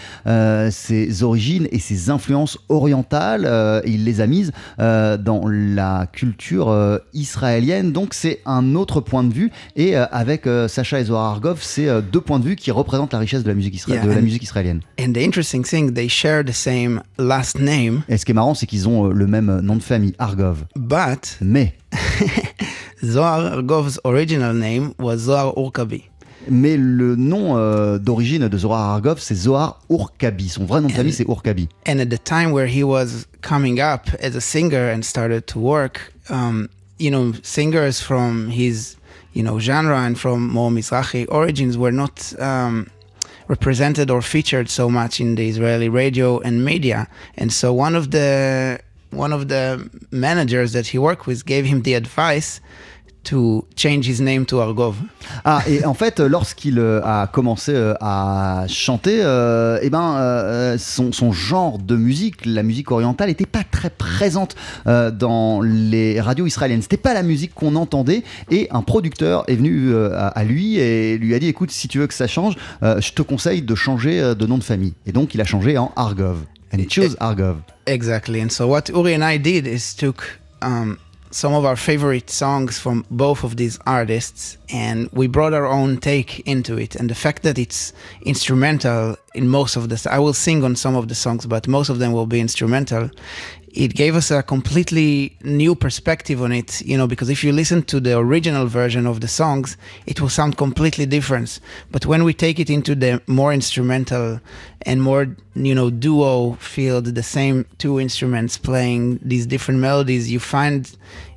ses 0.71 1.23
origines 1.23 1.69
et 1.71 1.79
ses 1.79 2.11
influences 2.11 2.59
orientales. 2.69 3.83
il 3.87 4.05
les 4.05 4.21
a 4.21 4.27
mises 4.27 4.53
dans 4.79 5.43
la 5.47 6.07
culture 6.13 7.01
israélienne. 7.13 7.93
Donc 7.93 8.15
c'est 8.15 8.41
un 8.47 8.75
autre 8.75 9.01
point 9.01 9.25
de 9.25 9.33
vue. 9.33 9.51
Et 9.77 9.97
avec 9.97 10.47
Sacha 10.69 11.01
et 11.01 11.05
Zohar 11.05 11.33
Argov, 11.33 11.59
c'est 11.63 11.89
deux 12.03 12.21
points 12.21 12.39
de 12.39 12.45
vue 12.45 12.57
qui 12.57 12.71
représentent 12.71 13.13
la 13.13 13.19
richesse 13.19 13.40
de 13.43 13.49
la 13.49 13.55
musique, 13.55 13.75
isra- 13.75 13.93
Yeah, 13.95 14.03
de 14.05 14.09
la 14.11 14.17
and- 14.17 14.23
musique 14.23 14.43
israélienne. 14.43 14.81
and 14.99 15.13
the 15.13 15.19
interesting 15.23 15.63
thing 15.65 15.93
they 15.93 16.09
share 16.09 16.45
the 16.45 16.53
same 16.53 17.03
last 17.19 17.59
name 17.59 18.03
Et 18.09 18.17
ce 18.19 18.25
qui 18.25 18.33
est 18.33 18.35
marrant, 18.35 18.55
c'est 18.55 18.67
qu'ils 18.67 18.89
ont 18.89 19.09
euh, 19.09 19.13
le 19.13 19.27
même 19.27 19.61
nom 19.61 19.77
de 19.77 19.83
famille, 19.83 20.15
Argov. 20.19 20.65
but 20.77 21.39
Mais 21.41 21.75
Zohar 23.05 23.41
Argov's 23.53 23.99
original 24.05 24.55
name 24.55 24.93
was 24.99 25.17
Zohar 25.19 25.53
Urkabi 25.57 26.05
Mais 26.51 26.77
le 26.77 27.17
nom 27.17 27.57
euh, 27.57 27.99
d'origine 27.99 28.49
de 28.49 28.59
Zohar 28.59 28.81
Argov, 28.95 29.19
c'est 29.21 29.35
Zohar 29.35 29.81
Urkabi. 29.91 30.49
Son 30.49 30.65
vrai 30.65 30.81
nom 30.81 30.89
de 30.89 30.93
famille, 30.93 31.13
c'est 31.13 31.29
Urkabi. 31.29 31.69
And 31.87 31.99
at 32.01 32.07
the 32.07 32.19
time 32.23 32.53
where 32.53 32.67
he 32.67 32.83
was 32.83 33.27
coming 33.43 33.79
up 33.81 34.09
as 34.23 34.35
a 34.37 34.41
singer 34.41 34.91
and 34.95 35.03
started 35.03 35.43
to 35.47 35.59
work, 35.59 36.13
um, 36.31 36.69
you 36.99 37.11
know, 37.11 37.33
singers 37.43 38.01
from 38.01 38.49
his 38.51 38.97
you 39.35 39.45
know, 39.45 39.61
genre 39.61 39.97
and 39.97 40.17
from 40.17 40.49
more 40.49 40.71
Mizrahi 40.73 41.25
origins 41.29 41.77
were 41.79 41.93
not 41.93 42.33
um, 42.41 42.87
represented 43.51 44.09
or 44.15 44.23
featured 44.23 44.69
so 44.71 44.89
much 44.89 45.21
in 45.21 45.35
the 45.35 45.47
Israeli 45.53 45.89
radio 45.89 46.39
and 46.47 46.65
media. 46.65 47.09
And 47.37 47.53
so 47.53 47.67
one 47.87 47.95
of 48.01 48.05
the 48.13 48.79
one 49.23 49.33
of 49.39 49.43
the 49.49 49.65
managers 50.27 50.71
that 50.77 50.87
he 50.93 50.99
worked 51.09 51.25
with 51.27 51.45
gave 51.45 51.65
him 51.67 51.83
the 51.83 51.95
advice 52.03 52.61
to 53.23 53.67
change 53.77 54.07
his 54.09 54.21
name 54.21 54.47
to 54.47 54.61
Argov. 54.61 54.97
Ah, 55.45 55.63
et 55.69 55.85
en 55.85 55.95
fait, 55.95 56.21
lorsqu'il 56.21 56.79
euh, 56.79 57.01
a 57.05 57.27
commencé 57.27 57.73
euh, 57.75 57.95
à 58.01 58.65
chanter, 58.69 59.21
euh, 59.23 59.79
eh 59.83 59.91
ben, 59.91 60.17
euh, 60.17 60.79
son, 60.79 61.13
son 61.13 61.33
genre 61.33 61.79
de 61.79 61.97
musique, 61.97 62.47
la 62.47 62.63
musique 62.63 62.91
orientale, 62.91 63.29
n'était 63.29 63.47
pas 63.47 63.65
très 63.71 63.91
présente 63.91 64.57
euh, 64.87 65.11
dans 65.11 65.61
les 65.61 66.21
radios 66.21 66.47
israéliennes. 66.47 66.83
C'était 66.83 66.97
pas 66.97 67.15
la 67.15 67.23
musique 67.23 67.55
qu'on 67.55 67.77
entendait. 67.77 68.23
Et 68.51 68.69
un 68.71 68.83
producteur 68.83 69.45
est 69.49 69.57
venu 69.57 69.91
euh, 69.93 70.13
à, 70.15 70.29
à 70.29 70.45
lui 70.45 70.79
et 70.79 71.19
lui 71.19 71.35
a 71.35 71.39
dit 71.39 71.49
écoute, 71.49 71.71
si 71.71 71.89
tu 71.89 71.99
veux 71.99 72.07
que 72.07 72.15
ça 72.15 72.27
change, 72.27 72.55
euh, 72.83 73.01
je 73.01 73.13
te 73.13 73.23
conseille 73.23 73.63
de 73.63 73.75
changer 73.75 74.21
euh, 74.21 74.35
de 74.35 74.47
nom 74.47 74.59
de 74.59 74.65
famille. 74.65 74.95
Et 75.07 75.13
donc, 75.13 75.35
il 75.35 75.41
a 75.41 75.45
changé 75.45 75.77
en 75.79 75.93
Argov. 75.97 76.39
And 76.73 76.79
he 76.79 76.89
chose 76.89 77.17
Argov. 77.19 77.57
Exactly. 77.87 78.41
And 78.41 78.51
so 78.51 78.69
what 78.69 78.85
Uri 78.95 79.15
and 79.15 79.29
I 79.29 79.39
did 79.39 79.67
is 79.67 79.95
took 79.97 80.39
um, 80.63 80.99
some 81.31 81.55
of 81.55 81.65
our 81.65 81.77
favorite 81.77 82.29
songs 82.29 82.79
from 82.79 83.07
both 83.11 83.45
of 83.45 83.57
these 83.57 83.79
artists 83.87 84.59
and 84.69 85.09
we 85.13 85.29
brought 85.29 85.55
our 85.55 85.67
own 85.67 85.99
take 85.99 86.41
into 86.41 86.77
it. 86.77 86.97
And 86.97 87.09
the 87.09 87.15
fact 87.15 87.45
that 87.45 87.57
it's 87.57 87.93
instrumental 88.23 89.17
in 89.35 89.49
most 89.49 89.77
of 89.77 89.89
the, 89.89 90.09
I 90.11 90.19
will 90.19 90.33
sing 90.33 90.65
on 90.65 90.75
some 90.75 90.97
of 90.97 91.07
the 91.07 91.15
songs, 91.15 91.47
but 91.47 91.69
most 91.69 91.89
of 91.89 92.01
them 92.01 92.13
will 92.13 92.27
be 92.27 92.41
instrumental. 92.41 93.11
It 93.73 93.95
gave 93.95 94.17
us 94.17 94.33
a 94.33 94.43
completely 94.43 95.37
new 95.45 95.77
perspective 95.77 96.43
on 96.43 96.51
it, 96.51 96.83
you 96.83 96.99
know, 96.99 97.07
because 97.07 97.31
if 97.31 97.45
you 97.45 97.53
listen 97.53 97.85
to 97.85 98.01
the 98.01 98.19
original 98.19 98.67
version 98.67 99.07
of 99.07 99.21
the 99.21 99.29
songs, 99.29 99.77
it 100.07 100.21
will 100.21 100.29
sound 100.29 100.57
completely 100.57 101.07
different. 101.07 101.61
But 101.93 102.05
when 102.05 102.25
we 102.25 102.35
take 102.35 102.59
it 102.59 102.69
into 102.69 102.97
the 102.97 103.23
more 103.29 103.53
instrumental 103.53 104.41
and 104.83 105.01
more, 105.01 105.37
you 105.55 105.75
know, 105.75 105.89
duo 105.89 106.55
field, 106.55 107.05
the 107.05 107.23
same 107.23 107.65
two 107.79 108.01
instruments 108.01 108.59
playing 108.59 109.21
these 109.23 109.47
different 109.47 109.79
melodies, 109.79 110.33
you 110.33 110.41
find, 110.41 110.91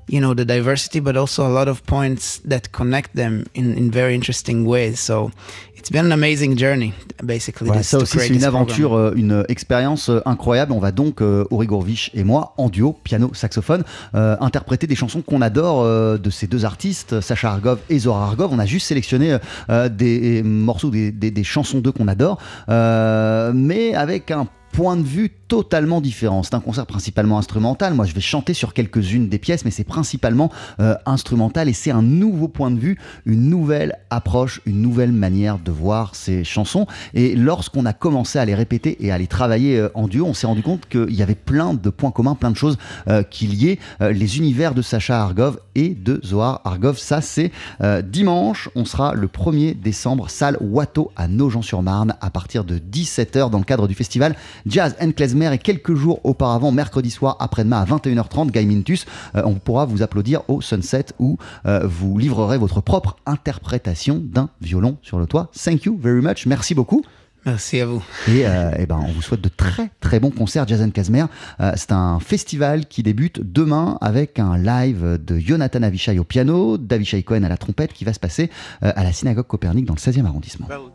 you 0.09 0.19
know, 0.19 0.33
the 0.35 0.45
diversity, 0.45 0.99
but 0.99 1.15
also 1.15 1.45
a 1.45 1.49
lot 1.49 1.67
of 1.67 1.81
points 1.83 2.41
that 2.47 2.61
connect 2.71 3.15
them 3.15 3.43
in, 3.55 3.75
in 3.77 3.89
very 3.91 4.13
interesting 4.13 4.65
ways. 4.65 4.99
So 4.99 5.31
it's 5.77 5.89
been 5.89 6.05
an 6.05 6.11
amazing 6.11 6.57
journey, 6.57 6.93
basically. 7.23 7.67
Voilà, 7.67 7.81
this- 7.81 7.89
ça 7.89 7.97
aussi, 7.97 8.17
c'est 8.19 8.27
une 8.27 8.33
this 8.35 8.43
program. 8.43 8.63
aventure, 8.63 8.93
euh, 8.93 9.13
une 9.15 9.43
expérience 9.49 10.09
euh, 10.09 10.19
incroyable. 10.25 10.71
On 10.73 10.79
va 10.79 10.91
donc, 10.91 11.21
euh, 11.21 11.45
Ori 11.51 11.67
Gourvich 11.67 12.11
et 12.13 12.23
moi, 12.23 12.53
en 12.57 12.69
duo, 12.69 12.97
piano, 13.03 13.31
saxophone, 13.33 13.83
euh, 14.15 14.35
interpréter 14.39 14.87
des 14.87 14.95
chansons 14.95 15.21
qu'on 15.21 15.41
adore 15.41 15.81
euh, 15.83 16.17
de 16.17 16.29
ces 16.29 16.47
deux 16.47 16.65
artistes, 16.65 17.21
Sacha 17.21 17.49
Argov 17.51 17.79
et 17.89 17.99
Zora 17.99 18.25
Argov. 18.25 18.51
On 18.51 18.59
a 18.59 18.65
juste 18.65 18.87
sélectionné 18.87 19.37
euh, 19.69 19.89
des 19.89 20.43
morceaux, 20.43 20.89
des, 20.89 21.11
des- 21.11 21.31
des 21.31 21.43
chansons 21.43 21.79
d'eux 21.79 21.91
qu'on 21.91 22.07
adore, 22.07 22.39
mais 23.53 23.93
avec 23.95 24.31
un 24.31 24.47
point 24.73 24.97
de 24.97 25.03
vue 25.03 25.29
totalement 25.29 26.01
différent. 26.01 26.41
C'est 26.41 26.55
un 26.55 26.59
concert 26.59 26.87
principalement 26.87 27.37
instrumental. 27.37 27.93
Moi, 27.93 28.05
je 28.05 28.13
vais 28.13 28.21
chanter 28.21 28.55
sur 28.55 28.73
quelques-unes 28.73 29.29
des 29.29 29.37
pièces, 29.37 29.65
mais 29.65 29.71
c'est 29.71 29.83
principalement 29.83 30.51
euh, 30.79 30.95
instrumental 31.05 31.69
et 31.69 31.73
c'est 31.73 31.91
un 31.91 32.01
nouveau 32.01 32.47
point 32.47 32.71
de 32.71 32.79
vue, 32.79 32.97
une 33.27 33.49
nouvelle 33.49 33.99
approche, 34.09 34.61
une 34.65 34.81
nouvelle 34.81 35.11
manière 35.11 35.59
de 35.59 35.71
voir 35.71 36.15
ces 36.15 36.43
chansons. 36.43 36.87
Et 37.13 37.35
lorsqu'on 37.35 37.85
a 37.85 37.93
commencé 37.93 38.39
à 38.39 38.45
les 38.45 38.55
répéter 38.55 39.05
et 39.05 39.11
à 39.11 39.17
les 39.19 39.27
travailler 39.27 39.77
euh, 39.77 39.89
en 39.93 40.07
duo, 40.07 40.25
on 40.25 40.33
s'est 40.33 40.47
rendu 40.47 40.63
compte 40.63 40.87
qu'il 40.89 41.13
y 41.13 41.21
avait 41.21 41.35
plein 41.35 41.75
de 41.75 41.89
points 41.91 42.11
communs, 42.11 42.35
plein 42.35 42.51
de 42.51 42.57
choses 42.57 42.77
euh, 43.07 43.21
qui 43.21 43.45
liaient 43.47 43.79
euh, 44.01 44.11
les 44.11 44.37
univers 44.37 44.73
de 44.73 44.81
Sacha 44.81 45.21
Argov 45.21 45.59
et 45.75 45.89
de 45.89 46.19
Zohar 46.25 46.61
Argov. 46.63 46.97
Ça, 46.97 47.21
c'est 47.21 47.51
euh, 47.81 48.01
dimanche. 48.01 48.69
On 48.75 48.85
sera 48.85 49.13
le 49.13 49.27
1er 49.27 49.79
décembre, 49.79 50.29
salle 50.29 50.57
Watteau 50.61 51.11
à 51.15 51.27
Nogent-sur-Marne 51.27 52.15
à 52.21 52.29
partir 52.29 52.63
de 52.63 52.79
17h 52.79 53.49
dans 53.49 53.59
le 53.59 53.63
cadre 53.63 53.87
du 53.87 53.93
festival 53.93 54.35
Jazz 54.65 54.95
and 55.01 55.11
Klezmer. 55.11 55.53
Et 55.53 55.57
quelques 55.57 55.93
jours 55.93 56.19
auparavant, 56.23 56.71
mercredi 56.71 57.09
soir, 57.09 57.37
après-demain 57.39 57.81
à 57.81 57.85
21h30, 57.85 58.51
Guy 58.51 58.65
Mintus, 58.65 59.05
euh, 59.35 59.41
on 59.45 59.55
pourra 59.55 59.85
vous 59.85 60.01
applaudir 60.01 60.41
au 60.47 60.61
Sunset 60.61 61.05
où 61.19 61.37
euh, 61.65 61.81
vous 61.83 62.17
livrerez 62.17 62.57
votre 62.57 62.81
propre 62.81 63.17
interprétation 63.25 64.21
d'un 64.23 64.49
violon 64.61 64.97
sur 65.01 65.19
le 65.19 65.25
toit. 65.25 65.49
Thank 65.53 65.85
you 65.85 65.97
very 66.01 66.21
much. 66.21 66.45
Merci 66.45 66.75
beaucoup. 66.75 67.03
Merci 67.45 67.81
à 67.81 67.85
vous. 67.85 68.03
Et, 68.27 68.47
euh, 68.47 68.71
eh 68.77 68.85
ben, 68.85 68.99
on 69.01 69.11
vous 69.11 69.21
souhaite 69.21 69.41
de 69.41 69.49
très 69.49 69.89
très 69.99 70.19
bons 70.19 70.31
concerts 70.31 70.67
Jazz 70.67 70.81
and 70.81 70.91
Klezmer. 70.91 71.25
Euh, 71.59 71.73
c'est 71.75 71.91
un 71.91 72.19
festival 72.19 72.85
qui 72.85 73.03
débute 73.03 73.41
demain 73.41 73.97
avec 74.01 74.39
un 74.39 74.57
live 74.57 75.19
de 75.21 75.39
Jonathan 75.39 75.83
Avishai 75.83 76.17
au 76.19 76.23
piano, 76.23 76.77
d'Avishai 76.77 77.23
Cohen 77.23 77.43
à 77.43 77.49
la 77.49 77.57
trompette 77.57 77.93
qui 77.93 78.05
va 78.05 78.13
se 78.13 78.19
passer 78.19 78.49
euh, 78.83 78.93
à 78.95 79.03
la 79.03 79.11
synagogue 79.11 79.47
Copernic 79.47 79.85
dans 79.85 79.95
le 79.95 79.99
16e 79.99 80.25
arrondissement. 80.25 80.67
Well, 80.69 80.91